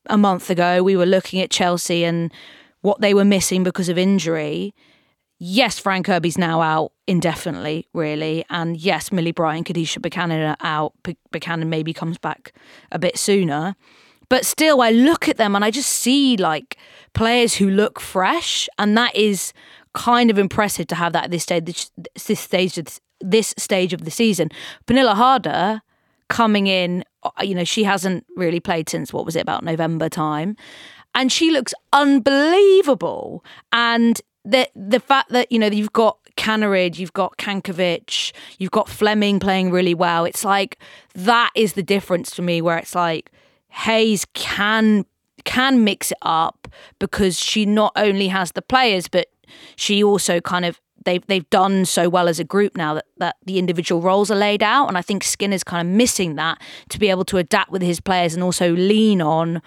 a 0.08 0.18
month 0.18 0.50
ago 0.50 0.84
we 0.84 0.96
were 0.96 1.06
looking 1.06 1.42
at 1.42 1.50
Chelsea 1.50 2.04
and 2.04 2.32
what 2.82 3.02
they 3.02 3.14
were 3.14 3.26
missing 3.26 3.64
because 3.64 3.90
of 3.90 3.98
injury. 3.98 4.74
Yes, 5.40 5.80
Fran 5.80 6.04
Kirby's 6.04 6.38
now 6.38 6.62
out 6.62 6.92
indefinitely, 7.08 7.88
really. 7.94 8.46
And 8.50 8.78
yes, 8.78 9.12
Millie 9.12 9.32
Bright, 9.32 9.66
Kadeisha 9.66 10.02
Buchanan 10.02 10.42
are 10.42 10.58
out. 10.62 10.94
Buchanan 11.32 11.70
maybe 11.70 11.94
comes 11.94 12.18
back 12.18 12.54
a 12.92 13.00
bit 13.00 13.18
sooner. 13.18 13.76
But 14.30 14.46
still, 14.46 14.82
I 14.82 14.92
look 14.92 15.28
at 15.28 15.38
them 15.38 15.56
and 15.56 15.66
I 15.66 15.72
just 15.72 15.90
see 15.90 16.38
like 16.38 16.78
players 17.14 17.56
who 17.56 17.70
look 17.70 18.00
fresh. 18.00 18.70
And 18.78 18.98
that 18.98 19.16
is 19.16 19.54
kind 19.94 20.32
of 20.32 20.38
impressive 20.38 20.88
to 20.88 20.96
have 20.96 21.14
that 21.14 21.26
at 21.26 21.32
this 21.32 21.44
stage, 21.44 21.90
this 22.26 22.40
stage 22.40 22.78
of 22.78 23.00
this 23.22 23.54
stage 23.58 23.94
of 23.94 24.06
the 24.06 24.12
season. 24.12 24.50
Pernille 24.86 25.16
Harder 25.16 25.82
coming 26.30 26.68
in, 26.68 27.04
Uh, 27.24 27.32
you 27.42 27.56
know, 27.56 27.64
she 27.64 27.84
hasn't 27.84 28.26
really 28.36 28.60
played 28.60 28.90
since 28.90 29.14
what 29.14 29.26
was 29.26 29.36
it 29.36 29.42
about 29.42 29.64
November 29.64 30.10
time, 30.10 30.56
and 31.16 31.32
she 31.32 31.52
looks 31.52 31.74
unbelievable. 31.92 33.44
And 33.72 34.22
the 34.46 34.70
the 34.76 35.00
fact 35.00 35.30
that 35.30 35.52
you 35.52 35.60
know 35.60 35.68
you've 35.68 35.94
got 35.94 36.18
Kaneryd, 36.36 36.98
you've 36.98 37.14
got 37.14 37.38
Cankovic, 37.38 38.34
you've 38.58 38.72
got 38.72 38.90
Fleming 38.90 39.40
playing 39.40 39.72
really 39.72 39.94
well. 39.94 40.26
It's 40.26 40.44
like 40.44 40.80
that 41.16 41.52
is 41.56 41.74
the 41.74 41.84
difference 41.84 42.34
for 42.34 42.42
me, 42.42 42.62
where 42.62 42.78
it's 42.78 42.96
like 42.96 43.32
Hayes 43.70 44.26
can 44.34 45.06
can 45.46 45.84
mix 45.84 46.12
it 46.12 46.18
up 46.22 46.68
because 47.00 47.40
she 47.40 47.66
not 47.66 47.92
only 47.96 48.28
has 48.30 48.54
the 48.54 48.62
players, 48.62 49.08
but 49.08 49.28
she 49.76 50.04
also 50.04 50.40
kind 50.40 50.66
of 50.66 50.80
they've 51.06 51.26
they've 51.28 51.50
done 51.50 51.86
so 51.86 52.10
well 52.10 52.28
as 52.28 52.40
a 52.40 52.44
group 52.44 52.76
now 52.76 52.94
that, 52.96 53.06
that 53.18 53.36
the 53.46 53.60
individual 53.60 54.02
roles 54.02 54.30
are 54.32 54.36
laid 54.36 54.64
out. 54.64 54.88
And 54.88 54.98
I 54.98 55.02
think 55.02 55.24
Skinner's 55.24 55.64
kind 55.64 55.88
of 55.88 55.94
missing 55.94 56.36
that 56.36 56.62
to 56.90 57.00
be 57.00 57.10
able 57.10 57.26
to 57.26 57.38
adapt 57.38 57.72
with 57.72 57.82
his 57.82 58.00
players 58.00 58.34
and 58.34 58.44
also 58.44 58.74
lean 58.74 59.22
on 59.22 59.62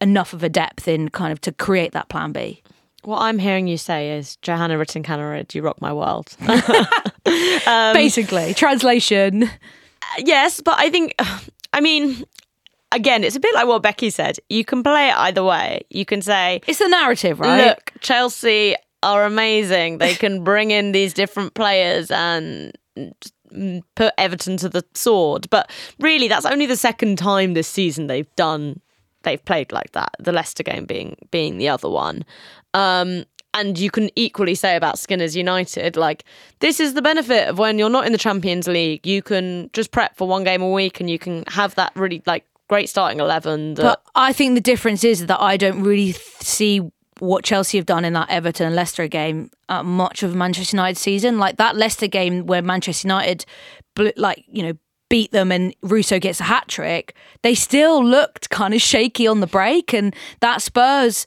enough 0.00 0.32
of 0.32 0.42
a 0.42 0.48
depth 0.48 0.86
in 0.88 1.08
kind 1.08 1.32
of 1.32 1.40
to 1.42 1.52
create 1.52 1.92
that 1.92 2.08
plan 2.08 2.32
B. 2.32 2.62
What 3.02 3.20
I'm 3.20 3.38
hearing 3.38 3.68
you 3.68 3.76
say 3.78 4.16
is 4.16 4.36
Johanna 4.36 4.76
Rytting 4.76 5.04
Kaneryd, 5.04 5.54
you 5.54 5.62
rock 5.62 5.80
my 5.80 5.92
world. 5.92 6.36
Um, 7.66 7.92
Basically, 7.92 8.54
translation. 8.54 9.42
Uh, 9.44 9.48
yes, 10.18 10.60
but 10.62 10.78
I 10.78 10.88
think, 10.88 11.14
I 11.74 11.80
mean, 11.82 12.24
again, 12.92 13.22
it's 13.22 13.36
a 13.36 13.40
bit 13.40 13.54
like 13.54 13.66
what 13.66 13.82
Becky 13.82 14.08
said. 14.08 14.38
You 14.48 14.64
can 14.64 14.82
play 14.82 15.08
it 15.10 15.14
either 15.14 15.44
way. 15.44 15.82
You 15.90 16.06
can 16.06 16.22
say, 16.22 16.62
It's 16.66 16.78
the 16.78 16.88
narrative, 16.88 17.38
right? 17.40 17.66
look, 17.66 17.92
Chelsea 18.00 18.76
are 19.02 19.24
amazing. 19.24 19.98
They 19.98 20.14
can 20.14 20.44
bring 20.50 20.70
in 20.70 20.92
these 20.92 21.14
different 21.14 21.54
players 21.54 22.10
and 22.10 22.76
put 23.94 24.12
Everton 24.18 24.56
to 24.58 24.68
the 24.68 24.84
sword. 24.94 25.48
But 25.50 25.70
really, 25.98 26.28
that's 26.28 26.46
only 26.46 26.66
the 26.66 26.76
second 26.76 27.18
time 27.18 27.54
this 27.54 27.68
season 27.68 28.06
they've 28.06 28.34
done 28.36 28.80
they've 29.22 29.44
played 29.44 29.72
like 29.72 29.92
that. 29.92 30.14
The 30.18 30.32
Leicester 30.32 30.62
game 30.62 30.84
being 30.84 31.16
being 31.30 31.58
the 31.58 31.68
other 31.68 31.88
one. 31.88 32.24
Um, 32.74 33.24
and 33.54 33.78
you 33.78 33.90
can 33.90 34.10
equally 34.14 34.54
say 34.54 34.76
about 34.76 34.98
Skinner's 34.98 35.34
United, 35.34 35.96
like 35.96 36.24
this 36.60 36.80
is 36.80 36.94
the 36.94 37.02
benefit 37.02 37.48
of 37.48 37.58
when 37.58 37.78
you're 37.78 37.90
not 37.90 38.06
in 38.06 38.12
the 38.12 38.18
Champions 38.18 38.68
League. 38.68 39.06
You 39.06 39.22
can 39.22 39.70
just 39.72 39.90
prep 39.90 40.16
for 40.16 40.28
one 40.28 40.44
game 40.44 40.62
a 40.62 40.70
week, 40.70 41.00
and 41.00 41.08
you 41.08 41.18
can 41.18 41.44
have 41.48 41.74
that 41.76 41.92
really 41.96 42.22
like 42.26 42.44
great 42.68 42.88
starting 42.88 43.20
eleven. 43.20 43.74
That, 43.74 43.82
But 43.82 44.02
I 44.14 44.32
think 44.32 44.54
the 44.54 44.60
difference 44.60 45.02
is 45.02 45.26
that 45.26 45.40
I 45.40 45.56
don't 45.56 45.82
really 45.82 46.12
th- 46.12 46.16
see 46.40 46.82
what 47.20 47.44
Chelsea 47.44 47.78
have 47.78 47.86
done 47.86 48.04
in 48.04 48.12
that 48.14 48.30
Everton 48.30 48.66
and 48.66 48.76
Leicester 48.76 49.06
game 49.08 49.50
uh, 49.68 49.82
much 49.82 50.22
of 50.22 50.34
Manchester 50.34 50.76
United 50.76 50.98
season. 50.98 51.38
Like 51.38 51.56
that 51.56 51.76
Leicester 51.76 52.06
game 52.06 52.46
where 52.46 52.62
Manchester 52.62 53.06
United, 53.08 53.44
bl- 53.94 54.08
like 54.16 54.44
you 54.48 54.62
know, 54.62 54.72
beat 55.10 55.32
them 55.32 55.50
and 55.50 55.74
Russo 55.82 56.18
gets 56.18 56.40
a 56.40 56.44
hat 56.44 56.68
trick. 56.68 57.14
They 57.42 57.54
still 57.54 58.04
looked 58.04 58.50
kind 58.50 58.74
of 58.74 58.80
shaky 58.82 59.26
on 59.26 59.40
the 59.40 59.46
break, 59.46 59.92
and 59.94 60.14
that 60.40 60.62
Spurs 60.62 61.26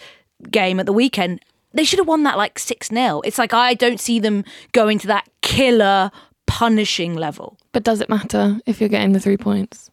game 0.49 0.79
at 0.79 0.85
the 0.85 0.93
weekend. 0.93 1.41
They 1.73 1.85
should 1.85 1.99
have 1.99 2.07
won 2.07 2.23
that 2.23 2.37
like 2.37 2.59
6 2.59 2.89
0. 2.89 3.21
It's 3.23 3.37
like 3.37 3.53
I 3.53 3.73
don't 3.75 3.99
see 3.99 4.19
them 4.19 4.43
going 4.73 4.99
to 4.99 5.07
that 5.07 5.27
killer 5.41 6.11
punishing 6.45 7.15
level. 7.15 7.57
But 7.71 7.83
does 7.83 8.01
it 8.01 8.09
matter 8.09 8.59
if 8.65 8.81
you're 8.81 8.89
getting 8.89 9.13
the 9.13 9.21
three 9.21 9.37
points? 9.37 9.89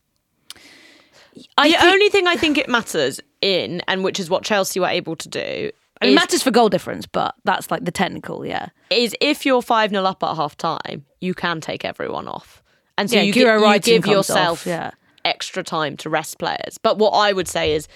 I 1.57 1.69
the 1.69 1.77
think- 1.79 1.93
only 1.93 2.09
thing 2.09 2.27
I 2.27 2.37
think 2.37 2.59
it 2.59 2.69
matters 2.69 3.21
in, 3.41 3.81
and 3.87 4.03
which 4.03 4.19
is 4.19 4.29
what 4.29 4.43
Chelsea 4.43 4.81
were 4.81 4.89
able 4.89 5.15
to 5.17 5.29
do, 5.29 5.71
I 6.01 6.07
mean, 6.07 6.15
is, 6.15 6.17
matters 6.17 6.43
for 6.43 6.51
goal 6.51 6.69
difference, 6.69 7.07
but 7.07 7.35
that's 7.45 7.71
like 7.71 7.85
the 7.85 7.91
technical, 7.91 8.47
yeah. 8.47 8.69
is 8.91 9.15
if 9.21 9.45
you're 9.45 9.63
5 9.63 9.91
0 9.91 10.05
up 10.05 10.23
at 10.23 10.37
half 10.37 10.57
time, 10.57 11.05
you 11.21 11.35
can 11.35 11.61
take 11.61 11.85
everyone 11.85 12.29
off. 12.29 12.63
And 12.97 13.09
so 13.09 13.17
Yeah, 13.17 13.23
you, 13.23 13.33
gi- 13.33 13.41
you 13.41 13.79
give 13.81 14.07
yourself 14.07 14.61
off, 14.63 14.67
yeah. 14.67 14.91
extra 15.25 15.63
time 15.63 15.97
to 15.99 16.11
rest 16.11 16.39
players. 16.39 16.79
But 16.83 16.99
what 16.99 17.11
I 17.11 17.33
would 17.33 17.49
say 17.49 17.75
is, 17.75 17.89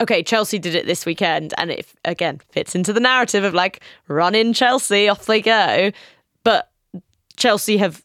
okay, 0.00 0.22
Chelsea 0.22 0.58
did 0.58 0.74
it 0.74 0.86
this 0.86 1.06
weekend, 1.06 1.54
and 1.58 1.70
it 1.70 1.86
again 2.04 2.40
fits 2.50 2.74
into 2.74 2.92
the 2.92 3.00
narrative 3.00 3.44
of 3.44 3.54
like 3.54 3.80
run 4.08 4.34
in 4.34 4.52
Chelsea, 4.52 5.08
off 5.08 5.26
they 5.26 5.40
go. 5.40 5.92
But 6.44 6.70
Chelsea 7.36 7.76
have 7.76 8.02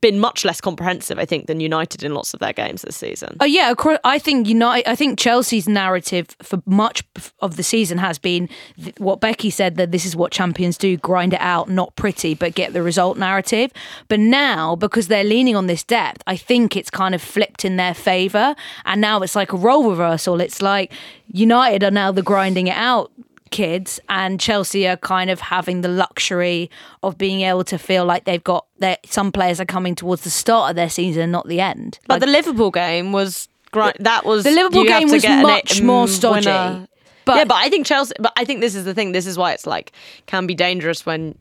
been 0.00 0.18
much 0.18 0.44
less 0.44 0.60
comprehensive, 0.60 1.18
I 1.18 1.24
think, 1.24 1.46
than 1.46 1.60
United 1.60 2.02
in 2.02 2.14
lots 2.14 2.34
of 2.34 2.40
their 2.40 2.52
games 2.52 2.82
this 2.82 2.96
season. 2.96 3.36
Oh 3.40 3.44
yeah, 3.44 3.70
of 3.70 3.76
course. 3.76 3.98
I 4.04 4.18
think 4.18 4.48
United. 4.48 4.88
I 4.88 4.94
think 4.94 5.18
Chelsea's 5.18 5.68
narrative 5.68 6.36
for 6.42 6.62
much 6.66 7.02
of 7.40 7.56
the 7.56 7.62
season 7.62 7.98
has 7.98 8.18
been 8.18 8.48
th- 8.82 8.98
what 8.98 9.20
Becky 9.20 9.50
said 9.50 9.76
that 9.76 9.90
this 9.90 10.04
is 10.04 10.16
what 10.16 10.32
champions 10.32 10.78
do: 10.78 10.96
grind 10.96 11.34
it 11.34 11.40
out, 11.40 11.68
not 11.68 11.94
pretty, 11.96 12.34
but 12.34 12.54
get 12.54 12.72
the 12.72 12.82
result 12.82 13.18
narrative. 13.18 13.72
But 14.08 14.20
now, 14.20 14.76
because 14.76 15.08
they're 15.08 15.24
leaning 15.24 15.56
on 15.56 15.66
this 15.66 15.84
depth, 15.84 16.22
I 16.26 16.36
think 16.36 16.76
it's 16.76 16.90
kind 16.90 17.14
of 17.14 17.22
flipped 17.22 17.64
in 17.64 17.76
their 17.76 17.94
favour, 17.94 18.54
and 18.84 19.00
now 19.00 19.20
it's 19.22 19.36
like 19.36 19.52
a 19.52 19.56
role 19.56 19.90
reversal. 19.90 20.40
It's 20.40 20.62
like 20.62 20.92
United 21.28 21.82
are 21.82 21.90
now 21.90 22.12
the 22.12 22.22
grinding 22.22 22.68
it 22.68 22.76
out 22.76 23.10
kids 23.54 24.00
and 24.08 24.40
Chelsea 24.40 24.86
are 24.88 24.96
kind 24.96 25.30
of 25.30 25.38
having 25.40 25.80
the 25.82 25.88
luxury 25.88 26.68
of 27.02 27.16
being 27.16 27.42
able 27.42 27.62
to 27.64 27.78
feel 27.78 28.04
like 28.04 28.24
they've 28.24 28.42
got 28.42 28.66
their 28.80 28.98
some 29.06 29.30
players 29.30 29.60
are 29.60 29.64
coming 29.76 29.94
towards 29.94 30.22
the 30.22 30.30
start 30.30 30.70
of 30.70 30.76
their 30.76 30.90
season 30.90 31.30
not 31.30 31.46
the 31.46 31.60
end 31.60 31.98
But 32.08 32.18
the 32.20 32.26
Liverpool 32.26 32.70
game 32.72 33.12
was 33.12 33.48
great. 33.70 33.94
That 34.00 34.24
was 34.24 34.42
The 34.44 34.50
Liverpool 34.50 34.84
game 34.84 35.08
was 35.08 35.22
get 35.22 35.30
an- 35.38 35.42
much 35.42 35.80
more 35.82 36.08
stodgy. 36.08 36.46
winner. 36.48 36.88
But- 37.24 37.36
yeah, 37.36 37.44
but 37.44 37.54
I 37.56 37.68
think 37.70 37.86
Chelsea. 37.86 38.14
But 38.20 38.32
I 38.36 38.44
think 38.44 38.60
this 38.60 38.74
is 38.74 38.84
the 38.84 38.92
thing. 38.92 39.12
This 39.12 39.26
is 39.26 39.38
why 39.38 39.52
it's 39.52 39.66
like 39.66 39.92
can 40.26 40.46
be 40.46 40.54
dangerous 40.54 41.06
when 41.06 41.38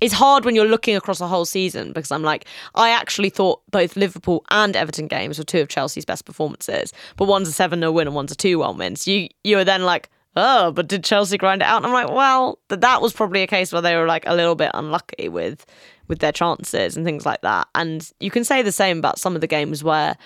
it's 0.00 0.12
hard 0.14 0.44
when 0.44 0.54
you're 0.54 0.66
looking 0.68 0.94
across 0.96 1.20
a 1.22 1.26
whole 1.26 1.46
season 1.46 1.92
because 1.92 2.12
I'm 2.12 2.22
like 2.22 2.44
I 2.74 2.90
actually 2.90 3.30
thought 3.30 3.62
both 3.70 3.96
Liverpool 3.96 4.44
and 4.50 4.76
Everton 4.76 5.06
games 5.08 5.38
were 5.38 5.44
two 5.44 5.60
of 5.60 5.68
Chelsea's 5.68 6.04
best 6.04 6.24
performances, 6.26 6.92
but 7.16 7.24
one's 7.26 7.48
a 7.48 7.52
seven 7.52 7.80
0 7.80 7.92
win 7.92 8.06
and 8.06 8.14
one's 8.14 8.32
a 8.32 8.36
two 8.36 8.58
one 8.58 8.76
win. 8.78 8.96
So 8.96 9.10
you 9.10 9.28
you 9.44 9.58
are 9.58 9.64
then 9.64 9.82
like. 9.84 10.10
Oh, 10.38 10.70
but 10.70 10.86
did 10.86 11.02
Chelsea 11.02 11.38
grind 11.38 11.62
it 11.62 11.64
out? 11.64 11.78
And 11.78 11.86
I'm 11.86 11.92
like, 11.92 12.14
well, 12.14 12.58
th- 12.68 12.82
that 12.82 13.00
was 13.00 13.14
probably 13.14 13.42
a 13.42 13.46
case 13.46 13.72
where 13.72 13.80
they 13.80 13.96
were 13.96 14.06
like 14.06 14.24
a 14.26 14.34
little 14.34 14.54
bit 14.54 14.70
unlucky 14.74 15.28
with 15.28 15.64
with 16.08 16.18
their 16.20 16.30
chances 16.32 16.96
and 16.96 17.04
things 17.04 17.26
like 17.26 17.40
that. 17.40 17.66
And 17.74 18.08
you 18.20 18.30
can 18.30 18.44
say 18.44 18.62
the 18.62 18.70
same 18.70 18.98
about 18.98 19.18
some 19.18 19.34
of 19.34 19.40
the 19.40 19.46
games 19.46 19.82
where 19.82 20.16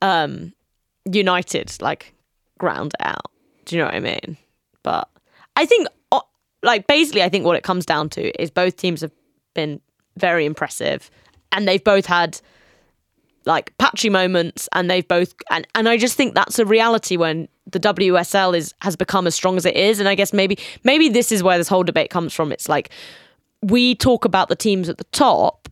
um, 0.00 0.54
United 1.04 1.76
like 1.82 2.14
ground 2.58 2.94
it 3.00 3.04
out. 3.04 3.30
Do 3.64 3.76
you 3.76 3.82
know 3.82 3.86
what 3.86 3.94
I 3.94 4.00
mean? 4.00 4.36
But 4.82 5.08
I 5.56 5.66
think, 5.66 5.88
like, 6.62 6.86
basically, 6.86 7.22
I 7.22 7.28
think 7.28 7.44
what 7.44 7.56
it 7.56 7.64
comes 7.64 7.84
down 7.84 8.08
to 8.10 8.42
is 8.42 8.50
both 8.50 8.76
teams 8.76 9.00
have 9.02 9.12
been 9.54 9.80
very 10.16 10.46
impressive, 10.46 11.10
and 11.52 11.66
they've 11.66 11.82
both 11.82 12.06
had 12.06 12.40
like 13.44 13.76
patchy 13.78 14.10
moments, 14.10 14.68
and 14.72 14.90
they've 14.90 15.06
both 15.06 15.34
and 15.50 15.66
and 15.74 15.88
I 15.88 15.96
just 15.96 16.16
think 16.16 16.34
that's 16.34 16.58
a 16.58 16.64
reality 16.64 17.16
when 17.16 17.48
the 17.70 17.80
WSL 17.80 18.56
is 18.56 18.74
has 18.80 18.96
become 18.96 19.26
as 19.26 19.34
strong 19.34 19.56
as 19.56 19.64
it 19.64 19.76
is, 19.76 20.00
and 20.00 20.08
I 20.08 20.14
guess 20.14 20.32
maybe 20.32 20.58
maybe 20.84 21.08
this 21.08 21.32
is 21.32 21.42
where 21.42 21.58
this 21.58 21.68
whole 21.68 21.84
debate 21.84 22.10
comes 22.10 22.32
from. 22.32 22.52
It's 22.52 22.68
like 22.68 22.90
we 23.62 23.94
talk 23.94 24.24
about 24.24 24.48
the 24.48 24.56
teams 24.56 24.88
at 24.88 24.98
the 24.98 25.04
top 25.04 25.68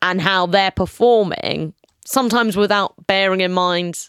and 0.00 0.20
how 0.20 0.46
they're 0.46 0.70
performing, 0.70 1.74
sometimes 2.04 2.56
without 2.56 2.94
bearing 3.06 3.40
in 3.40 3.52
mind 3.52 4.08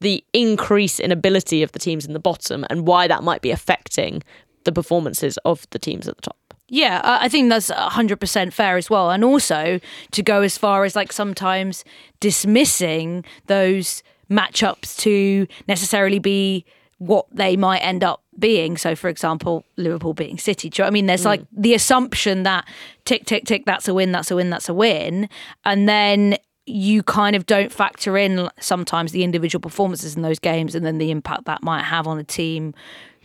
the 0.00 0.24
increase 0.32 0.98
in 0.98 1.12
ability 1.12 1.62
of 1.62 1.72
the 1.72 1.78
teams 1.78 2.06
in 2.06 2.14
the 2.14 2.18
bottom 2.18 2.64
and 2.70 2.86
why 2.86 3.06
that 3.06 3.22
might 3.22 3.42
be 3.42 3.50
affecting 3.50 4.22
the 4.64 4.72
performances 4.72 5.36
of 5.44 5.66
the 5.70 5.78
teams 5.78 6.08
at 6.08 6.16
the 6.16 6.22
top. 6.22 6.36
Yeah, 6.72 7.00
I 7.04 7.28
think 7.28 7.50
that's 7.50 7.68
100% 7.68 8.52
fair 8.52 8.76
as 8.76 8.88
well. 8.88 9.10
And 9.10 9.24
also 9.24 9.80
to 10.12 10.22
go 10.22 10.42
as 10.42 10.56
far 10.56 10.84
as 10.84 10.94
like 10.94 11.12
sometimes 11.12 11.84
dismissing 12.20 13.24
those 13.46 14.04
matchups 14.30 14.96
to 14.98 15.48
necessarily 15.66 16.20
be 16.20 16.64
what 16.98 17.26
they 17.32 17.56
might 17.56 17.78
end 17.78 18.04
up 18.04 18.22
being. 18.38 18.76
So, 18.76 18.94
for 18.94 19.08
example, 19.08 19.64
Liverpool 19.76 20.14
beating 20.14 20.38
City. 20.38 20.70
Do 20.70 20.80
you 20.80 20.84
know 20.84 20.86
what 20.86 20.92
I 20.92 20.94
mean? 20.94 21.06
There's 21.06 21.24
like 21.24 21.40
mm. 21.40 21.46
the 21.50 21.74
assumption 21.74 22.44
that 22.44 22.68
tick, 23.04 23.24
tick, 23.24 23.46
tick, 23.46 23.64
that's 23.66 23.88
a 23.88 23.94
win, 23.94 24.12
that's 24.12 24.30
a 24.30 24.36
win, 24.36 24.50
that's 24.50 24.68
a 24.68 24.74
win. 24.74 25.28
And 25.64 25.88
then 25.88 26.36
you 26.66 27.02
kind 27.02 27.34
of 27.34 27.46
don't 27.46 27.72
factor 27.72 28.16
in 28.16 28.48
sometimes 28.60 29.10
the 29.10 29.24
individual 29.24 29.60
performances 29.60 30.14
in 30.14 30.22
those 30.22 30.38
games 30.38 30.74
and 30.76 30.86
then 30.86 30.98
the 30.98 31.10
impact 31.10 31.46
that 31.46 31.62
might 31.64 31.82
have 31.82 32.06
on 32.06 32.18
a 32.18 32.24
team 32.24 32.74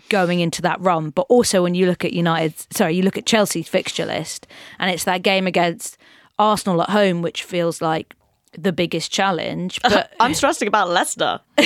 going 0.09 0.39
into 0.39 0.61
that 0.61 0.79
run. 0.81 1.09
But 1.09 1.25
also 1.29 1.63
when 1.63 1.75
you 1.75 1.85
look 1.85 2.05
at 2.05 2.13
United, 2.13 2.53
sorry, 2.73 2.95
you 2.95 3.03
look 3.03 3.17
at 3.17 3.25
Chelsea's 3.25 3.67
fixture 3.67 4.05
list, 4.05 4.47
and 4.79 4.91
it's 4.91 5.03
that 5.05 5.21
game 5.23 5.47
against 5.47 5.97
Arsenal 6.37 6.81
at 6.81 6.89
home, 6.89 7.21
which 7.21 7.43
feels 7.43 7.81
like 7.81 8.15
the 8.57 8.71
biggest 8.71 9.11
challenge. 9.11 9.79
But 9.89 10.13
I'm 10.19 10.33
stressing 10.33 10.67
about 10.67 10.89
Leicester. 10.89 11.39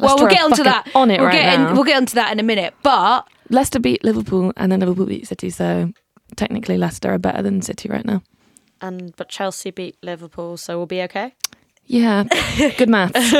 well, 0.00 0.16
we'll 0.16 0.28
get 0.28 0.42
onto 0.42 0.64
that 0.64 0.88
on 0.94 1.10
it 1.10 1.18
we'll 1.20 1.28
right 1.28 1.32
get 1.32 1.58
now. 1.58 1.72
we'll 1.74 1.84
get 1.84 1.96
onto 1.96 2.14
that 2.14 2.32
in 2.32 2.40
a 2.40 2.42
minute. 2.42 2.74
But 2.82 3.28
Leicester 3.50 3.78
beat 3.80 4.04
Liverpool 4.04 4.52
and 4.56 4.70
then 4.72 4.80
Liverpool 4.80 5.06
beat 5.06 5.26
City, 5.26 5.50
so 5.50 5.92
technically 6.36 6.78
Leicester 6.78 7.10
are 7.12 7.18
better 7.18 7.42
than 7.42 7.62
City 7.62 7.88
right 7.88 8.04
now. 8.04 8.22
And 8.80 9.14
but 9.16 9.28
Chelsea 9.28 9.70
beat 9.70 9.96
Liverpool, 10.02 10.56
so 10.56 10.76
we'll 10.76 10.86
be 10.86 11.02
okay. 11.02 11.34
Yeah, 11.86 12.24
good 12.78 12.88
maths. 12.88 13.34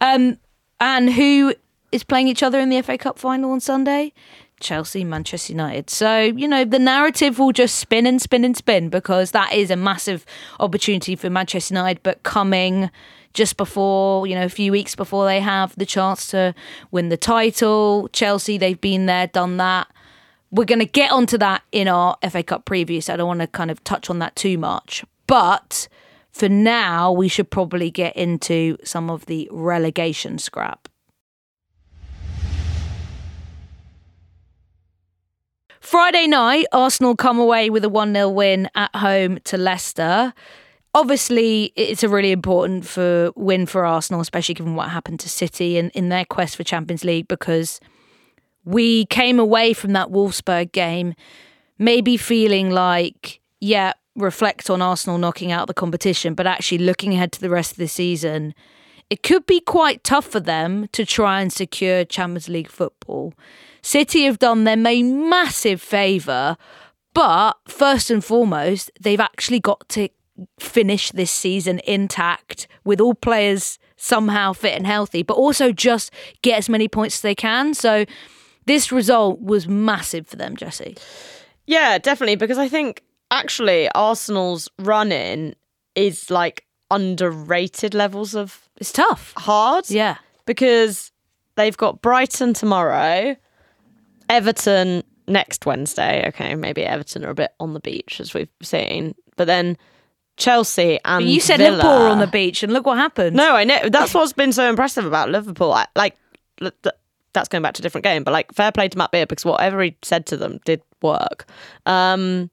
um, 0.00 0.38
and 0.80 1.12
who 1.12 1.54
is 1.92 2.02
playing 2.02 2.28
each 2.28 2.42
other 2.42 2.58
in 2.58 2.70
the 2.70 2.80
FA 2.82 2.98
Cup 2.98 3.18
final 3.18 3.52
on 3.52 3.60
Sunday? 3.60 4.12
Chelsea, 4.60 5.04
Manchester 5.04 5.52
United. 5.52 5.90
So, 5.90 6.20
you 6.20 6.48
know, 6.48 6.64
the 6.64 6.78
narrative 6.78 7.38
will 7.38 7.52
just 7.52 7.76
spin 7.76 8.06
and 8.06 8.22
spin 8.22 8.44
and 8.44 8.56
spin 8.56 8.88
because 8.88 9.32
that 9.32 9.52
is 9.52 9.70
a 9.70 9.76
massive 9.76 10.24
opportunity 10.60 11.16
for 11.16 11.28
Manchester 11.28 11.74
United, 11.74 12.02
but 12.02 12.22
coming 12.22 12.90
just 13.34 13.56
before, 13.56 14.26
you 14.26 14.34
know, 14.34 14.44
a 14.44 14.48
few 14.48 14.72
weeks 14.72 14.94
before 14.94 15.24
they 15.24 15.40
have 15.40 15.74
the 15.76 15.86
chance 15.86 16.28
to 16.28 16.54
win 16.90 17.08
the 17.08 17.16
title. 17.16 18.08
Chelsea, 18.12 18.58
they've 18.58 18.80
been 18.80 19.06
there, 19.06 19.26
done 19.26 19.56
that. 19.56 19.88
We're 20.50 20.64
going 20.64 20.80
to 20.80 20.86
get 20.86 21.12
onto 21.12 21.38
that 21.38 21.62
in 21.72 21.88
our 21.88 22.16
FA 22.28 22.42
Cup 22.42 22.66
preview, 22.66 23.02
so 23.02 23.14
I 23.14 23.16
don't 23.16 23.26
want 23.26 23.40
to 23.40 23.46
kind 23.46 23.70
of 23.70 23.82
touch 23.84 24.10
on 24.10 24.18
that 24.18 24.36
too 24.36 24.58
much. 24.58 25.04
But 25.26 25.88
for 26.30 26.48
now, 26.48 27.10
we 27.10 27.28
should 27.28 27.50
probably 27.50 27.90
get 27.90 28.14
into 28.16 28.76
some 28.84 29.08
of 29.08 29.26
the 29.26 29.48
relegation 29.50 30.38
scrap. 30.38 30.88
Friday 35.82 36.28
night, 36.28 36.66
Arsenal 36.70 37.16
come 37.16 37.40
away 37.40 37.68
with 37.68 37.84
a 37.84 37.88
1 37.88 38.14
0 38.14 38.28
win 38.28 38.70
at 38.76 38.94
home 38.94 39.40
to 39.44 39.56
Leicester. 39.56 40.32
Obviously, 40.94 41.72
it's 41.74 42.04
a 42.04 42.08
really 42.08 42.30
important 42.30 42.86
for 42.86 43.32
win 43.34 43.66
for 43.66 43.84
Arsenal, 43.84 44.20
especially 44.20 44.54
given 44.54 44.76
what 44.76 44.90
happened 44.90 45.18
to 45.20 45.28
City 45.28 45.78
and 45.78 45.90
in 45.90 46.08
their 46.08 46.24
quest 46.24 46.56
for 46.56 46.62
Champions 46.62 47.02
League, 47.02 47.26
because 47.26 47.80
we 48.64 49.06
came 49.06 49.40
away 49.40 49.72
from 49.72 49.92
that 49.92 50.08
Wolfsburg 50.10 50.70
game 50.70 51.14
maybe 51.78 52.16
feeling 52.16 52.70
like, 52.70 53.40
yeah, 53.60 53.92
reflect 54.14 54.70
on 54.70 54.80
Arsenal 54.80 55.18
knocking 55.18 55.50
out 55.50 55.66
the 55.66 55.74
competition, 55.74 56.34
but 56.34 56.46
actually 56.46 56.78
looking 56.78 57.12
ahead 57.12 57.32
to 57.32 57.40
the 57.40 57.50
rest 57.50 57.72
of 57.72 57.78
the 57.78 57.88
season, 57.88 58.54
it 59.10 59.24
could 59.24 59.46
be 59.46 59.58
quite 59.58 60.04
tough 60.04 60.26
for 60.26 60.40
them 60.40 60.86
to 60.92 61.04
try 61.04 61.40
and 61.40 61.52
secure 61.52 62.04
Champions 62.04 62.48
League 62.48 62.70
football. 62.70 63.34
City 63.82 64.24
have 64.24 64.38
done 64.38 64.64
them 64.64 64.86
a 64.86 65.02
massive 65.02 65.80
favour 65.82 66.56
But 67.14 67.58
first 67.68 68.10
and 68.10 68.24
foremost, 68.24 68.90
they've 69.00 69.20
actually 69.20 69.60
got 69.60 69.86
to 69.90 70.08
finish 70.58 71.10
this 71.10 71.30
season 71.30 71.80
intact 71.84 72.66
with 72.84 73.00
all 73.00 73.14
players 73.14 73.78
somehow 73.96 74.54
fit 74.54 74.74
and 74.74 74.86
healthy, 74.86 75.22
but 75.22 75.34
also 75.34 75.72
just 75.72 76.10
get 76.40 76.56
as 76.58 76.68
many 76.70 76.88
points 76.88 77.16
as 77.16 77.20
they 77.20 77.34
can. 77.34 77.74
So 77.74 78.06
this 78.64 78.90
result 78.90 79.40
was 79.42 79.68
massive 79.68 80.26
for 80.26 80.36
them, 80.36 80.56
Jesse. 80.56 80.96
Yeah, 81.66 81.98
definitely. 81.98 82.36
Because 82.36 82.58
I 82.58 82.68
think 82.68 83.02
actually 83.30 83.90
Arsenal's 83.90 84.68
run 84.78 85.12
in 85.12 85.54
is 85.94 86.30
like 86.30 86.64
underrated 86.90 87.92
levels 87.94 88.34
of 88.34 88.68
It's 88.78 88.90
tough. 88.92 89.34
hard. 89.36 89.90
Yeah. 89.90 90.16
Because 90.46 91.12
they've 91.56 91.76
got 91.76 92.00
Brighton 92.00 92.54
tomorrow, 92.54 93.36
Everton 94.28 95.02
next 95.28 95.66
Wednesday. 95.66 96.26
Okay, 96.28 96.54
maybe 96.54 96.82
Everton 96.84 97.24
are 97.24 97.30
a 97.30 97.34
bit 97.34 97.52
on 97.60 97.74
the 97.74 97.80
beach 97.80 98.20
as 98.20 98.34
we've 98.34 98.48
seen, 98.62 99.14
but 99.36 99.46
then 99.46 99.76
Chelsea 100.36 100.98
and 101.04 101.24
But 101.24 101.30
you 101.30 101.40
said 101.40 101.58
Villa. 101.58 101.76
Liverpool 101.76 102.06
on 102.06 102.18
the 102.18 102.26
beach, 102.26 102.62
and 102.62 102.72
look 102.72 102.86
what 102.86 102.98
happened. 102.98 103.36
No, 103.36 103.54
I 103.54 103.64
know 103.64 103.88
that's 103.88 104.14
what's 104.14 104.32
been 104.32 104.52
so 104.52 104.68
impressive 104.68 105.04
about 105.04 105.30
Liverpool. 105.30 105.72
I, 105.72 105.86
like 105.94 106.16
that's 107.32 107.48
going 107.48 107.62
back 107.62 107.74
to 107.74 107.80
a 107.80 107.82
different 107.82 108.04
game, 108.04 108.24
but 108.24 108.32
like 108.32 108.52
fair 108.52 108.72
play 108.72 108.88
to 108.88 108.98
Matt 108.98 109.10
Beard 109.10 109.28
because 109.28 109.44
whatever 109.44 109.82
he 109.82 109.96
said 110.02 110.26
to 110.26 110.36
them 110.36 110.60
did 110.64 110.82
work. 111.00 111.46
Um, 111.86 112.50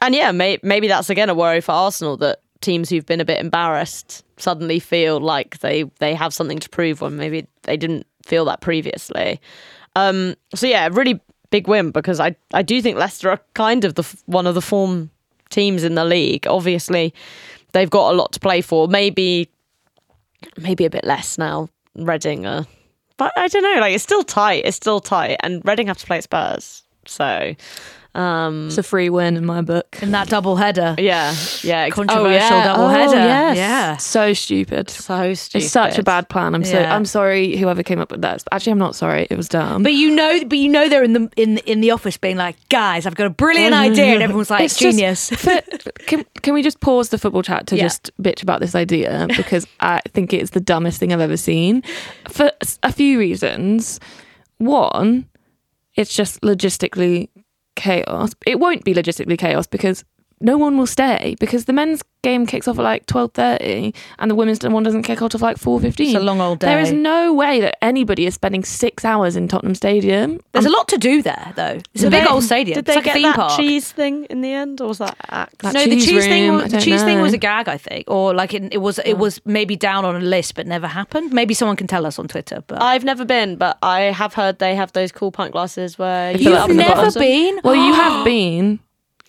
and 0.00 0.14
yeah, 0.14 0.32
may- 0.32 0.60
maybe 0.62 0.88
that's 0.88 1.10
again 1.10 1.28
a 1.28 1.34
worry 1.34 1.60
for 1.60 1.72
Arsenal 1.72 2.16
that 2.18 2.40
teams 2.60 2.90
who've 2.90 3.06
been 3.06 3.20
a 3.20 3.24
bit 3.24 3.40
embarrassed 3.40 4.24
suddenly 4.36 4.78
feel 4.80 5.20
like 5.20 5.58
they 5.60 5.84
they 5.98 6.14
have 6.14 6.32
something 6.34 6.58
to 6.58 6.68
prove 6.68 7.00
when 7.00 7.16
maybe 7.16 7.46
they 7.62 7.76
didn't 7.76 8.06
feel 8.24 8.44
that 8.44 8.60
previously. 8.60 9.40
Um, 9.98 10.34
so 10.54 10.66
yeah, 10.66 10.88
really 10.92 11.20
big 11.50 11.68
win 11.68 11.90
because 11.90 12.20
I 12.20 12.36
I 12.52 12.62
do 12.62 12.80
think 12.82 12.98
Leicester 12.98 13.30
are 13.30 13.40
kind 13.54 13.84
of 13.84 13.94
the 13.94 14.04
one 14.26 14.46
of 14.46 14.54
the 14.54 14.62
form 14.62 15.10
teams 15.50 15.84
in 15.84 15.94
the 15.94 16.04
league. 16.04 16.46
Obviously, 16.46 17.14
they've 17.72 17.90
got 17.90 18.12
a 18.12 18.16
lot 18.16 18.32
to 18.32 18.40
play 18.40 18.60
for. 18.60 18.88
Maybe 18.88 19.48
maybe 20.56 20.84
a 20.84 20.90
bit 20.90 21.04
less 21.04 21.38
now. 21.38 21.68
Reading, 21.94 22.46
uh, 22.46 22.62
but 23.16 23.32
I 23.36 23.48
don't 23.48 23.62
know. 23.62 23.80
Like 23.80 23.94
it's 23.94 24.04
still 24.04 24.22
tight. 24.22 24.64
It's 24.64 24.76
still 24.76 25.00
tight, 25.00 25.38
and 25.40 25.62
Reading 25.64 25.88
have 25.88 25.98
to 25.98 26.06
play 26.06 26.20
Spurs. 26.20 26.84
So 27.06 27.54
um, 28.14 28.66
It's 28.68 28.78
a 28.78 28.82
free 28.82 29.10
win 29.10 29.36
in 29.36 29.44
my 29.46 29.62
book. 29.62 29.98
In 30.02 30.10
that 30.12 30.28
double 30.28 30.56
header. 30.56 30.94
yeah, 30.98 31.34
yeah, 31.62 31.88
Controversial 31.90 32.26
oh, 32.26 32.30
yeah. 32.30 32.64
double 32.64 32.84
Oh, 32.84 32.88
header. 32.88 33.14
yes. 33.16 33.56
Yeah. 33.56 33.96
So 33.98 34.32
stupid. 34.32 34.90
So 34.90 35.34
stupid. 35.34 35.64
It's 35.64 35.72
such 35.72 35.98
a 35.98 36.02
bad 36.02 36.28
plan. 36.28 36.54
I'm 36.54 36.64
so 36.64 36.78
I'm 36.82 37.04
sorry 37.04 37.56
whoever 37.56 37.82
came 37.82 37.98
up 38.00 38.10
with 38.10 38.22
that. 38.22 38.42
Actually, 38.50 38.72
I'm 38.72 38.78
not 38.78 38.94
sorry. 38.96 39.26
It 39.30 39.36
was 39.36 39.48
dumb. 39.48 39.82
But 39.82 39.92
you 39.92 40.10
know, 40.14 40.42
but 40.46 40.58
you 40.58 40.68
know 40.68 40.88
they're 40.88 41.04
in 41.04 41.12
the 41.12 41.30
in 41.36 41.58
in 41.58 41.80
the 41.80 41.90
office 41.92 42.16
being 42.16 42.36
like, 42.36 42.56
guys, 42.70 43.06
I've 43.06 43.14
got 43.14 43.26
a 43.26 43.30
brilliant 43.30 43.74
idea, 43.74 44.06
and 44.14 44.22
everyone's 44.22 44.50
like, 44.50 44.64
It's 44.64 44.78
genius. 44.78 45.30
for- 45.30 45.60
can, 46.06 46.24
can 46.42 46.54
we 46.54 46.62
just 46.62 46.80
pause 46.80 47.10
the 47.10 47.18
football 47.18 47.42
chat 47.42 47.66
to 47.68 47.76
Yeah. 47.76 47.84
just 47.84 48.10
bitch 48.20 48.42
about 48.42 48.60
this 48.60 48.74
idea 48.74 49.26
because 49.36 49.66
I 49.80 50.00
think 50.08 50.32
it's 50.32 50.50
the 50.50 50.60
dumbest 50.60 50.98
thing 50.98 51.12
I've 51.12 51.20
ever 51.20 51.36
seen 51.36 51.82
for 52.28 52.50
a 52.82 52.92
few 52.92 53.18
reasons. 53.18 54.00
One, 54.58 55.28
it's 55.94 56.12
just 56.14 56.40
logistically 56.40 57.28
chaos. 57.78 58.34
It 58.44 58.58
won't 58.58 58.84
be 58.84 58.92
logistically 58.92 59.38
chaos 59.38 59.66
because 59.66 60.04
no 60.40 60.58
one 60.58 60.76
will 60.76 60.86
stay 60.86 61.36
because 61.40 61.64
the 61.64 61.72
men's 61.72 62.02
game 62.28 62.46
kicks 62.46 62.68
off 62.68 62.78
at 62.78 62.82
like 62.82 63.06
twelve 63.06 63.32
thirty 63.32 63.94
and 64.18 64.30
the 64.30 64.34
women's 64.34 64.62
one 64.62 64.82
doesn't 64.82 65.02
kick 65.02 65.22
off 65.22 65.30
till 65.30 65.40
like 65.40 65.56
four 65.56 65.80
fifteen. 65.80 66.08
It's 66.08 66.16
a 66.16 66.20
long 66.20 66.40
old 66.40 66.58
day. 66.58 66.66
There 66.66 66.80
is 66.80 66.92
no 66.92 67.32
way 67.32 67.60
that 67.60 67.82
anybody 67.82 68.26
is 68.26 68.34
spending 68.34 68.64
six 68.64 69.04
hours 69.04 69.36
in 69.36 69.48
Tottenham 69.48 69.74
Stadium. 69.74 70.40
There's 70.52 70.66
a 70.66 70.70
lot 70.70 70.88
to 70.88 70.98
do 70.98 71.22
there, 71.22 71.52
though. 71.56 71.78
It's 71.94 72.04
a 72.04 72.10
big 72.10 72.24
they- 72.24 72.30
old 72.30 72.44
stadium. 72.44 72.74
Did 72.74 72.80
it's 72.80 72.88
they 72.88 72.94
like 72.96 73.04
get 73.04 73.10
a 73.10 73.14
theme 73.14 73.22
that 73.30 73.36
park. 73.36 73.58
cheese 73.58 73.90
thing 73.90 74.24
in 74.24 74.40
the 74.42 74.52
end, 74.52 74.80
or 74.80 74.88
was 74.88 74.98
that 74.98 75.16
axe? 75.30 75.54
That 75.58 75.74
no, 75.74 75.84
the 75.84 75.96
cheese 75.96 76.06
cheese 76.06 76.24
thing. 76.26 76.52
Was, 76.52 76.64
the 76.64 76.68
don't 76.70 76.80
cheese 76.82 77.02
thing 77.02 77.20
was 77.20 77.32
a 77.32 77.38
gag, 77.38 77.68
I 77.68 77.78
think, 77.78 78.04
or 78.08 78.34
like 78.34 78.54
it, 78.54 78.72
it 78.72 78.78
was. 78.78 78.98
It 78.98 79.14
oh. 79.14 79.16
was 79.16 79.40
maybe 79.44 79.76
down 79.76 80.04
on 80.04 80.16
a 80.16 80.20
list, 80.20 80.54
but 80.54 80.66
never 80.66 80.86
happened. 80.86 81.32
Maybe 81.32 81.54
someone 81.54 81.76
can 81.76 81.86
tell 81.86 82.04
us 82.06 82.18
on 82.18 82.28
Twitter. 82.28 82.62
But 82.66 82.82
I've 82.82 83.04
never 83.04 83.24
been, 83.24 83.56
but 83.56 83.78
I 83.82 84.00
have 84.02 84.34
heard 84.34 84.58
they 84.58 84.74
have 84.74 84.92
those 84.92 85.12
cool 85.12 85.32
pint 85.32 85.52
glasses 85.52 85.98
where 85.98 86.32
you 86.32 86.44
fill 86.44 86.54
it 86.54 86.60
you've 86.60 86.70
in 86.70 86.76
the 86.76 86.82
never 86.82 87.10
been. 87.12 87.60
Well, 87.64 87.76
you 87.76 87.94
have 87.94 88.24
been 88.24 88.80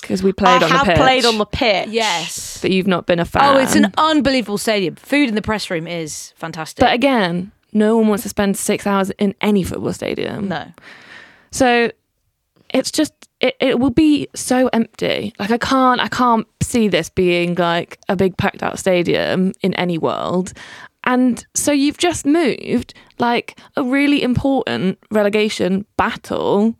because 0.02 0.24
we 0.24 0.34
played 0.34 0.64
I 0.64 0.66
on 0.66 0.72
have 0.72 0.86
the 0.86 0.94
pitch. 0.94 1.02
played 1.02 1.26
on 1.26 1.38
the 1.38 1.46
pitch. 1.46 1.90
yes. 1.90 2.49
But 2.62 2.72
you've 2.72 2.88
not 2.88 3.06
been 3.06 3.20
a 3.20 3.26
fan. 3.26 3.56
Oh, 3.56 3.60
it's 3.60 3.76
an 3.76 3.92
unbelievable 3.98 4.58
stadium. 4.58 4.96
Food 4.96 5.30
in 5.30 5.36
the 5.36 5.42
press 5.42 5.70
room 5.70 5.88
is 5.88 6.34
fantastic. 6.36 6.80
But 6.80 6.94
again, 6.94 7.52
no 7.74 7.98
one 7.98 8.08
wants 8.08 8.24
to 8.24 8.30
spend 8.30 8.58
six 8.58 8.88
hours 8.88 9.12
in 9.12 9.36
any 9.42 9.64
football 9.64 9.94
stadium. 9.94 10.48
no, 10.48 10.66
So 11.52 11.92
it's 12.74 12.92
just 12.92 13.14
it, 13.40 13.56
it 13.60 13.80
will 13.80 13.90
be 13.90 14.28
so 14.36 14.70
empty. 14.74 15.34
Like 15.40 15.52
I 15.52 15.58
can't 15.58 16.02
I 16.02 16.08
can't 16.08 16.46
see 16.62 16.88
this 16.88 17.10
being 17.10 17.56
like 17.56 18.00
a 18.10 18.16
big 18.16 18.38
packed 18.38 18.64
out 18.64 18.80
stadium 18.80 19.54
in 19.62 19.74
any 19.76 19.98
world. 19.98 20.54
And 21.06 21.46
so 21.56 21.72
you've 21.72 21.98
just 21.98 22.26
moved 22.26 22.94
like 23.20 23.58
a 23.78 23.84
really 23.84 24.22
important 24.22 25.00
relegation 25.12 25.86
battle 25.98 26.76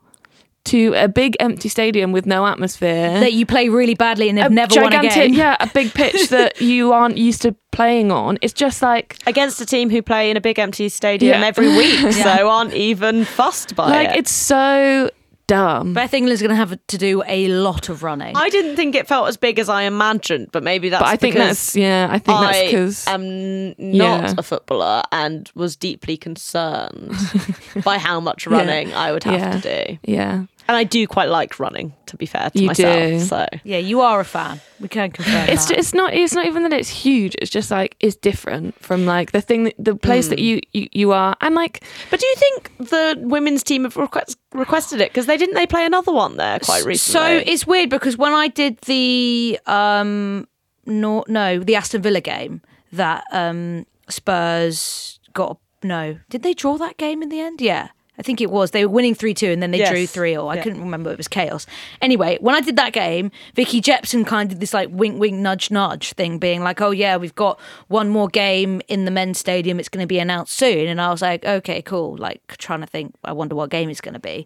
to 0.70 0.94
a 0.96 1.08
big 1.08 1.36
empty 1.40 1.70
stadium 1.70 2.12
with 2.12 2.26
no 2.26 2.46
atmosphere. 2.48 3.20
that 3.20 3.34
you 3.34 3.46
play 3.46 3.70
really 3.70 3.96
badly 3.96 4.30
and 4.30 4.38
have 4.40 4.52
a 4.52 4.56
never 4.56 4.82
won 4.82 4.94
a 4.94 5.02
game. 5.02 5.34
yeah, 5.34 5.56
a 5.60 5.68
big 5.68 5.94
pitch 5.94 6.30
that 6.36 6.60
you 6.62 6.92
aren't 6.94 7.18
used 7.18 7.42
to 7.44 7.56
playing 7.72 8.12
on. 8.12 8.38
It's 8.42 8.54
just 8.54 8.82
like 8.82 9.18
against 9.28 9.62
a 9.62 9.66
team 9.66 9.90
who 9.90 10.02
play 10.02 10.30
in 10.32 10.38
a 10.38 10.42
big 10.42 10.60
empty 10.60 10.90
stadium 10.90 11.40
Yeah. 11.42 11.48
every 11.48 11.70
week, 11.70 12.12
so 12.14 12.50
aren't 12.50 12.74
even 12.74 13.26
fussed 13.26 13.76
by 13.76 13.90
like 13.90 14.10
it. 14.10 14.18
it's 14.18 14.32
so 14.32 15.10
dumb. 15.48 15.94
Beth 15.96 16.14
England's 16.14 16.42
going 16.44 16.50
to 16.52 16.56
have 16.56 16.78
to 16.88 16.98
do 17.00 17.24
a 17.26 17.48
lot 17.48 17.90
of 17.90 18.04
running. 18.04 18.36
I 18.38 18.50
didn't 18.50 18.76
think 18.76 18.94
it 18.94 19.08
felt 19.08 19.28
as 19.30 19.36
big 19.38 19.58
as 19.58 19.68
I 19.68 19.84
imagined, 19.84 20.50
but 20.52 20.62
maybe 20.62 20.90
that's 20.90 21.02
but 21.02 21.10
I 21.10 21.16
think 21.16 21.34
because 21.34 21.48
that's 21.58 21.76
yeah, 21.76 22.08
I 22.12 22.20
think 22.20 22.40
that's 22.40 22.62
because 22.66 23.08
I 23.08 23.14
am 23.16 23.70
not 23.70 23.76
Yeah. 23.80 24.34
a 24.38 24.44
footballer 24.44 25.02
and 25.12 25.50
was 25.56 25.76
deeply 25.76 26.18
concerned 26.18 27.16
by 27.84 27.98
how 27.98 28.20
much 28.20 28.46
running 28.46 28.94
I 28.94 29.12
would 29.12 29.24
have 29.24 29.40
Yeah. 29.40 29.60
to 29.60 29.86
do. 29.88 29.98
yeah. 30.04 30.44
And 30.70 30.78
I 30.78 30.84
do 30.84 31.08
quite 31.08 31.30
like 31.30 31.60
running, 31.60 31.94
to 32.06 32.16
be 32.16 32.28
fair 32.28 32.52
to 32.52 32.60
You 32.62 32.68
myself. 32.68 32.96
do. 32.96 33.20
So 33.22 33.48
yeah, 33.64 33.80
you 33.80 34.02
are 34.02 34.20
a 34.20 34.24
fan. 34.24 34.62
We 34.80 34.88
can 34.88 35.10
confirm 35.10 35.50
It's 35.50 35.66
that. 35.66 35.80
it's 35.80 35.94
not 35.96 36.14
it's 36.14 36.34
not 36.36 36.46
even 36.46 36.62
that 36.64 36.74
it's 36.74 36.90
huge. 37.06 37.34
It's 37.42 37.50
just 37.50 37.72
like 37.72 37.96
it's 38.00 38.16
different 38.16 38.76
from 38.80 39.08
like 39.08 39.32
the 39.32 39.42
thing 39.42 39.64
that, 39.64 39.74
the 39.80 39.96
place 39.96 40.26
Hmm. 40.28 40.30
that 40.30 40.40
you, 40.40 40.62
you 40.74 40.88
you 40.92 41.12
are. 41.12 41.36
And 41.42 41.56
like 41.56 41.84
But 42.12 42.20
do 42.20 42.28
you 42.28 42.36
think 42.36 42.90
the 42.94 43.18
women's 43.36 43.64
team 43.64 43.84
have 43.86 43.98
request, 43.98 44.38
requested 44.54 45.02
it? 45.02 45.10
Because 45.12 45.26
they 45.26 45.38
didn't 45.38 45.56
they 45.56 45.66
play 45.66 45.86
another 45.88 46.14
one 46.14 46.38
there 46.38 46.60
quite 46.60 46.86
recently? 46.86 47.20
So 47.44 47.52
it's 47.52 47.66
weird 47.66 47.90
because 47.90 48.16
when 48.16 48.34
I 48.34 48.48
did 48.48 48.78
the 48.82 49.60
um 49.66 50.48
no 50.86 51.24
no 51.28 51.60
the 51.60 51.76
Aston 51.76 52.04
Villa 52.04 52.22
game 52.22 52.62
that 52.94 53.24
um 53.32 53.86
Spurs 54.08 55.20
got 55.34 55.58
no 55.84 56.20
did 56.30 56.44
they 56.44 56.54
draw 56.54 56.78
that 56.78 56.98
game 56.98 57.24
in 57.24 57.30
the 57.30 57.40
end? 57.40 57.60
Yeah. 57.62 57.90
I 58.20 58.22
think 58.22 58.42
it 58.42 58.52
was. 58.52 58.72
They 58.72 58.86
were 58.86 58.92
winning 58.92 59.16
3 59.16 59.34
2 59.34 59.48
and 59.48 59.64
then 59.64 59.72
they 59.72 59.78
Yes. 59.80 59.90
drew 59.90 60.06
3 60.06 60.32
0. 60.34 60.48
I 60.48 60.56
Yeah. 60.56 60.64
couldn't 60.64 60.82
remember. 60.82 61.10
It 61.12 61.18
was 61.18 61.30
chaos. 61.30 61.66
Anyway, 62.02 62.38
when 62.42 62.54
I 62.54 62.60
did 62.60 62.76
that 62.76 62.92
game, 62.92 63.32
Vicky 63.56 63.80
Jepson 63.80 64.26
kind 64.26 64.48
of 64.52 64.56
did 64.56 64.62
this 64.62 64.74
like 64.74 64.90
wink, 64.92 65.20
wink, 65.20 65.38
nudge, 65.38 65.72
nudge 65.72 66.14
thing, 66.14 66.38
being 66.38 66.62
like, 66.62 66.82
oh, 66.82 66.92
yeah, 66.92 67.16
we've 67.18 67.36
got 67.36 67.60
one 67.88 68.10
more 68.10 68.28
game 68.28 68.82
in 68.90 69.06
the 69.06 69.12
men's 69.12 69.40
stadium. 69.40 69.80
It's 69.80 69.90
going 69.90 70.04
to 70.04 70.08
be 70.08 70.20
announced 70.20 70.54
soon. 70.54 70.88
And 70.88 71.00
I 71.00 71.10
was 71.12 71.22
like, 71.22 71.46
okay, 71.46 71.82
cool. 71.82 72.18
Like 72.18 72.42
trying 72.58 72.82
to 72.82 72.88
think, 72.88 73.16
I 73.24 73.32
wonder 73.32 73.56
what 73.56 73.70
game 73.70 73.90
it's 73.90 74.02
going 74.02 74.14
to 74.16 74.20
be. 74.20 74.46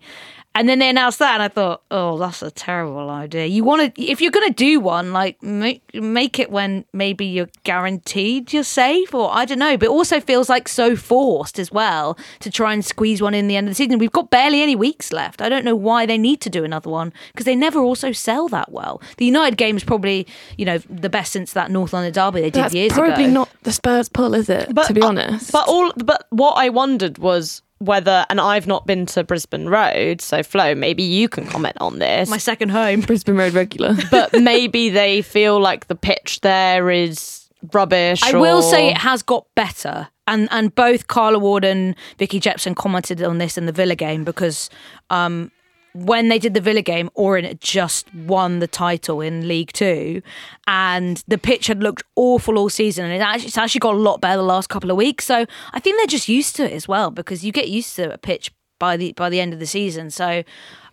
And 0.56 0.70
then 0.70 0.78
they 0.78 0.90
announced 0.90 1.18
that, 1.18 1.34
and 1.34 1.42
I 1.42 1.48
thought, 1.48 1.82
oh, 1.90 2.20
that's 2.20 2.44
a 2.44 2.52
terrible 2.52 3.10
idea. 3.10 3.48
You 3.48 3.64
want 3.64 3.96
to, 3.96 4.02
if 4.02 4.22
you're 4.22 4.32
going 4.32 4.48
to 4.48 4.54
do 4.54 4.80
one, 4.80 5.12
like 5.12 5.42
make 5.42 5.82
make 5.96 6.38
it 6.38 6.52
when 6.52 6.86
maybe 6.94 7.26
you're 7.26 7.50
guaranteed 7.64 8.54
you're 8.54 8.64
safe, 8.64 9.16
or 9.16 9.34
I 9.34 9.46
don't 9.46 9.58
know. 9.58 9.78
But 9.78 9.88
it 9.88 9.92
also 9.92 10.20
feels 10.20 10.50
like 10.50 10.68
so 10.68 10.96
forced 10.96 11.58
as 11.58 11.72
well 11.72 12.18
to 12.42 12.52
try 12.52 12.72
and 12.72 12.86
squeeze 12.86 13.20
one 13.20 13.34
in 13.34 13.48
the 13.48 13.58
end 13.58 13.68
of 13.68 13.72
the 13.72 13.76
season. 13.76 13.98
We've 13.98 14.12
got 14.12 14.30
barely 14.30 14.62
any 14.62 14.76
weeks 14.76 15.12
left. 15.12 15.42
I 15.42 15.50
don't 15.50 15.66
know 15.66 15.76
why 15.76 16.06
they 16.06 16.20
need 16.20 16.40
to 16.42 16.52
do 16.52 16.64
another 16.64 16.90
one 16.92 17.14
because 17.32 17.46
they 17.46 17.56
never 17.56 17.80
also 17.80 18.12
sell 18.12 18.48
that 18.50 18.72
well. 18.72 19.02
The 19.18 19.26
United 19.26 19.58
game 19.58 19.76
is 19.76 19.84
probably 19.84 20.28
you 20.58 20.66
know 20.66 20.78
the 20.88 21.10
best 21.10 21.32
since 21.34 21.54
that 21.54 21.72
North 21.72 21.94
London 21.94 22.14
derby 22.14 22.42
they 22.42 22.52
did 22.52 22.64
that's 22.66 22.76
years 22.76 22.94
probably 22.94 23.26
ago. 23.26 23.34
not 23.34 23.50
the 23.64 23.72
Spurs 23.72 24.08
pull, 24.08 24.36
is 24.36 24.50
it? 24.50 24.72
But, 24.72 24.86
to 24.86 24.94
be 24.94 25.02
uh, 25.02 25.08
honest. 25.08 25.52
but 25.52 25.68
all 25.68 25.92
but 25.98 26.28
what 26.30 26.54
I 26.54 26.70
wondered 26.70 27.18
was 27.18 27.63
whether, 27.84 28.26
and 28.30 28.40
I've 28.40 28.68
not 28.68 28.88
been 28.88 29.06
to 29.08 29.24
Brisbane 29.24 29.68
Road, 29.68 30.22
so 30.22 30.44
Flo, 30.44 30.74
maybe 30.76 31.04
you 31.04 31.28
can 31.28 31.46
comment 31.46 31.78
on 31.80 32.00
this. 32.00 32.30
My 32.30 32.38
second 32.38 32.70
home. 32.70 33.02
Brisbane 33.08 33.36
Road 33.36 33.54
regular. 33.54 33.96
but 34.12 34.34
maybe 34.34 34.90
they 34.90 35.22
feel 35.22 35.60
like 35.60 35.88
the 35.88 35.96
pitch 35.96 36.42
there 36.42 36.90
is 36.90 37.50
rubbish. 37.74 38.24
I 38.24 38.38
will 38.38 38.62
say 38.62 38.90
it 38.90 38.98
has 38.98 39.22
got 39.24 39.46
better. 39.56 40.08
And 40.26 40.48
and 40.52 40.74
both 40.74 41.08
Carla 41.08 41.38
Ward 41.38 41.66
and 41.66 41.96
Vicky 42.18 42.40
Jepson 42.40 42.76
commented 42.76 43.22
on 43.22 43.40
this 43.40 43.58
in 43.58 43.66
the 43.66 43.74
Villa 43.74 43.96
game 43.96 44.24
because 44.24 44.70
um, 45.10 45.52
when 45.94 46.30
they 46.30 46.40
did 46.40 46.54
the 46.54 46.62
Villa 46.62 46.82
game, 46.82 47.10
Orient 47.14 47.48
had 47.48 47.62
just 47.62 48.14
won 48.14 48.60
the 48.60 48.68
title 48.68 49.22
in 49.22 49.48
League 49.48 49.72
Two, 49.74 50.22
and 50.68 51.24
the 51.28 51.38
pitch 51.38 51.68
had 51.68 51.82
looked 51.82 52.04
awful 52.16 52.58
all 52.58 52.70
season, 52.70 53.06
and 53.06 53.14
it 53.14 53.22
actually, 53.22 53.48
it's 53.48 53.58
actually 53.58 53.80
got 53.80 53.94
a 53.94 53.98
lot 53.98 54.20
better 54.20 54.38
the 54.38 54.44
last 54.44 54.70
couple 54.70 54.90
of 54.90 54.98
weeks. 54.98 55.26
So 55.26 55.46
I 55.72 55.80
think 55.80 55.98
they're 55.98 56.08
just 56.08 56.28
used 56.28 56.56
to 56.58 56.66
it 56.66 56.74
as 56.74 56.88
well 56.88 57.12
because 57.12 57.46
you 57.46 57.52
get 57.52 57.70
used 57.70 57.96
to 57.98 58.14
a 58.14 58.18
pitch 58.18 58.52
by 58.80 58.98
the 58.98 59.14
by 59.14 59.30
the 59.30 59.40
end 59.40 59.54
of 59.54 59.60
the 59.60 59.68
season. 59.68 60.10
So 60.10 60.44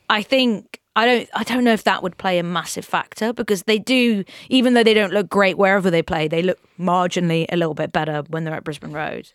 I 0.09 0.23
think 0.23 0.81
I 0.97 1.07
don't 1.07 1.29
I 1.35 1.45
don't 1.45 1.65
know 1.65 1.73
if 1.73 1.85
that 1.85 2.03
would 2.03 2.19
play 2.19 2.39
a 2.39 2.43
massive 2.43 2.85
factor 2.85 3.33
because 3.33 3.63
they 3.63 3.79
do 3.79 4.25
even 4.49 4.75
though 4.75 4.85
they 4.85 4.95
don't 4.95 5.13
look 5.13 5.29
great 5.29 5.57
wherever 5.57 5.91
they 5.91 6.03
play, 6.03 6.29
they 6.29 6.43
look 6.43 6.59
marginally 6.79 7.47
a 7.51 7.57
little 7.57 7.75
bit 7.75 7.93
better 7.93 8.23
when 8.29 8.45
they're 8.45 8.55
at 8.55 8.65
Brisbane 8.65 8.93
Road. 8.93 9.33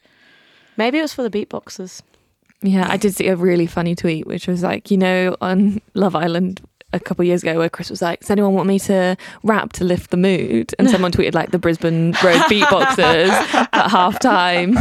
Maybe 0.78 1.00
it 1.00 1.02
was 1.02 1.14
for 1.14 1.28
the 1.28 1.30
beatboxers. 1.30 2.02
Yeah, 2.62 2.88
I 2.90 2.98
did 2.98 3.14
see 3.16 3.28
a 3.28 3.36
really 3.36 3.68
funny 3.68 3.96
tweet, 3.96 4.26
which 4.26 4.48
was 4.48 4.64
like, 4.64 4.90
you 4.90 4.98
know, 4.98 5.36
on 5.42 5.82
Love 5.94 6.16
Island 6.16 6.62
a 6.94 7.00
couple 7.00 7.24
of 7.24 7.28
years 7.28 7.44
ago, 7.44 7.58
where 7.58 7.70
Chris 7.70 7.90
was 7.90 8.02
like, 8.02 8.22
"Does 8.22 8.30
anyone 8.32 8.54
want 8.54 8.68
me 8.68 8.80
to 8.80 9.18
rap 9.44 9.74
to 9.74 9.84
lift 9.84 10.12
the 10.12 10.18
mood?" 10.18 10.74
And 10.80 10.90
someone 10.90 11.12
tweeted 11.12 11.34
like 11.34 11.52
the 11.52 11.60
Brisbane 11.60 12.12
Road 12.24 12.40
beatboxers 12.50 13.30
at 13.74 13.92
half 13.92 14.18
time 14.20 14.78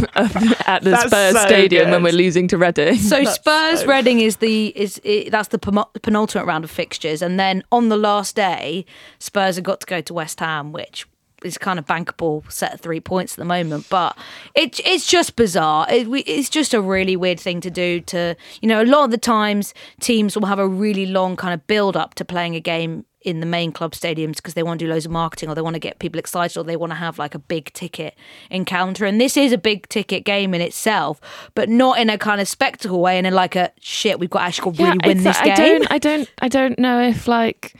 at 0.65 0.81
the 0.83 0.91
That's 0.91 1.07
Spurs 1.07 1.33
so 1.33 1.45
stadium 1.45 1.85
good. 1.85 1.91
when 1.91 2.03
we're 2.03 2.13
losing 2.13 2.47
to 2.49 2.57
Reading. 2.57 2.95
So 2.95 3.23
Spurs 3.25 3.81
so- 3.81 3.87
Reading 3.87 4.21
is 4.21 4.37
the 4.37 4.67
is 4.75 5.01
i 5.05 5.27
that's 5.29 5.49
the 5.49 5.59
penultimate 5.59 6.45
round 6.47 6.63
of 6.63 6.71
fixtures, 6.71 7.21
and 7.21 7.37
then 7.39 7.63
on 7.71 7.89
the 7.89 7.97
last 7.97 8.35
day, 8.35 8.85
Spurs 9.19 9.55
have 9.57 9.65
got 9.65 9.81
to 9.81 9.85
go 9.85 9.99
to 10.01 10.13
West 10.13 10.39
Ham, 10.39 10.71
which 10.71 11.05
is 11.45 11.57
kind 11.57 11.79
of 11.79 11.85
bankable 11.85 12.49
set 12.51 12.73
of 12.73 12.81
three 12.81 12.99
points 12.99 13.33
at 13.33 13.37
the 13.37 13.45
moment. 13.45 13.87
But 13.89 14.17
it 14.55 14.79
it's 14.85 15.07
just 15.07 15.35
bizarre. 15.35 15.87
It, 15.89 16.07
it's 16.27 16.49
just 16.49 16.73
a 16.73 16.81
really 16.81 17.15
weird 17.15 17.39
thing 17.39 17.61
to 17.61 17.69
do. 17.69 18.01
To 18.01 18.35
you 18.61 18.67
know, 18.67 18.81
a 18.81 18.85
lot 18.85 19.05
of 19.05 19.11
the 19.11 19.17
times 19.17 19.73
teams 19.99 20.35
will 20.35 20.47
have 20.47 20.59
a 20.59 20.67
really 20.67 21.05
long 21.05 21.35
kind 21.35 21.53
of 21.53 21.65
build 21.67 21.95
up 21.95 22.15
to 22.15 22.25
playing 22.25 22.55
a 22.55 22.59
game 22.59 23.05
in 23.25 23.39
the 23.39 23.45
main 23.45 23.71
club 23.71 23.93
stadiums 23.93 24.35
because 24.35 24.53
they 24.53 24.61
want 24.61 24.79
to 24.79 24.85
do 24.85 24.89
loads 24.89 25.05
of 25.05 25.11
marketing 25.11 25.49
or 25.49 25.55
they 25.55 25.61
want 25.61 25.73
to 25.73 25.79
get 25.79 25.97
people 25.97 26.19
excited 26.19 26.57
or 26.57 26.63
they 26.63 26.75
want 26.75 26.91
to 26.91 26.95
have 26.95 27.17
like 27.17 27.33
a 27.33 27.39
big 27.39 27.73
ticket 27.73 28.15
encounter. 28.51 29.03
And 29.03 29.19
this 29.19 29.35
is 29.35 29.51
a 29.51 29.57
big 29.57 29.89
ticket 29.89 30.23
game 30.23 30.53
in 30.53 30.61
itself, 30.61 31.19
but 31.55 31.67
not 31.67 31.97
in 31.97 32.11
a 32.11 32.19
kind 32.19 32.39
of 32.39 32.47
spectacle 32.47 33.01
way 33.01 33.17
and 33.17 33.25
in 33.25 33.33
like 33.33 33.55
a 33.55 33.71
shit, 33.81 34.19
we've 34.19 34.29
got 34.29 34.43
actually 34.43 34.77
really 34.77 34.99
win 35.03 35.23
this 35.23 35.39
I 35.39 35.55
game. 35.55 35.79
don't, 35.79 35.91
I 35.91 35.97
don't, 35.97 36.31
I 36.39 36.47
don't 36.47 36.77
know 36.77 37.01
if 37.01 37.27
like 37.27 37.73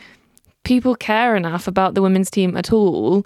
people 0.65 0.95
care 0.95 1.35
enough 1.37 1.67
about 1.67 1.93
the 1.93 2.01
women's 2.01 2.29
team 2.29 2.57
at 2.57 2.73
all 2.73 3.25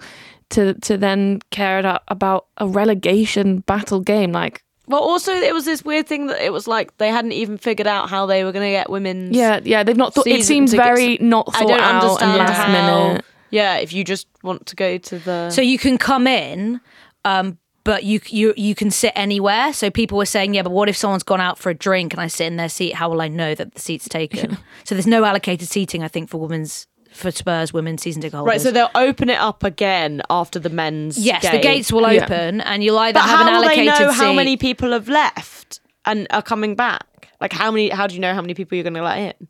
to 0.50 0.76
to 0.76 0.98
then 0.98 1.40
care 1.50 1.80
about, 1.80 2.04
about 2.08 2.46
a 2.58 2.68
relegation 2.68 3.60
battle 3.62 4.02
game. 4.02 4.32
Like, 4.32 4.64
Well, 4.88 5.02
also 5.02 5.34
it 5.34 5.54
was 5.54 5.66
this 5.66 5.84
weird 5.84 6.08
thing 6.08 6.28
that 6.28 6.44
it 6.44 6.54
was 6.54 6.68
like 6.68 6.96
they 6.98 7.10
hadn't 7.10 7.32
even 7.32 7.58
figured 7.58 7.88
out 7.88 8.10
how 8.10 8.26
they 8.28 8.44
were 8.44 8.52
going 8.52 8.66
to 8.66 8.72
get 8.72 8.90
women's. 8.90 9.36
yeah, 9.36 9.60
yeah, 9.64 9.84
they've 9.84 9.98
not 9.98 10.14
thought. 10.14 10.28
It 10.28 10.44
seems 10.44 10.72
tickets. 10.72 10.88
very 10.88 11.18
not 11.20 11.50
I 11.54 11.60
thought 11.60 11.68
don't 11.68 11.80
out 11.80 11.94
and 11.94 12.04
understand 12.04 12.38
last 12.38 12.58
how. 12.58 12.72
minute. 13.08 13.26
Yeah, 13.52 13.78
if 13.78 13.94
you 13.94 14.04
just 14.04 14.28
want 14.44 14.68
to 14.68 14.76
go 14.76 14.98
to 15.00 15.20
the. 15.20 15.50
So 15.50 15.62
you 15.62 15.80
can 15.80 15.98
come 15.98 16.28
in, 16.28 16.80
um, 17.26 17.58
but 17.84 18.04
you 18.04 18.20
you 18.28 18.54
you 18.56 18.76
can 18.76 18.92
sit 18.92 19.12
anywhere. 19.16 19.74
So 19.74 19.90
people 19.90 20.18
were 20.20 20.26
saying, 20.28 20.54
yeah, 20.54 20.62
but 20.62 20.72
what 20.72 20.88
if 20.90 20.96
someone's 20.98 21.24
gone 21.24 21.42
out 21.42 21.58
for 21.58 21.70
a 21.72 21.74
drink 21.74 22.14
and 22.14 22.22
I 22.22 22.28
sit 22.28 22.46
in 22.46 22.58
their 22.58 22.70
seat? 22.70 22.94
How 22.94 23.10
will 23.10 23.22
I 23.22 23.28
know 23.28 23.56
that 23.56 23.74
the 23.74 23.80
seat's 23.80 24.08
taken? 24.08 24.58
so 24.84 24.94
there's 24.94 25.08
no 25.08 25.24
allocated 25.24 25.68
seating, 25.68 26.04
I 26.04 26.08
think, 26.08 26.30
for 26.30 26.38
women's 26.40 26.86
for 27.20 27.32
Spurs 27.32 27.72
women's 27.74 28.01
season 28.01 28.22
ticket 28.22 28.36
holders. 28.38 28.49
right, 28.51 28.61
so 28.61 28.72
they'll 28.72 28.89
open 28.95 29.30
it 29.30 29.39
up 29.39 29.63
again 29.63 30.22
after 30.30 30.57
the 30.59 30.70
men's. 30.70 31.17
yes, 31.17 31.43
the 31.49 31.59
gates 31.59 31.91
will 31.91 32.11
Yeah. 32.11 32.24
open, 32.24 32.61
and 32.61 32.84
you'll 32.84 32.97
either 32.99 33.20
But 33.20 33.28
have 33.30 33.39
how 33.39 33.47
an 33.47 33.53
will 33.53 33.61
they 33.61 33.67
allocated 33.67 34.07
know 34.07 34.11
how 34.11 34.34
many 34.34 34.57
people 34.57 34.91
have 34.91 35.07
left 35.09 35.80
and 36.05 36.26
are 36.32 36.41
coming 36.41 36.76
back? 36.76 37.30
Like 37.41 37.53
how 37.53 37.72
many? 37.72 37.89
How 37.89 38.07
do 38.07 38.15
you 38.15 38.22
know 38.22 38.34
how 38.34 38.41
many 38.41 38.53
people 38.53 38.76
you're 38.76 38.84
going 38.84 38.93
to 38.95 39.03
let 39.03 39.17
in? 39.20 39.49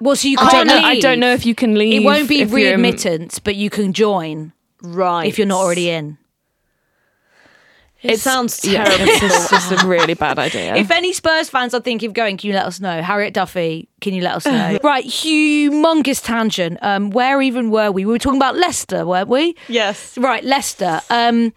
Well, 0.00 0.14
so 0.16 0.28
you 0.28 0.36
can't 0.36 0.50
don't 0.52 0.66
know. 0.68 0.74
leave. 0.76 0.84
I 0.84 1.00
don't 1.00 1.18
know 1.20 1.32
if 1.32 1.44
you 1.44 1.54
can 1.54 1.74
leave. 1.76 2.02
It 2.02 2.04
won't 2.04 2.28
be 2.28 2.40
if 2.40 2.50
you're- 2.50 2.62
readmittance, 2.72 3.40
but 3.42 3.56
you 3.56 3.68
can 3.68 3.92
join 3.92 4.52
Right. 4.82 5.26
if 5.26 5.38
you're 5.38 5.46
not 5.46 5.58
already 5.60 5.90
in. 5.90 6.18
It 8.02 8.20
sounds 8.20 8.64
Yeah, 8.64 8.84
it's 8.88 9.20
just, 9.20 9.50
just 9.50 9.82
a 9.82 9.86
really 9.86 10.14
bad 10.14 10.38
idea. 10.38 10.76
If 10.76 10.90
any 10.90 11.12
Spurs 11.12 11.48
fans 11.48 11.74
are 11.74 11.80
thinking 11.80 12.08
of 12.08 12.14
going, 12.14 12.36
can 12.36 12.48
you 12.48 12.54
let 12.54 12.66
us 12.66 12.80
know? 12.80 13.02
Harriet 13.02 13.34
Duffy, 13.34 13.88
can 14.00 14.14
you 14.14 14.22
let 14.22 14.36
us 14.36 14.46
know? 14.46 14.78
right, 14.84 15.04
humongous 15.04 16.24
tangent. 16.24 16.78
Um, 16.82 17.10
where 17.10 17.42
even 17.42 17.70
were 17.70 17.90
we? 17.90 18.04
We 18.04 18.12
were 18.12 18.18
talking 18.18 18.38
about 18.38 18.56
Leicester, 18.56 19.04
weren't 19.04 19.28
we? 19.28 19.56
yes. 19.68 20.16
Right, 20.16 20.44
Leicester. 20.44 21.00
Um, 21.10 21.52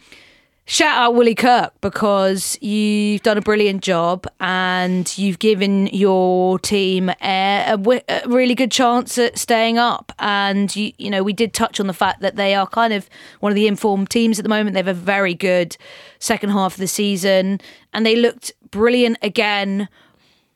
shout 0.72 0.96
out 0.98 1.16
Willie 1.16 1.36
Kirk 1.36 1.74
because 1.82 2.58
you've 2.62 3.22
done 3.24 3.38
a 3.38 3.42
brilliant 3.42 3.84
job 3.84 4.26
and 4.40 5.18
you've 5.18 5.38
given 5.38 5.88
your 5.88 6.60
team 6.60 7.10
a, 7.22 7.76
a 7.76 8.02
a 8.08 8.30
really 8.30 8.56
good 8.56 8.72
chance 8.72 9.18
at 9.18 9.38
staying 9.38 9.78
up. 9.78 10.14
And 10.18 10.74
you, 10.74 10.94
you 10.98 11.10
know, 11.10 11.24
we 11.24 11.34
did 11.34 11.54
touch 11.54 11.82
on 11.82 11.88
the 11.88 11.94
fact 11.94 12.22
that 12.22 12.38
they 12.38 12.56
are 12.56 12.66
kind 12.66 12.94
of 12.94 13.10
one 13.42 13.52
of 13.52 13.56
the 13.58 13.68
informed 13.68 14.10
teams 14.10 14.40
at 14.40 14.44
the 14.44 14.50
moment. 14.50 14.74
They 14.74 14.80
have 14.80 14.88
a 14.88 14.94
very 14.94 15.34
good 15.34 15.76
second 16.20 16.52
half 16.52 16.76
of 16.76 16.80
the 16.80 16.88
season, 16.88 17.60
and 17.94 18.06
they 18.06 18.16
looked 18.16 18.54
brilliant 18.72 19.18
again 19.22 19.90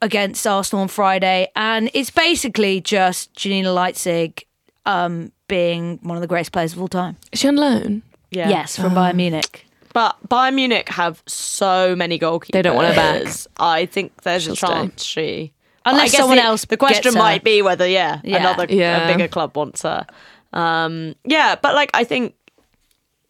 against 0.01 0.47
Arsenal 0.47 0.83
on 0.83 0.87
Friday. 0.87 1.49
And 1.57 1.91
it's 1.93 2.09
basically 2.09 2.79
just 2.79 3.33
Janina 3.35 3.69
Leitzig 3.69 4.43
um, 4.85 5.33
being 5.49 5.99
one 6.03 6.15
of 6.15 6.21
the 6.21 6.27
greatest 6.27 6.53
players 6.53 6.71
of 6.71 6.79
all 6.79 6.87
time. 6.87 7.17
Is 7.33 7.39
she 7.39 7.49
on 7.49 7.57
loan? 7.57 8.01
Yeah. 8.31 8.47
Yes, 8.47 8.77
from 8.77 8.93
Bayern 8.93 9.15
Munich. 9.15 9.65
But 9.95 10.17
Bayern 10.27 10.55
Munich 10.55 10.89
have 10.89 11.23
so 11.25 11.95
many 11.95 12.19
goalkeepers. 12.19 12.51
They 12.51 12.61
don't 12.61 12.75
want 12.75 12.89
her 12.89 12.95
back. 12.95 13.33
I 13.57 13.85
think 13.85 14.23
there's 14.23 14.43
She'll 14.43 14.51
a 14.51 14.55
chance 14.57 15.05
she. 15.05 15.53
Unless 15.85 16.11
someone 16.11 16.35
the, 16.35 16.43
else 16.43 16.65
The 16.65 16.75
question 16.75 17.13
might 17.13 17.45
be 17.45 17.61
whether 17.61 17.87
yeah, 17.87 18.19
Yeah. 18.21 18.39
another 18.39 18.65
Yeah. 18.69 19.07
a 19.07 19.13
bigger 19.13 19.29
club 19.29 19.55
wants 19.55 19.83
her. 19.83 20.05
Um, 20.51 21.15
yeah, 21.23 21.55
but 21.55 21.75
like 21.75 21.91
I 21.93 22.03
think. 22.03 22.35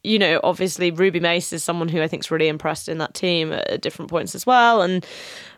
You 0.03 0.19
know, 0.19 0.39
obviously 0.43 0.91
Ruby 0.91 1.19
Mace 1.19 1.51
is 1.51 1.63
someone 1.63 1.87
who 1.89 1.99
I 1.99 2.07
think's 2.07 2.29
really 2.29 2.47
impressed 2.47 2.87
in 2.89 2.99
that 2.99 3.15
team 3.15 3.51
at 3.51 3.81
different 3.81 4.09
points 4.11 4.35
as 4.35 4.45
well, 4.45 4.83
and 4.83 5.03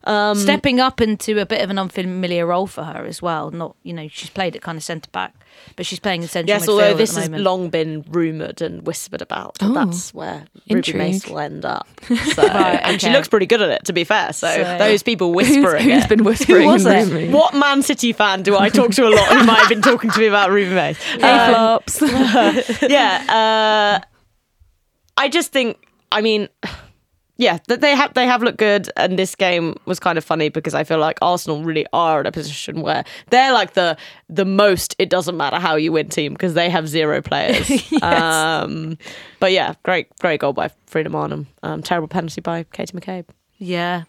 um, 0.05 0.37
Stepping 0.37 0.79
up 0.79 1.01
into 1.01 1.39
a 1.41 1.45
bit 1.45 1.61
of 1.61 1.69
an 1.69 1.77
unfamiliar 1.77 2.45
role 2.45 2.65
for 2.65 2.85
her 2.85 3.05
as 3.05 3.21
well. 3.21 3.51
Not, 3.51 3.75
you 3.83 3.91
know, 3.91 4.07
she's 4.09 4.29
played 4.29 4.55
at 4.55 4.61
kind 4.61 4.77
of 4.77 4.83
centre 4.85 5.09
back, 5.11 5.35
but 5.75 5.85
she's 5.85 5.99
playing 5.99 6.21
in 6.23 6.27
central 6.27 6.57
Yes, 6.59 6.67
although 6.67 6.93
this 6.93 7.15
has 7.15 7.29
long 7.29 7.69
been 7.69 8.03
rumoured 8.09 8.61
and 8.61 8.85
whispered 8.85 9.21
about. 9.21 9.55
that 9.59 9.69
Oh, 9.69 9.73
that's 9.73 10.13
where 10.13 10.45
Ruby 10.69 10.93
Mace 10.93 11.27
will 11.27 11.39
end 11.39 11.65
up. 11.65 11.87
So, 12.35 12.43
And 12.43 13.01
she 13.01 13.09
looks 13.09 13.27
pretty 13.27 13.45
good 13.45 13.61
at 13.61 13.69
it, 13.69 13.85
to 13.85 13.93
be 13.93 14.03
fair. 14.03 14.33
So, 14.33 14.47
So- 14.47 14.77
those 14.77 15.03
people 15.03 15.33
whispering 15.33 15.83
who's 15.89 16.03
it. 16.03 16.09
been 16.09 16.23
whispering 16.23 16.67
was 16.67 16.85
and 16.85 16.95
it? 16.95 17.03
rumouring? 17.13 17.31
What 17.31 17.53
Man 17.53 17.81
City 17.81 18.13
fan 18.13 18.43
do 18.43 18.57
I 18.57 18.69
talk 18.69 18.91
to 18.91 19.07
a 19.07 19.09
lot 19.09 19.27
who 19.27 19.43
might 19.45 19.59
have 19.59 19.69
been 19.69 19.81
talking 19.81 20.09
to 20.11 20.19
me 20.19 20.27
about 20.27 20.49
Ruby 20.51 20.73
Mace? 20.73 20.97
Hey, 21.03 21.21
Um, 21.23 21.79
flops. 21.87 22.01
yeah, 22.81 23.99
uh, 24.01 24.05
I 25.17 25.29
just 25.29 25.51
think. 25.51 25.77
I 26.11 26.21
mean, 26.21 26.47
yeah, 27.37 27.59
that 27.67 27.81
they 27.81 27.95
have 27.95 28.13
they 28.13 28.25
have 28.25 28.41
looked 28.41 28.57
good, 28.57 28.89
and 28.97 29.17
this 29.17 29.35
game 29.35 29.75
was 29.85 29.99
kind 29.99 30.17
of 30.17 30.25
funny 30.25 30.49
because 30.49 30.73
I 30.73 30.83
feel 30.83 30.97
like 30.97 31.19
Arsenal 31.21 31.63
really 31.63 31.85
are 31.93 32.19
in 32.19 32.25
a 32.25 32.31
position 32.31 32.81
where 32.81 33.03
they're 33.29 33.53
like 33.53 33.73
the 33.73 33.95
the 34.29 34.45
most. 34.45 34.95
It 34.97 35.09
doesn't 35.09 35.37
matter 35.37 35.57
how 35.57 35.75
you 35.75 35.91
win 35.91 36.09
team 36.09 36.33
because 36.33 36.55
they 36.55 36.69
have 36.69 36.87
zero 36.87 37.21
players. 37.21 37.69
um, 38.01 38.97
but 39.39 39.51
yeah, 39.51 39.75
great 39.83 40.07
great 40.19 40.39
goal 40.39 40.53
by 40.53 40.71
Frida 40.87 41.09
Maanum. 41.09 41.45
Um, 41.63 41.83
terrible 41.83 42.07
penalty 42.07 42.41
by 42.41 42.63
Katie 42.63 42.97
McCabe. 42.97 43.25
yeah. 43.57 44.03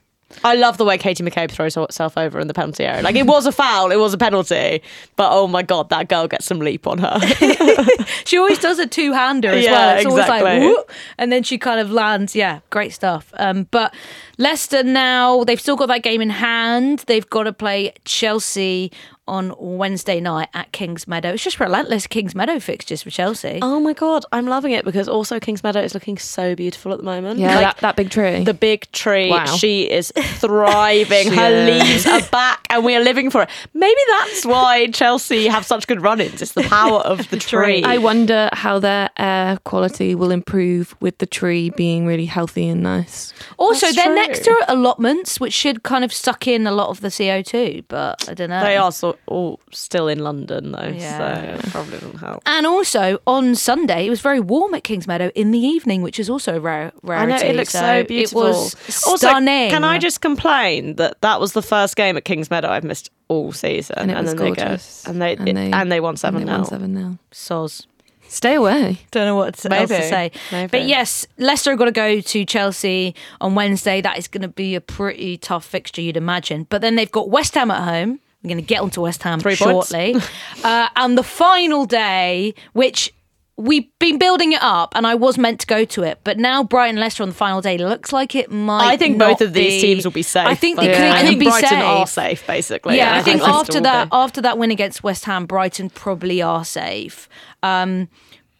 I 0.44 0.56
love 0.56 0.76
the 0.76 0.84
way 0.84 0.98
Katie 0.98 1.22
McCabe 1.24 1.50
throws 1.50 1.74
herself 1.74 2.18
over 2.18 2.38
in 2.38 2.48
the 2.48 2.54
penalty 2.54 2.84
area. 2.84 3.02
Like 3.02 3.16
it 3.16 3.26
was 3.26 3.46
a 3.46 3.52
foul, 3.52 3.90
it 3.90 3.96
was 3.96 4.12
a 4.12 4.18
penalty, 4.18 4.82
but 5.16 5.30
oh 5.32 5.46
my 5.46 5.62
god, 5.62 5.88
that 5.88 6.08
girl 6.08 6.28
gets 6.28 6.44
some 6.44 6.58
leap 6.58 6.86
on 6.86 6.98
her. 6.98 7.18
She 8.24 8.36
always 8.36 8.58
does 8.58 8.78
a 8.78 8.86
two 8.86 9.12
hander 9.12 9.48
as 9.48 9.64
Yeah, 9.64 9.70
well. 9.72 9.96
It's 9.96 10.06
always 10.06 10.28
like, 10.28 10.62
whoop, 10.62 10.90
and 11.16 11.32
then 11.32 11.42
she 11.42 11.56
kind 11.56 11.80
of 11.80 11.90
lands. 11.90 12.36
Yeah, 12.36 12.60
great 12.70 12.92
stuff. 12.92 13.32
Um, 13.38 13.66
but 13.70 13.94
Leicester 14.36 14.82
now, 14.82 15.44
they've 15.44 15.60
still 15.60 15.76
got 15.76 15.86
that 15.86 16.02
game 16.02 16.20
in 16.20 16.30
hand. 16.30 17.04
They've 17.06 17.28
got 17.28 17.44
to 17.44 17.52
play 17.52 17.94
Chelsea 18.04 18.92
on 19.28 19.54
Wednesday 19.58 20.20
night 20.20 20.48
at 20.54 20.72
Kingsmeadow. 20.72 21.34
It's 21.34 21.44
just 21.44 21.60
relentless 21.60 22.06
Kingsmeadow 22.06 22.60
fixtures 22.60 23.02
for 23.02 23.10
Chelsea. 23.10 23.58
oh 23.62 23.78
my 23.78 23.92
god, 23.92 24.24
I'm 24.32 24.46
loving 24.46 24.72
it 24.72 24.84
because 24.84 25.08
also 25.08 25.38
Kingsmeadow 25.38 25.82
is 25.84 25.94
looking 25.94 26.18
so 26.18 26.54
beautiful 26.54 26.92
at 26.92 26.98
the 26.98 27.04
moment. 27.04 27.38
yeah, 27.38 27.54
like 27.54 27.60
that, 27.60 27.76
that 27.78 27.96
big 27.96 28.10
tree. 28.10 28.42
the 28.44 28.54
big 28.54 28.90
tree. 28.92 29.30
Wow. 29.30 29.44
She 29.44 29.82
is 29.90 30.12
thriving. 30.52 31.28
She 31.30 31.36
Her 31.36 31.50
is. 31.50 31.82
leaves 31.82 32.06
are 32.06 32.28
back, 32.30 32.66
and 32.70 32.84
we 32.84 32.96
are 32.96 33.00
living 33.02 33.30
for 33.30 33.42
it. 33.42 33.50
Maybe 33.74 34.00
that's 34.18 34.44
why 34.46 34.86
Chelsea 34.88 35.46
have 35.46 35.64
such 35.66 35.86
good 35.86 36.00
run-ins. 36.02 36.40
It's 36.42 36.52
the 36.52 36.62
power 36.62 37.00
of 37.00 37.28
the, 37.30 37.36
tree. 37.48 37.82
I 37.84 37.98
wonder 37.98 38.48
how 38.52 38.78
their 38.78 39.10
air 39.18 39.58
quality 39.64 40.14
will 40.14 40.30
improve 40.30 40.94
with 41.00 41.18
the 41.18 41.26
tree 41.26 41.70
being 41.70 42.06
really 42.06 42.24
healthy 42.26 42.68
and 42.68 42.82
nice. 42.82 43.32
Also, 43.58 43.86
That's 43.86 43.96
they're 43.96 44.06
true. 44.06 44.14
next 44.14 44.44
to 44.44 44.64
allotments, 44.68 45.38
which 45.38 45.52
should 45.52 45.82
kind 45.82 46.04
of 46.04 46.12
suck 46.12 46.46
in 46.48 46.66
a 46.66 46.72
lot 46.72 46.88
of 46.88 47.00
the 47.00 47.08
CO2, 47.08 47.84
but 47.88 48.28
I 48.28 48.34
don't 48.34 48.50
know. 48.50 48.60
They 48.60 48.76
are 48.76 48.90
so, 48.92 49.17
all 49.26 49.60
still 49.72 50.08
in 50.08 50.20
London 50.20 50.72
though, 50.72 50.92
Yeah. 50.96 51.18
so 51.58 51.66
it 51.66 51.72
probably 51.72 51.98
doesn't 51.98 52.18
help. 52.18 52.42
And 52.46 52.66
also 52.66 53.18
on 53.26 53.54
Sunday, 53.54 54.06
it 54.06 54.10
was 54.10 54.20
very 54.20 54.40
warm 54.40 54.74
at 54.74 54.84
Kingsmeadow 54.84 55.30
in 55.34 55.50
the 55.50 55.58
evening, 55.58 56.02
which 56.02 56.18
is 56.18 56.30
also 56.30 56.56
a 56.56 56.60
rare 56.60 56.92
I 57.06 57.26
know 57.26 57.36
it 57.36 57.56
looks 57.56 57.70
so, 57.72 58.04
beautiful. 58.04 58.42
It 58.44 58.48
was 58.48 59.04
Also, 59.06 59.28
can 59.30 59.84
I 59.84 59.98
just 59.98 60.20
complain 60.20 60.94
that 60.96 61.20
that 61.20 61.40
was 61.40 61.52
the 61.52 61.62
first 61.62 61.96
game 61.96 62.16
at 62.16 62.24
Kingsmeadow 62.24 62.68
I've 62.68 62.84
missed 62.84 63.10
all 63.28 63.52
season, 63.52 63.94
And 63.98 64.10
it 64.10 64.16
was 64.16 64.34
then 64.34 64.36
they 64.44 64.50
go 64.52 64.62
and 65.06 65.20
they 65.22 65.36
And 65.36 65.48
it- 65.48 65.54
they- 65.54 65.70
and 65.72 65.92
they 65.92 66.00
won 66.00 66.16
seven 66.16 66.40
And 66.42 66.48
they 66.48 66.52
won 66.52 66.60
now. 66.62 66.66
7 66.68 66.94
0. 66.96 67.18
soz? 67.32 67.86
Stay 68.30 68.56
away. 68.56 68.98
Don't 69.10 69.24
know 69.24 69.36
what 69.36 69.46
else 69.64 69.88
to 69.88 70.02
say. 70.02 70.30
Maybe. 70.52 70.68
But 70.70 70.84
yes, 70.86 71.26
Leicester 71.38 71.72
are 71.72 71.76
going 71.76 71.88
to 71.88 71.92
go 71.92 72.20
to 72.20 72.44
Chelsea 72.44 73.14
on 73.40 73.54
Wednesday. 73.54 74.02
That 74.02 74.18
is 74.18 74.28
going 74.28 74.42
to 74.42 74.48
be 74.48 74.74
a 74.74 74.82
pretty 74.82 75.38
tough 75.38 75.64
fixture, 75.64 76.02
you'd 76.02 76.16
imagine. 76.18 76.66
But 76.68 76.82
then 76.82 76.94
they've 76.96 77.10
got 77.10 77.30
West 77.30 77.54
Ham 77.54 77.70
at 77.70 77.82
home. 77.84 78.20
We're 78.42 78.48
going 78.48 78.60
to 78.60 78.66
get 78.66 78.80
onto 78.80 79.00
West 79.00 79.22
Ham 79.24 79.40
Three 79.40 79.54
shortly. 79.56 80.14
uh, 80.64 80.88
and 80.96 81.18
the 81.18 81.22
final 81.24 81.86
day, 81.86 82.54
which 82.72 83.12
we've 83.56 83.86
been 83.98 84.18
building 84.18 84.52
it 84.52 84.62
up, 84.62 84.92
and 84.94 85.04
I 85.04 85.16
was 85.16 85.36
meant 85.36 85.58
to 85.60 85.66
go 85.66 85.84
to 85.84 86.04
it, 86.04 86.20
but 86.22 86.38
now 86.38 86.62
Brighton 86.62 87.00
Leicester 87.00 87.24
on 87.24 87.30
the 87.30 87.34
final 87.34 87.60
day 87.60 87.76
looks 87.76 88.12
like 88.12 88.36
it 88.36 88.52
might. 88.52 88.86
I 88.86 88.96
think 88.96 89.18
both 89.18 89.40
of 89.40 89.52
these 89.52 89.82
be- 89.82 89.88
teams 89.88 90.04
will 90.04 90.12
be 90.12 90.22
safe. 90.22 90.46
I 90.46 90.54
think 90.54 90.78
they 90.78 90.86
Yeah. 90.88 90.96
could 90.96 91.16
I 91.16 91.26
think 91.26 91.40
be 91.40 91.46
Brighton 91.46 91.68
safe. 91.68 91.78
are 91.84 92.06
safe, 92.06 92.46
basically. 92.46 92.96
Yeah, 92.96 93.14
I 93.14 93.16
and 93.16 93.24
think 93.24 93.42
after 93.42 93.80
that, 93.80 94.04
be. 94.04 94.16
after 94.16 94.40
that 94.42 94.56
win 94.58 94.70
against 94.70 95.02
West 95.02 95.24
Ham, 95.24 95.46
Brighton 95.46 95.90
probably 95.90 96.40
are 96.40 96.64
safe. 96.64 97.28
Um, 97.64 98.08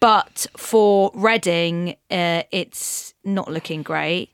but 0.01 0.47
for 0.57 1.11
Reading, 1.13 1.95
uh, 2.11 2.43
it's 2.51 3.13
not 3.23 3.49
looking 3.49 3.83
great. 3.83 4.31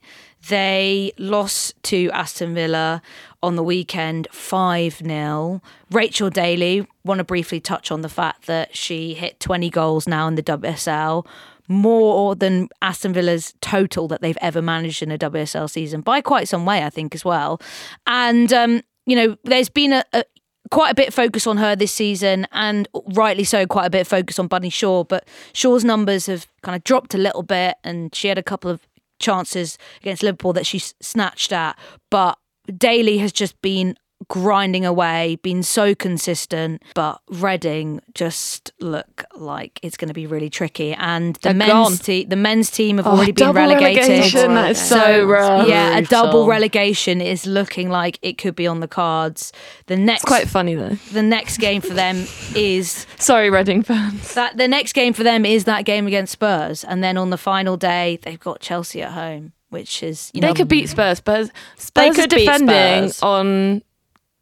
They 0.50 1.12
lost 1.18 1.82
to 1.84 2.10
Aston 2.12 2.54
Villa 2.54 3.02
on 3.42 3.56
the 3.56 3.64
weekend 3.64 4.28
5 4.32 4.96
0. 4.96 5.62
Rachel 5.92 6.30
Daly, 6.30 6.88
want 7.04 7.20
to 7.20 7.24
briefly 7.24 7.60
touch 7.60 7.92
on 7.92 8.02
the 8.02 8.10
fact 8.10 8.48
that 8.48 8.76
she 8.76 9.14
hit 9.14 9.40
20 9.40 9.70
goals 9.70 10.08
now 10.08 10.28
in 10.28 10.36
the 10.36 10.44
WSL, 10.44 11.26
more 11.68 12.36
than 12.36 12.70
Aston 12.82 13.14
Villa's 13.14 13.54
total 13.62 14.08
that 14.08 14.22
they've 14.22 14.38
ever 14.42 14.62
managed 14.62 15.02
in 15.02 15.12
a 15.12 15.18
WSL 15.18 15.70
season 15.70 16.02
by 16.02 16.22
quite 16.22 16.48
some 16.48 16.66
way, 16.66 16.84
I 16.84 16.90
think, 16.90 17.16
as 17.16 17.26
well. 17.26 17.60
And, 18.06 18.52
um, 18.54 18.82
you 19.06 19.16
know, 19.16 19.38
there's 19.44 19.70
been 19.70 19.94
a, 19.94 20.04
a 20.14 20.24
quite 20.70 20.92
a 20.92 20.96
bit 20.96 21.08
of 21.08 21.14
focus 21.14 21.48
on 21.48 21.58
her 21.58 21.76
this 21.76 21.92
season, 21.92 22.48
and 22.52 22.88
rightly 23.14 23.44
so, 23.44 23.66
quite 23.66 23.86
a 23.86 23.90
bit 23.90 24.02
of 24.02 24.08
focus 24.08 24.38
on 24.38 24.48
Bunny 24.48 24.70
Shaw. 24.70 25.04
But 25.04 25.28
Shaw's 25.54 25.84
numbers 25.84 26.26
have 26.26 26.48
kind 26.62 26.76
of 26.76 26.84
dropped 26.84 27.14
a 27.16 27.20
little 27.20 27.44
bit, 27.44 27.78
and 27.84 28.14
she 28.14 28.28
had 28.28 28.38
a 28.38 28.44
couple 28.44 28.70
of 28.70 28.82
chances 29.26 29.78
against 30.02 30.24
Liverpool 30.24 30.54
that 30.54 30.66
she 30.66 30.80
snatched 30.80 31.52
at. 31.52 31.78
But 32.12 32.38
Daly 32.78 33.18
has 33.18 33.32
just 33.32 33.60
been 33.62 33.96
grinding 34.30 34.86
away, 34.86 35.38
been 35.44 35.62
so 35.62 35.94
consistent. 35.94 36.82
But 36.94 37.20
Reading 37.30 38.02
just 38.14 38.72
look 38.80 39.24
like 39.36 39.80
it's 39.84 39.98
going 39.98 40.08
to 40.08 40.14
be 40.14 40.26
really 40.26 40.50
tricky, 40.50 40.94
and 40.94 41.36
the 41.38 41.40
They're 41.50 41.54
men's 41.54 42.00
team, 42.00 42.30
the 42.30 42.36
men's 42.36 42.72
team 42.72 42.98
have 42.98 43.08
Oh, 43.08 43.12
already 43.12 43.32
been 43.34 43.52
relegated. 43.52 44.34
that 44.34 44.72
is 44.72 44.82
so 44.82 45.26
rough. 45.26 45.68
Yeah, 45.68 45.98
a 45.98 46.02
double 46.02 46.48
relegation 46.48 47.22
is 47.22 47.46
looking 47.46 47.90
like 47.90 48.18
it 48.22 48.38
could 48.38 48.56
be 48.56 48.68
on 48.68 48.80
the 48.80 48.88
cards. 48.88 49.52
The 49.88 49.98
next 49.98 50.24
It's 50.24 50.28
quite 50.30 50.48
funny 50.48 50.76
though. 50.76 50.96
the 51.12 51.24
next 51.24 51.58
game 51.58 51.82
for 51.82 51.94
them 51.94 52.26
is 52.56 53.06
Sorry, 53.18 53.50
Reading 53.50 53.84
fans. 53.84 54.34
that 54.34 54.58
the 54.58 54.68
next 54.68 54.94
game 54.94 55.14
for 55.14 55.24
them 55.24 55.46
is 55.46 55.66
that 55.66 55.86
game 55.86 56.08
against 56.08 56.32
Spurs, 56.34 56.84
and 56.84 57.04
then 57.04 57.18
on 57.18 57.30
the 57.30 57.38
final 57.38 57.78
day 57.78 58.18
they've 58.24 58.40
got 58.40 58.60
Chelsea 58.62 59.02
at 59.02 59.12
home, 59.12 59.52
which 59.70 60.02
is 60.02 60.32
you 60.34 60.42
know 60.42 60.48
they 60.48 60.54
could 60.54 60.68
beat 60.70 60.90
Spurs. 60.90 61.18
Spurs, 61.20 61.52
They 61.94 62.10
could 62.12 62.30
defending 62.30 63.10
Spurs. 63.10 63.22
on 63.24 63.82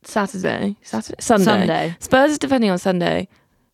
Saturday. 0.08 0.76
Saturday, 0.82 1.16
Sunday. 1.22 1.43
Sunday. 1.45 1.95
Spurs 1.99 2.38
defending 2.38 2.70
on 2.70 2.78
Sunday 2.78 3.28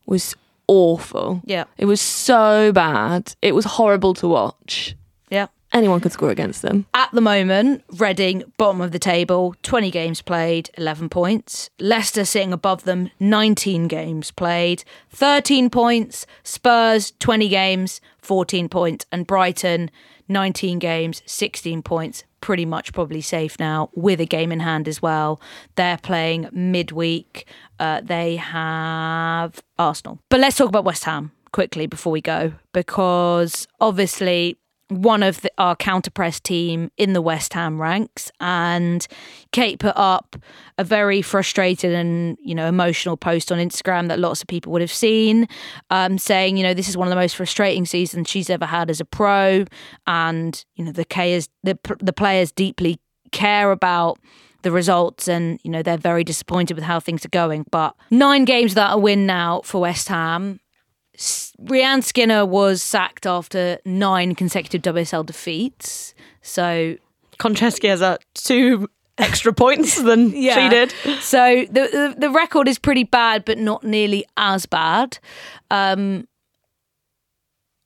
was 0.05 0.35
awful. 0.67 1.41
yeah 1.45 1.65
It 1.77 1.85
was 1.85 2.01
so 2.01 2.71
bad. 2.71 3.35
It 3.41 3.53
was 3.55 3.65
horrible 3.65 4.13
to 4.15 4.27
watch. 4.27 4.95
yeah. 5.29 5.47
Anyone 5.71 5.99
could 5.99 6.11
score 6.11 6.31
against 6.31 6.63
them. 6.63 6.87
At 6.95 7.11
the 7.11 7.21
moment, 7.21 7.83
Reading 7.97 8.43
bottom 8.57 8.81
of 8.81 8.91
the 8.91 8.97
table, 8.97 9.53
twenty 9.61 9.91
games 9.91 10.19
played, 10.19 10.71
eleven 10.79 11.09
points. 11.09 11.69
Leicester 11.79 12.25
sitting 12.25 12.51
above 12.53 12.85
them, 12.85 13.11
nineteen 13.19 13.87
games 13.87 14.31
played, 14.31 14.83
thirteen 15.11 15.69
points. 15.69 16.25
Spurs 16.43 17.13
twenty 17.19 17.47
games, 17.49 18.01
fourteen 18.17 18.67
points, 18.67 19.05
and 19.11 19.27
Brighton 19.27 19.91
nineteen 20.27 20.79
games, 20.79 21.21
sixteen 21.27 21.83
points. 21.83 22.23
Pretty 22.41 22.65
much 22.65 22.93
probably 22.93 23.21
safe 23.21 23.59
now 23.59 23.89
with 23.93 24.21
a 24.21 24.25
game 24.25 24.51
in 24.51 24.59
hand 24.59 24.87
as 24.87 25.01
well. 25.01 25.41
They're 25.75 25.97
playing 25.97 26.49
midweek. 26.51 27.47
Uh, 27.79 28.01
they 28.01 28.35
have 28.37 29.61
Arsenal. 29.77 30.19
But 30.29 30.39
let's 30.39 30.57
talk 30.57 30.69
about 30.69 30.85
West 30.85 31.03
Ham 31.05 31.31
quickly 31.51 31.87
before 31.87 32.11
we 32.11 32.21
go 32.21 32.53
because 32.73 33.67
obviously 33.79 34.58
one 34.89 35.21
of 35.21 35.41
the, 35.41 35.51
our 35.57 35.75
counter 35.75 36.11
press 36.11 36.39
team 36.39 36.91
in 36.97 37.13
the 37.13 37.21
West 37.21 37.53
Ham 37.53 37.79
ranks, 37.79 38.31
and 38.39 39.07
Kate 39.51 39.79
put 39.79 39.95
up 39.95 40.35
a 40.77 40.83
very 40.83 41.21
frustrated 41.21 41.93
and 41.93 42.37
you 42.41 42.55
know 42.55 42.67
emotional 42.67 43.15
post 43.15 43.51
on 43.51 43.59
Instagram 43.59 44.07
that 44.07 44.19
lots 44.19 44.41
of 44.41 44.47
people 44.47 44.71
would 44.71 44.81
have 44.81 44.91
seen, 44.91 45.47
um, 45.89 46.17
saying 46.17 46.57
you 46.57 46.63
know 46.63 46.73
this 46.73 46.89
is 46.89 46.97
one 46.97 47.07
of 47.07 47.11
the 47.11 47.15
most 47.15 47.35
frustrating 47.35 47.85
seasons 47.85 48.29
she's 48.29 48.49
ever 48.49 48.65
had 48.65 48.89
as 48.89 48.99
a 48.99 49.05
pro, 49.05 49.65
and 50.07 50.65
you 50.75 50.83
know 50.83 50.91
the 50.91 51.05
players 51.05 51.49
the 51.63 51.77
the 51.99 52.13
players 52.13 52.51
deeply 52.51 52.99
care 53.31 53.71
about 53.71 54.17
the 54.61 54.71
results 54.71 55.27
and 55.27 55.59
you 55.63 55.71
know 55.71 55.81
they're 55.83 55.97
very 55.97 56.23
disappointed 56.23 56.73
with 56.73 56.83
how 56.83 56.99
things 56.99 57.23
are 57.23 57.29
going. 57.29 57.65
But 57.71 57.95
nine 58.09 58.45
games 58.45 58.71
without 58.71 58.95
a 58.95 58.97
win 58.97 59.25
now 59.25 59.61
for 59.63 59.81
West 59.81 60.07
Ham 60.09 60.59
Rehanne 61.65 62.03
Skinner 62.03 62.45
was 62.45 62.81
sacked 62.81 63.25
after 63.25 63.79
nine 63.85 64.35
consecutive 64.35 64.81
WSL 64.81 65.25
defeats. 65.25 66.13
So 66.41 66.95
Konchesky 67.37 67.89
has 67.89 68.01
uh, 68.01 68.17
two 68.33 68.89
extra 69.17 69.53
points 69.53 70.01
than 70.01 70.31
she 70.31 70.69
did. 70.69 70.93
So 71.19 71.65
the, 71.69 72.13
the 72.15 72.15
the 72.17 72.29
record 72.29 72.67
is 72.67 72.79
pretty 72.79 73.03
bad, 73.03 73.43
but 73.45 73.57
not 73.57 73.83
nearly 73.83 74.25
as 74.37 74.65
bad. 74.65 75.19
Um, 75.69 76.27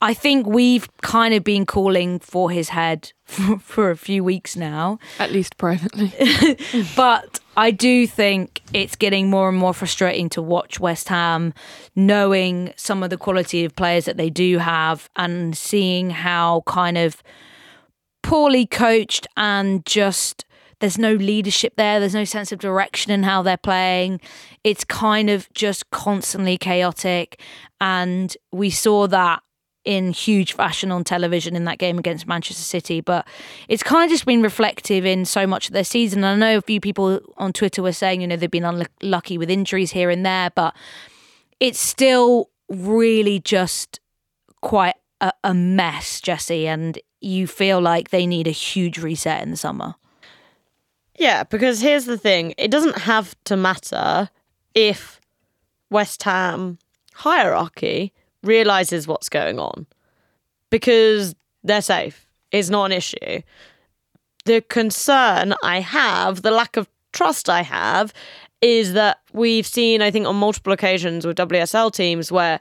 I 0.03 0.13
think 0.13 0.45
we've 0.45 0.85
kind 0.97 1.33
of 1.33 1.45
been 1.45 1.65
calling 1.65 2.19
for 2.19 2.51
his 2.51 2.67
head 2.67 3.13
for, 3.23 3.57
for 3.57 3.89
a 3.89 3.95
few 3.95 4.21
weeks 4.21 4.57
now. 4.57 4.99
At 5.17 5.31
least 5.31 5.55
privately. 5.57 6.11
but 6.97 7.39
I 7.55 7.71
do 7.71 8.05
think 8.05 8.61
it's 8.73 8.97
getting 8.97 9.29
more 9.29 9.47
and 9.47 9.57
more 9.57 9.73
frustrating 9.73 10.27
to 10.29 10.41
watch 10.41 10.77
West 10.77 11.07
Ham, 11.07 11.53
knowing 11.95 12.73
some 12.75 13.01
of 13.01 13.11
the 13.11 13.17
quality 13.17 13.63
of 13.63 13.77
players 13.77 14.03
that 14.03 14.17
they 14.17 14.29
do 14.29 14.57
have 14.57 15.09
and 15.15 15.57
seeing 15.57 16.09
how 16.09 16.63
kind 16.67 16.97
of 16.97 17.23
poorly 18.23 18.65
coached 18.65 19.25
and 19.37 19.85
just 19.85 20.43
there's 20.81 20.97
no 20.97 21.13
leadership 21.13 21.75
there. 21.77 22.01
There's 22.01 22.13
no 22.13 22.25
sense 22.25 22.51
of 22.51 22.59
direction 22.59 23.13
in 23.13 23.23
how 23.23 23.41
they're 23.41 23.55
playing. 23.55 24.19
It's 24.65 24.83
kind 24.83 25.29
of 25.29 25.47
just 25.53 25.89
constantly 25.91 26.57
chaotic. 26.57 27.39
And 27.79 28.35
we 28.51 28.69
saw 28.69 29.07
that 29.07 29.41
in 29.85 30.11
huge 30.11 30.53
fashion 30.53 30.91
on 30.91 31.03
television 31.03 31.55
in 31.55 31.65
that 31.65 31.77
game 31.77 31.97
against 31.97 32.27
Manchester 32.27 32.63
City. 32.63 33.01
But 33.01 33.27
it's 33.67 33.83
kind 33.83 34.05
of 34.05 34.09
just 34.09 34.25
been 34.25 34.41
reflective 34.41 35.05
in 35.05 35.25
so 35.25 35.45
much 35.45 35.67
of 35.67 35.73
their 35.73 35.83
season. 35.83 36.23
I 36.23 36.35
know 36.35 36.57
a 36.57 36.61
few 36.61 36.79
people 36.79 37.19
on 37.37 37.53
Twitter 37.53 37.81
were 37.81 37.91
saying, 37.91 38.21
you 38.21 38.27
know, 38.27 38.35
they've 38.35 38.49
been 38.49 38.63
unlucky 38.63 39.37
with 39.37 39.49
injuries 39.49 39.91
here 39.91 40.09
and 40.09 40.25
there, 40.25 40.51
but 40.51 40.75
it's 41.59 41.79
still 41.79 42.49
really 42.69 43.39
just 43.39 43.99
quite 44.61 44.95
a, 45.21 45.31
a 45.43 45.53
mess, 45.53 46.21
Jessy. 46.21 46.67
And 46.67 46.97
you 47.19 47.47
feel 47.47 47.81
like 47.81 48.09
they 48.09 48.25
need 48.25 48.47
a 48.47 48.51
huge 48.51 48.97
reset 48.97 49.41
in 49.41 49.51
the 49.51 49.57
summer. 49.57 49.95
Yeah, 51.17 51.43
because 51.43 51.81
here's 51.81 52.05
the 52.05 52.17
thing 52.17 52.53
it 52.57 52.71
doesn't 52.71 52.99
have 52.99 53.35
to 53.45 53.55
matter 53.55 54.29
if 54.73 55.21
West 55.89 56.23
Ham 56.23 56.79
hierarchy 57.13 58.11
realizes 58.43 59.07
what's 59.07 59.29
going 59.29 59.59
on 59.59 59.85
because 60.69 61.35
they're 61.63 61.81
safe. 61.81 62.27
It's 62.51 62.69
not 62.69 62.85
an 62.85 62.91
issue. 62.91 63.41
The 64.45 64.61
concern 64.61 65.53
I 65.63 65.79
have, 65.79 66.41
the 66.41 66.51
lack 66.51 66.77
of 66.77 66.89
trust 67.13 67.49
I 67.49 67.61
have, 67.63 68.13
is 68.61 68.93
that 68.93 69.19
we've 69.33 69.67
seen, 69.67 70.01
I 70.01 70.11
think, 70.11 70.25
on 70.25 70.35
multiple 70.35 70.73
occasions 70.73 71.25
with 71.25 71.37
WSL 71.37 71.91
teams 71.93 72.31
where 72.31 72.59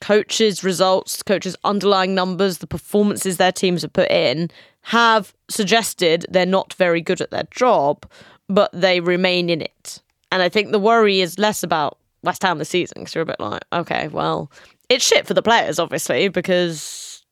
coaches' 0.00 0.64
results, 0.64 1.22
coaches' 1.22 1.56
underlying 1.64 2.14
numbers, 2.14 2.58
the 2.58 2.66
performances 2.66 3.36
their 3.36 3.52
teams 3.52 3.82
have 3.82 3.92
put 3.92 4.10
in 4.10 4.50
have 4.82 5.32
suggested 5.48 6.26
they're 6.28 6.44
not 6.44 6.74
very 6.74 7.00
good 7.00 7.20
at 7.20 7.30
their 7.30 7.46
job, 7.50 8.04
but 8.48 8.70
they 8.72 9.00
remain 9.00 9.48
in 9.48 9.62
it. 9.62 10.00
And 10.32 10.42
I 10.42 10.48
think 10.48 10.72
the 10.72 10.78
worry 10.78 11.20
is 11.20 11.38
less 11.38 11.62
about 11.62 11.98
West 12.22 12.42
Ham 12.42 12.58
this 12.58 12.68
season 12.68 13.00
because 13.00 13.14
you're 13.14 13.22
a 13.22 13.26
bit 13.26 13.40
like, 13.40 13.62
okay, 13.72 14.08
well, 14.08 14.50
it's 14.92 15.04
shit 15.06 15.26
for 15.26 15.34
the 15.34 15.42
players, 15.42 15.78
obviously, 15.78 16.28
because 16.28 17.24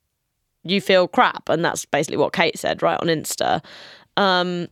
you 0.65 0.81
feel 0.81 1.09
crap. 1.09 1.49
And 1.49 1.65
that's 1.65 1.85
basically 1.85 2.17
what 2.19 2.33
Kate 2.33 2.59
said, 2.59 2.83
right, 2.83 2.99
on 3.01 3.07
Insta. 3.09 3.63
Um, 4.17 4.69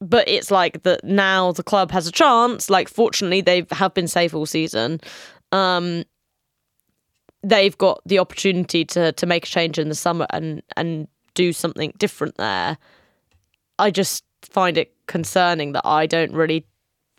but 0.00 0.28
it's 0.28 0.50
like 0.50 0.82
that 0.82 1.04
now 1.04 1.52
the 1.52 1.62
club 1.62 1.90
has 1.92 2.06
a 2.06 2.12
chance. 2.12 2.68
Like, 2.68 2.88
fortunately, 2.88 3.40
they 3.40 3.66
have 3.70 3.94
been 3.94 4.08
safe 4.08 4.34
all 4.34 4.46
season. 4.46 5.00
Um, 5.52 6.04
they've 7.42 7.76
got 7.78 8.00
the 8.06 8.18
opportunity 8.18 8.84
to 8.86 9.12
to 9.12 9.26
make 9.26 9.44
a 9.44 9.48
change 9.48 9.78
in 9.78 9.88
the 9.88 9.94
summer 9.94 10.26
and 10.30 10.62
and 10.76 11.06
do 11.34 11.52
something 11.52 11.92
different 11.98 12.36
there. 12.36 12.76
I 13.78 13.90
just 13.90 14.24
find 14.42 14.76
it 14.78 14.92
concerning 15.06 15.72
that 15.72 15.86
I 15.86 16.06
don't 16.06 16.32
really 16.32 16.66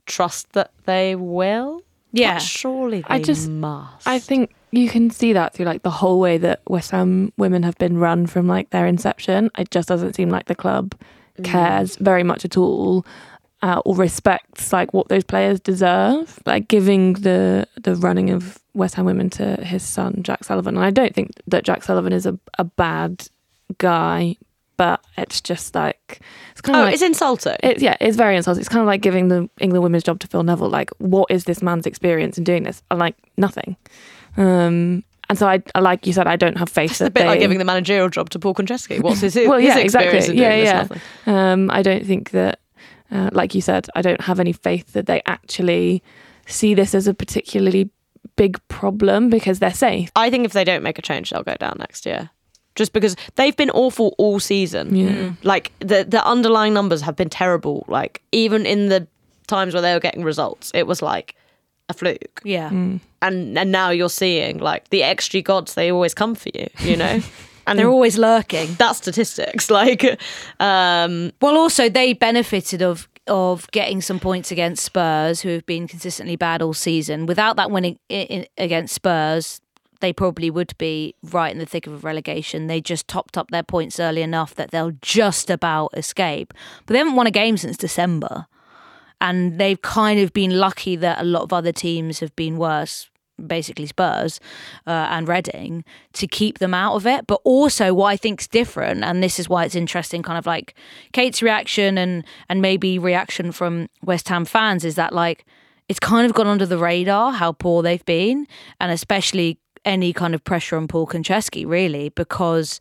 trust 0.05 0.53
that 0.53 0.71
they 0.85 1.15
will. 1.15 1.81
Yeah. 2.11 2.35
But 2.35 2.41
surely 2.43 3.01
they 3.01 3.07
I 3.15 3.19
just- 3.21 3.49
must. 3.49 4.07
I 4.07 4.19
think 4.19 4.53
you 4.77 4.89
can 4.89 5.09
see 5.09 5.33
that 5.33 5.53
through 5.53 5.65
like 5.65 5.83
the 5.83 5.89
whole 5.91 6.19
way 6.19 6.37
that 6.37 6.61
West 6.67 6.91
Ham 6.91 7.31
women 7.37 7.63
have 7.63 7.77
been 7.77 7.97
run 7.97 8.27
from 8.27 8.47
like 8.47 8.69
their 8.71 8.85
inception. 8.87 9.49
It 9.57 9.71
just 9.71 9.87
doesn't 9.87 10.15
seem 10.15 10.29
like 10.29 10.45
the 10.45 10.55
club 10.55 10.95
cares 11.43 11.97
very 11.97 12.23
much 12.23 12.45
at 12.45 12.57
all. 12.57 13.05
uh, 13.61 13.81
or 13.85 13.95
respects 13.95 14.71
like 14.71 14.93
what 14.93 15.07
those 15.07 15.23
players 15.23 15.59
deserve, 15.59 16.39
like 16.45 16.67
giving 16.67 17.13
the 17.13 17.65
the 17.81 17.95
running 17.95 18.29
of 18.29 18.59
West 18.73 18.95
Ham 18.95 19.05
women 19.05 19.29
to 19.31 19.55
his 19.63 19.81
son 19.81 20.21
Jack 20.21 20.43
Sullivan. 20.43 20.75
And 20.75 20.85
I 20.85 20.91
don't 20.91 21.15
think 21.15 21.31
that 21.47 21.63
Jack 21.63 21.81
Sullivan 21.83 22.13
is 22.13 22.25
a, 22.27 22.37
a 22.59 22.63
bad 22.63 23.27
guy, 23.79 24.35
but 24.77 24.99
it's 25.17 25.41
just 25.41 25.73
like 25.73 26.19
it's 26.51 26.61
kind 26.61 26.75
Oh, 26.77 26.81
like 26.83 26.93
it's 26.93 27.01
insulting. 27.01 27.55
it's 27.63 27.81
yeah, 27.81 27.95
it's 27.99 28.17
very 28.17 28.35
insulting. 28.37 28.59
It's 28.61 28.69
kind 28.69 28.81
of 28.81 28.87
like 28.87 29.01
giving 29.01 29.29
the 29.29 29.49
England 29.59 29.81
women's 29.83 30.03
job 30.03 30.19
to 30.19 30.27
Phil 30.27 30.43
Neville. 30.43 30.69
Like, 30.69 30.91
what 30.99 31.31
is 31.31 31.45
this 31.45 31.61
man's 31.63 31.87
experience 31.87 32.37
in 32.37 32.43
doing 32.43 32.63
this? 32.63 32.83
I'm 32.91 32.99
like 32.99 33.15
nothing. 33.37 33.77
Um, 34.37 35.03
and 35.29 35.37
so 35.39 35.47
I, 35.47 35.61
I- 35.73 35.79
like 35.79 36.05
you 36.05 36.13
said, 36.13 36.27
I 36.27 36.35
don't 36.35 36.57
have 36.57 36.69
faith 36.69 36.91
it's 36.91 36.99
that 36.99 37.07
a 37.07 37.11
bit 37.11 37.21
they, 37.21 37.25
like 37.25 37.39
giving 37.39 37.57
the 37.57 37.65
managerial 37.65 38.09
job 38.09 38.29
to 38.31 38.39
Paul 38.39 38.53
Konchesky. 38.53 39.01
What's 39.01 39.21
his, 39.21 39.35
Well, 39.47 39.59
his 39.59 39.67
yeah, 39.67 39.77
experience 39.79 40.25
exactly. 40.29 40.37
doing 40.37 40.65
Yeah, 40.65 40.87
yeah. 41.25 41.51
Um, 41.53 41.71
I 41.71 41.81
don't 41.81 42.05
think 42.05 42.31
that, 42.31 42.59
uh, 43.11 43.29
like 43.33 43.55
you 43.55 43.61
said, 43.61 43.87
I 43.95 44.01
don't 44.01 44.21
have 44.21 44.39
any 44.39 44.53
faith 44.53 44.93
that 44.93 45.05
they 45.07 45.21
actually 45.25 46.03
see 46.45 46.73
this 46.73 46.93
as 46.93 47.07
a 47.07 47.13
particularly 47.13 47.89
big 48.35 48.59
problem 48.67 49.29
because 49.29 49.59
they're 49.59 49.73
safe. 49.73 50.11
I 50.15 50.29
think 50.29 50.45
if 50.45 50.53
they 50.53 50.63
don't 50.63 50.83
make 50.83 50.99
a 50.99 51.01
change, 51.01 51.29
they'll 51.29 51.43
go 51.43 51.55
down 51.59 51.77
next 51.79 52.05
year. 52.05 52.29
Just 52.75 52.91
because 52.91 53.15
they've 53.35 53.55
been 53.55 53.69
awful 53.71 54.15
all 54.17 54.39
season. 54.39 54.95
Yeah. 54.95 55.31
Like 55.43 55.71
the 55.79 56.03
the 56.03 56.23
underlying 56.25 56.73
numbers 56.73 57.01
have 57.01 57.15
been 57.15 57.29
terrible. 57.29 57.85
Like 57.87 58.21
even 58.33 58.65
in 58.65 58.89
the 58.89 59.07
times 59.47 59.73
where 59.73 59.81
they 59.81 59.93
were 59.93 60.01
getting 60.01 60.23
results, 60.23 60.71
it 60.73 60.85
was 60.85 61.01
like 61.01 61.35
a 61.87 61.93
fluke. 61.93 62.41
Yeah. 62.43 62.69
Mm. 62.69 62.99
And 63.27 63.57
and 63.57 63.71
now 63.71 63.89
you're 63.89 64.09
seeing 64.09 64.59
like 64.59 64.89
the 64.89 65.01
xG 65.01 65.43
gods. 65.43 65.73
They 65.73 65.91
always 65.91 66.13
come 66.13 66.35
for 66.35 66.49
you. 66.53 66.67
You 66.79 66.97
know. 66.97 67.21
And 67.67 67.79
They're 67.79 67.89
always 67.89 68.15
lurking. 68.15 68.75
that's 68.75 68.99
statistics. 68.99 69.71
Like, 69.71 70.03
um, 70.59 71.31
Well, 71.41 71.57
also 71.57 71.89
they 71.89 72.13
benefited 72.13 72.83
of 72.83 73.09
of 73.27 73.65
getting 73.71 74.01
some 74.01 74.19
points 74.19 74.51
against 74.51 74.85
Spurs, 74.85 75.41
who 75.41 75.49
have 75.49 75.65
been 75.65 75.87
consistently 75.87 76.35
bad 76.35 76.61
all 76.61 76.75
season. 76.75 77.25
Without 77.25 77.55
that 77.55 77.71
winning 77.71 77.97
against 78.57 78.93
Spurs, 78.93 79.61
they 79.99 80.13
probably 80.13 80.51
would 80.51 80.77
be 80.77 81.15
right 81.23 81.51
in 81.51 81.57
the 81.57 81.65
thick 81.65 81.87
of 81.87 81.93
a 81.93 81.97
relegation. 81.97 82.67
They 82.67 82.81
just 82.81 83.07
topped 83.07 83.35
up 83.35 83.49
their 83.49 83.63
points 83.63 83.99
early 83.99 84.21
enough 84.21 84.53
that 84.55 84.69
they'll 84.69 84.95
just 85.01 85.49
about 85.49 85.89
escape. 85.97 86.53
But 86.85 86.93
they 86.93 86.99
haven't 86.99 87.15
won 87.15 87.25
a 87.25 87.31
game 87.31 87.57
since 87.57 87.77
December, 87.77 88.45
and 89.19 89.57
they've 89.59 89.81
kind 89.81 90.19
of 90.19 90.33
been 90.33 90.59
lucky 90.59 90.95
that 90.97 91.19
a 91.19 91.23
lot 91.23 91.41
of 91.41 91.51
other 91.51 91.71
teams 91.71 92.19
have 92.19 92.35
been 92.35 92.57
worse. 92.57 93.09
Basically, 93.45 93.85
Spurs 93.85 94.39
uh, 94.87 95.07
and 95.11 95.27
Reading 95.27 95.83
to 96.13 96.27
keep 96.27 96.59
them 96.59 96.73
out 96.73 96.95
of 96.95 97.05
it. 97.05 97.27
But 97.27 97.41
also, 97.43 97.93
what 97.93 98.07
I 98.07 98.17
think's 98.17 98.47
different, 98.47 99.03
and 99.03 99.21
this 99.21 99.39
is 99.39 99.49
why 99.49 99.65
it's 99.65 99.75
interesting, 99.75 100.23
kind 100.23 100.37
of 100.37 100.45
like 100.45 100.73
Kate's 101.11 101.41
reaction 101.41 101.97
and 101.97 102.23
and 102.47 102.61
maybe 102.61 102.97
reaction 102.97 103.51
from 103.51 103.89
West 104.03 104.29
Ham 104.29 104.45
fans 104.45 104.85
is 104.85 104.95
that 104.95 105.13
like 105.13 105.45
it's 105.89 105.99
kind 105.99 106.25
of 106.25 106.33
gone 106.33 106.47
under 106.47 106.65
the 106.65 106.77
radar 106.77 107.31
how 107.31 107.51
poor 107.51 107.83
they've 107.83 108.05
been, 108.05 108.47
and 108.79 108.91
especially 108.91 109.59
any 109.83 110.13
kind 110.13 110.33
of 110.33 110.43
pressure 110.43 110.77
on 110.77 110.87
Paul 110.87 111.05
Konchesky, 111.07 111.65
really, 111.65 112.09
because 112.09 112.79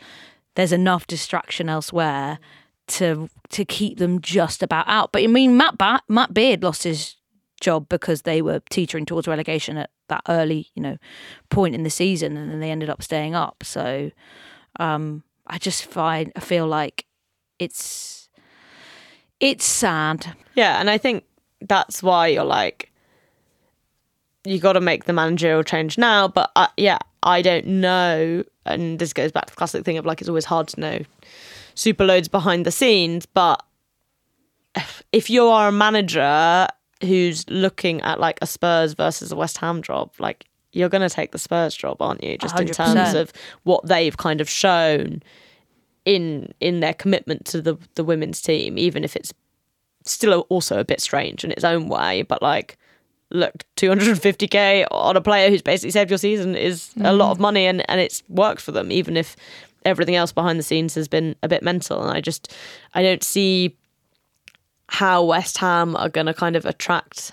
there's 0.55 0.73
enough 0.73 1.07
distraction 1.07 1.69
elsewhere 1.69 2.39
to 2.87 3.29
to 3.51 3.65
keep 3.65 3.99
them 3.99 4.21
just 4.21 4.63
about 4.63 4.89
out. 4.89 5.13
But 5.13 5.23
I 5.23 5.27
mean, 5.27 5.57
Matt 5.57 5.79
ba- 5.79 6.03
Matt 6.09 6.35
Beard 6.35 6.63
lost 6.63 6.85
his 6.85 7.17
job 7.61 7.89
because 7.89 8.23
they 8.23 8.43
were 8.43 8.61
teetering 8.71 9.07
towards 9.07 9.29
relegation 9.29 9.77
at 9.77 9.91
that 10.09 10.23
early, 10.29 10.69
you 10.75 10.83
know, 10.83 10.97
point 11.51 11.75
in 11.75 11.83
the 11.83 11.91
season, 11.91 12.37
and 12.37 12.51
then 12.51 12.61
they 12.61 12.71
ended 12.71 12.91
up 12.91 13.03
staying 13.03 13.35
up. 13.35 13.63
So 13.65 14.11
um, 14.79 15.23
I 15.47 15.59
just 15.59 15.85
find 15.87 16.33
I 16.37 16.41
feel 16.41 16.67
like 16.67 17.07
it's 17.59 18.29
it's 19.41 19.65
sad. 19.65 20.35
yeah, 20.55 20.81
and 20.81 20.89
I 20.91 20.99
think 20.99 21.25
that's 21.61 22.03
why 22.03 22.29
you're 22.29 22.45
like, 22.45 22.93
you 24.45 24.59
got 24.59 24.75
to 24.75 24.81
make 24.81 25.05
the 25.05 25.13
managerial 25.13 25.63
change 25.63 25.99
now. 25.99 26.29
But 26.29 26.51
uh, 26.57 26.69
yeah, 26.77 26.99
I 27.23 27.43
don't 27.43 27.67
know, 27.67 28.45
and 28.67 28.99
this 28.99 29.13
goes 29.13 29.33
back 29.33 29.47
to 29.47 29.53
the 29.53 29.57
classic 29.57 29.85
thing 29.85 29.99
of 29.99 30.07
like 30.07 30.21
it's 30.21 30.29
always 30.29 30.45
hard 30.45 30.69
to 30.69 30.81
know 30.81 30.99
super 31.75 32.05
loads 32.05 32.29
behind 32.29 32.65
the 32.65 32.73
scenes. 32.73 33.27
But 33.27 33.63
if 35.13 35.31
you 35.31 35.47
are 35.47 35.69
a 35.69 35.73
manager 35.73 36.69
who's 37.05 37.49
looking 37.49 38.01
at 38.03 38.21
like 38.21 38.39
a 38.43 38.47
Spurs 38.47 38.95
versus 38.95 39.33
a 39.33 39.37
West 39.37 39.59
Ham 39.59 39.83
job, 39.83 40.13
like 40.19 40.47
you're 40.73 40.89
going 40.89 41.09
to 41.09 41.15
take 41.15 41.33
the 41.33 41.39
Spurs 41.39 41.75
job, 41.75 42.03
aren't 42.03 42.23
you? 42.23 42.37
Just 42.37 42.59
in 42.59 42.67
100%. 42.67 42.75
terms 42.75 43.15
of 43.15 43.33
what 43.63 43.87
they've 43.87 44.17
kind 44.17 44.41
of 44.41 44.49
shown 44.49 45.23
in 46.05 46.53
in 46.61 46.81
their 46.81 46.95
commitment 46.95 47.45
to 47.47 47.63
the 47.63 47.77
the 47.95 48.05
women's 48.05 48.43
team, 48.43 48.77
even 48.79 49.05
if 49.05 49.17
it's 49.17 49.33
still 50.05 50.41
also 50.49 50.79
a 50.79 50.85
bit 50.85 51.01
strange 51.01 51.45
in 51.45 51.51
its 51.51 51.65
own 51.65 51.89
way. 51.89 52.23
But 52.23 52.43
like, 52.43 52.77
look, 53.31 53.65
250k 53.77 54.87
on 54.91 55.17
a 55.17 55.21
player 55.21 55.49
who's 55.49 55.63
basically 55.63 55.93
saved 55.93 56.11
your 56.11 56.19
season 56.19 56.55
is 56.57 56.91
a 57.01 57.13
lot 57.13 57.31
of 57.31 57.39
mm. 57.39 57.43
money, 57.43 57.67
and 57.67 57.89
and 57.89 58.01
it's 58.01 58.23
worked 58.29 58.61
for 58.61 58.73
them, 58.73 58.93
even 58.93 59.17
if 59.17 59.37
everything 59.85 60.15
else 60.15 60.33
behind 60.33 60.59
the 60.59 60.63
scenes 60.63 60.95
has 60.95 61.09
been 61.09 61.37
a 61.43 61.49
bit 61.49 61.63
mental. 61.63 62.03
And 62.03 62.17
I 62.17 62.21
just 62.21 62.55
I 62.95 63.03
don't 63.03 63.23
see 63.23 63.77
how 64.89 65.25
West 65.25 65.59
Ham 65.59 65.97
are 65.97 66.09
going 66.09 66.27
to 66.27 66.35
kind 66.35 66.57
of 66.57 66.65
attract 66.67 67.33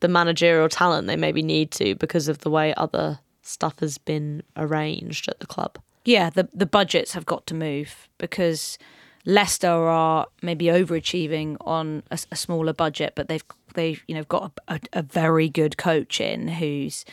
the 0.00 0.08
managerial 0.08 0.68
talent 0.68 1.06
they 1.06 1.16
maybe 1.16 1.42
need 1.42 1.70
to 1.70 1.94
because 1.94 2.28
of 2.28 2.38
the 2.38 2.50
way 2.50 2.74
other 2.76 3.18
stuff 3.42 3.80
has 3.80 3.98
been 3.98 4.42
arranged 4.56 5.28
at 5.28 5.40
the 5.40 5.46
club. 5.46 5.78
Yeah, 6.04 6.30
the 6.30 6.48
the 6.52 6.66
budgets 6.66 7.12
have 7.14 7.24
got 7.24 7.46
to 7.46 7.54
move 7.54 8.08
because 8.18 8.78
Leicester 9.24 9.68
are 9.68 10.26
maybe 10.42 10.66
overachieving 10.66 11.56
on 11.62 12.02
a 12.10 12.36
smaller 12.36 12.74
budget, 12.74 13.14
but 13.16 13.28
they've 13.28 13.44
they've 13.74 14.02
you 14.06 14.14
know 14.14 14.24
got 14.24 14.52
a, 14.68 14.74
a, 14.74 14.80
a 15.00 15.02
very 15.02 15.48
good 15.48 15.78
coach 15.78 16.20
in 16.20 16.48
who's 16.48 17.04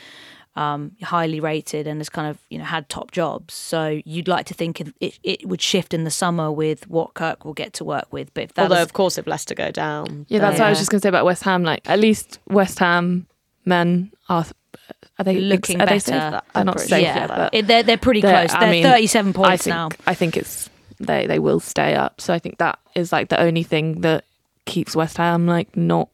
um, 0.56 0.92
highly 1.02 1.40
rated 1.40 1.88
and 1.88 2.00
has 2.00 2.10
kind 2.10 2.28
of 2.30 2.38
you 2.50 2.58
know 2.58 2.66
had 2.66 2.90
top 2.90 3.12
jobs. 3.12 3.54
So 3.54 4.02
you'd 4.06 4.28
like 4.28 4.46
to 4.48 4.54
think 4.54 4.82
it, 4.82 5.18
it 5.24 5.46
would 5.48 5.62
shift 5.62 5.94
in 5.94 6.04
the 6.04 6.12
summer 6.12 6.52
with 6.52 6.88
what 6.90 7.14
Kirk 7.14 7.46
will 7.46 7.54
get 7.54 7.74
to 7.74 7.86
work 7.86 8.08
with. 8.12 8.34
But 8.34 8.44
if 8.46 8.54
that 8.56 8.64
Although, 8.64 8.76
is- 8.76 8.82
of 8.84 8.94
course, 8.94 9.18
if 9.18 9.28
Leicester 9.28 9.56
go 9.56 9.72
down, 9.72 10.26
Yeah, 10.30 10.40
that's 10.40 10.60
what 10.60 10.68
I 10.68 10.70
was 10.70 10.80
just 10.80 10.92
going 10.92 11.00
to 11.00 11.06
say 11.06 11.10
about 11.10 11.26
West 11.26 11.44
Ham. 11.44 11.64
Like, 11.64 11.90
at 11.90 12.00
least 12.00 12.40
West 12.48 12.80
Ham 12.80 13.28
men 13.66 14.12
are 14.28 14.46
are 15.20 15.24
they 15.24 15.40
Looking 15.40 15.80
are 15.82 15.86
they 15.86 15.96
better. 16.00 16.00
safe? 16.00 16.42
They're 16.54 16.64
not 16.66 16.76
pretty 16.76 16.90
safe 16.90 17.04
yeah, 17.04 17.16
yet, 17.20 17.28
but 17.30 17.54
it, 17.54 17.68
they're 17.68 17.84
they're 17.84 17.98
pretty 17.98 18.22
they're- 18.22 18.48
close. 18.48 18.60
They're 18.60 18.70
mean, 18.72 18.84
37 18.84 19.30
I 19.30 19.34
points 19.34 19.64
think 19.66 19.74
now. 19.74 19.90
I 20.08 20.14
think 20.16 20.36
it's 20.38 20.70
they 21.00 21.28
they 21.28 21.40
will 21.40 21.60
stay 21.60 21.96
up. 21.96 22.20
So 22.20 22.34
I 22.34 22.40
think 22.40 22.58
that 22.58 22.78
is 22.96 23.12
like 23.12 23.30
the 23.30 23.40
only 23.40 23.64
thing 23.64 24.02
that 24.02 24.26
keeps 24.66 24.96
West 24.96 25.18
Ham 25.18 25.48
like 25.48 25.76
not 25.78 26.10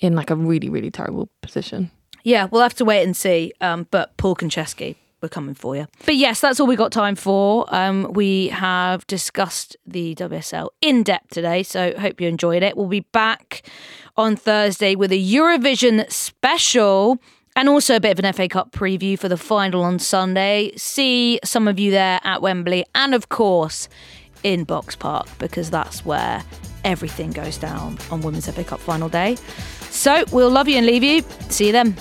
in 0.00 0.14
like 0.14 0.30
a 0.30 0.36
really 0.36 0.68
really 0.68 0.90
terrible 0.90 1.28
position. 1.42 1.90
Yeah, 2.22 2.46
we'll 2.50 2.62
have 2.62 2.74
to 2.74 2.84
wait 2.84 3.04
and 3.04 3.16
see. 3.16 3.52
Um, 3.60 3.86
but 3.90 4.16
Paul 4.16 4.36
Konchesky, 4.36 4.96
we're 5.22 5.28
coming 5.28 5.54
for 5.54 5.76
you. 5.76 5.86
But 6.06 6.16
yes, 6.16 6.40
that's 6.40 6.60
all 6.60 6.66
we 6.66 6.76
got 6.76 6.92
time 6.92 7.14
for. 7.14 7.66
Um, 7.74 8.12
we 8.12 8.48
have 8.48 9.06
discussed 9.06 9.76
the 9.86 10.14
WSL 10.14 10.68
in 10.80 11.02
depth 11.02 11.30
today, 11.30 11.62
so 11.62 11.94
hope 11.98 12.20
you 12.20 12.28
enjoyed 12.28 12.62
it. 12.62 12.76
We'll 12.76 12.88
be 12.88 13.00
back 13.00 13.62
on 14.16 14.36
Thursday 14.36 14.94
with 14.94 15.12
a 15.12 15.22
Eurovision 15.22 16.10
special. 16.10 17.18
And 17.56 17.68
also 17.68 17.96
a 17.96 18.00
bit 18.00 18.16
of 18.16 18.24
an 18.24 18.32
FA 18.32 18.48
Cup 18.48 18.70
preview 18.70 19.18
for 19.18 19.28
the 19.28 19.36
final 19.36 19.82
on 19.82 19.98
Sunday. 19.98 20.70
See 20.76 21.40
some 21.42 21.66
of 21.66 21.80
you 21.80 21.90
there 21.90 22.20
at 22.22 22.40
Wembley 22.40 22.86
and, 22.94 23.12
of 23.12 23.28
course, 23.28 23.88
in 24.44 24.62
Box 24.62 24.94
Park 24.94 25.26
because 25.38 25.68
that's 25.68 26.04
where 26.04 26.44
everything 26.84 27.30
goes 27.30 27.58
down 27.58 27.98
on 28.10 28.20
Women's 28.20 28.48
FA 28.50 28.64
Cup 28.64 28.80
final 28.80 29.08
day. 29.08 29.36
So 29.90 30.24
we'll 30.32 30.50
love 30.50 30.68
you 30.68 30.76
and 30.76 30.86
leave 30.86 31.02
you. 31.02 31.22
See 31.48 31.66
you 31.66 31.72
then. 31.72 31.96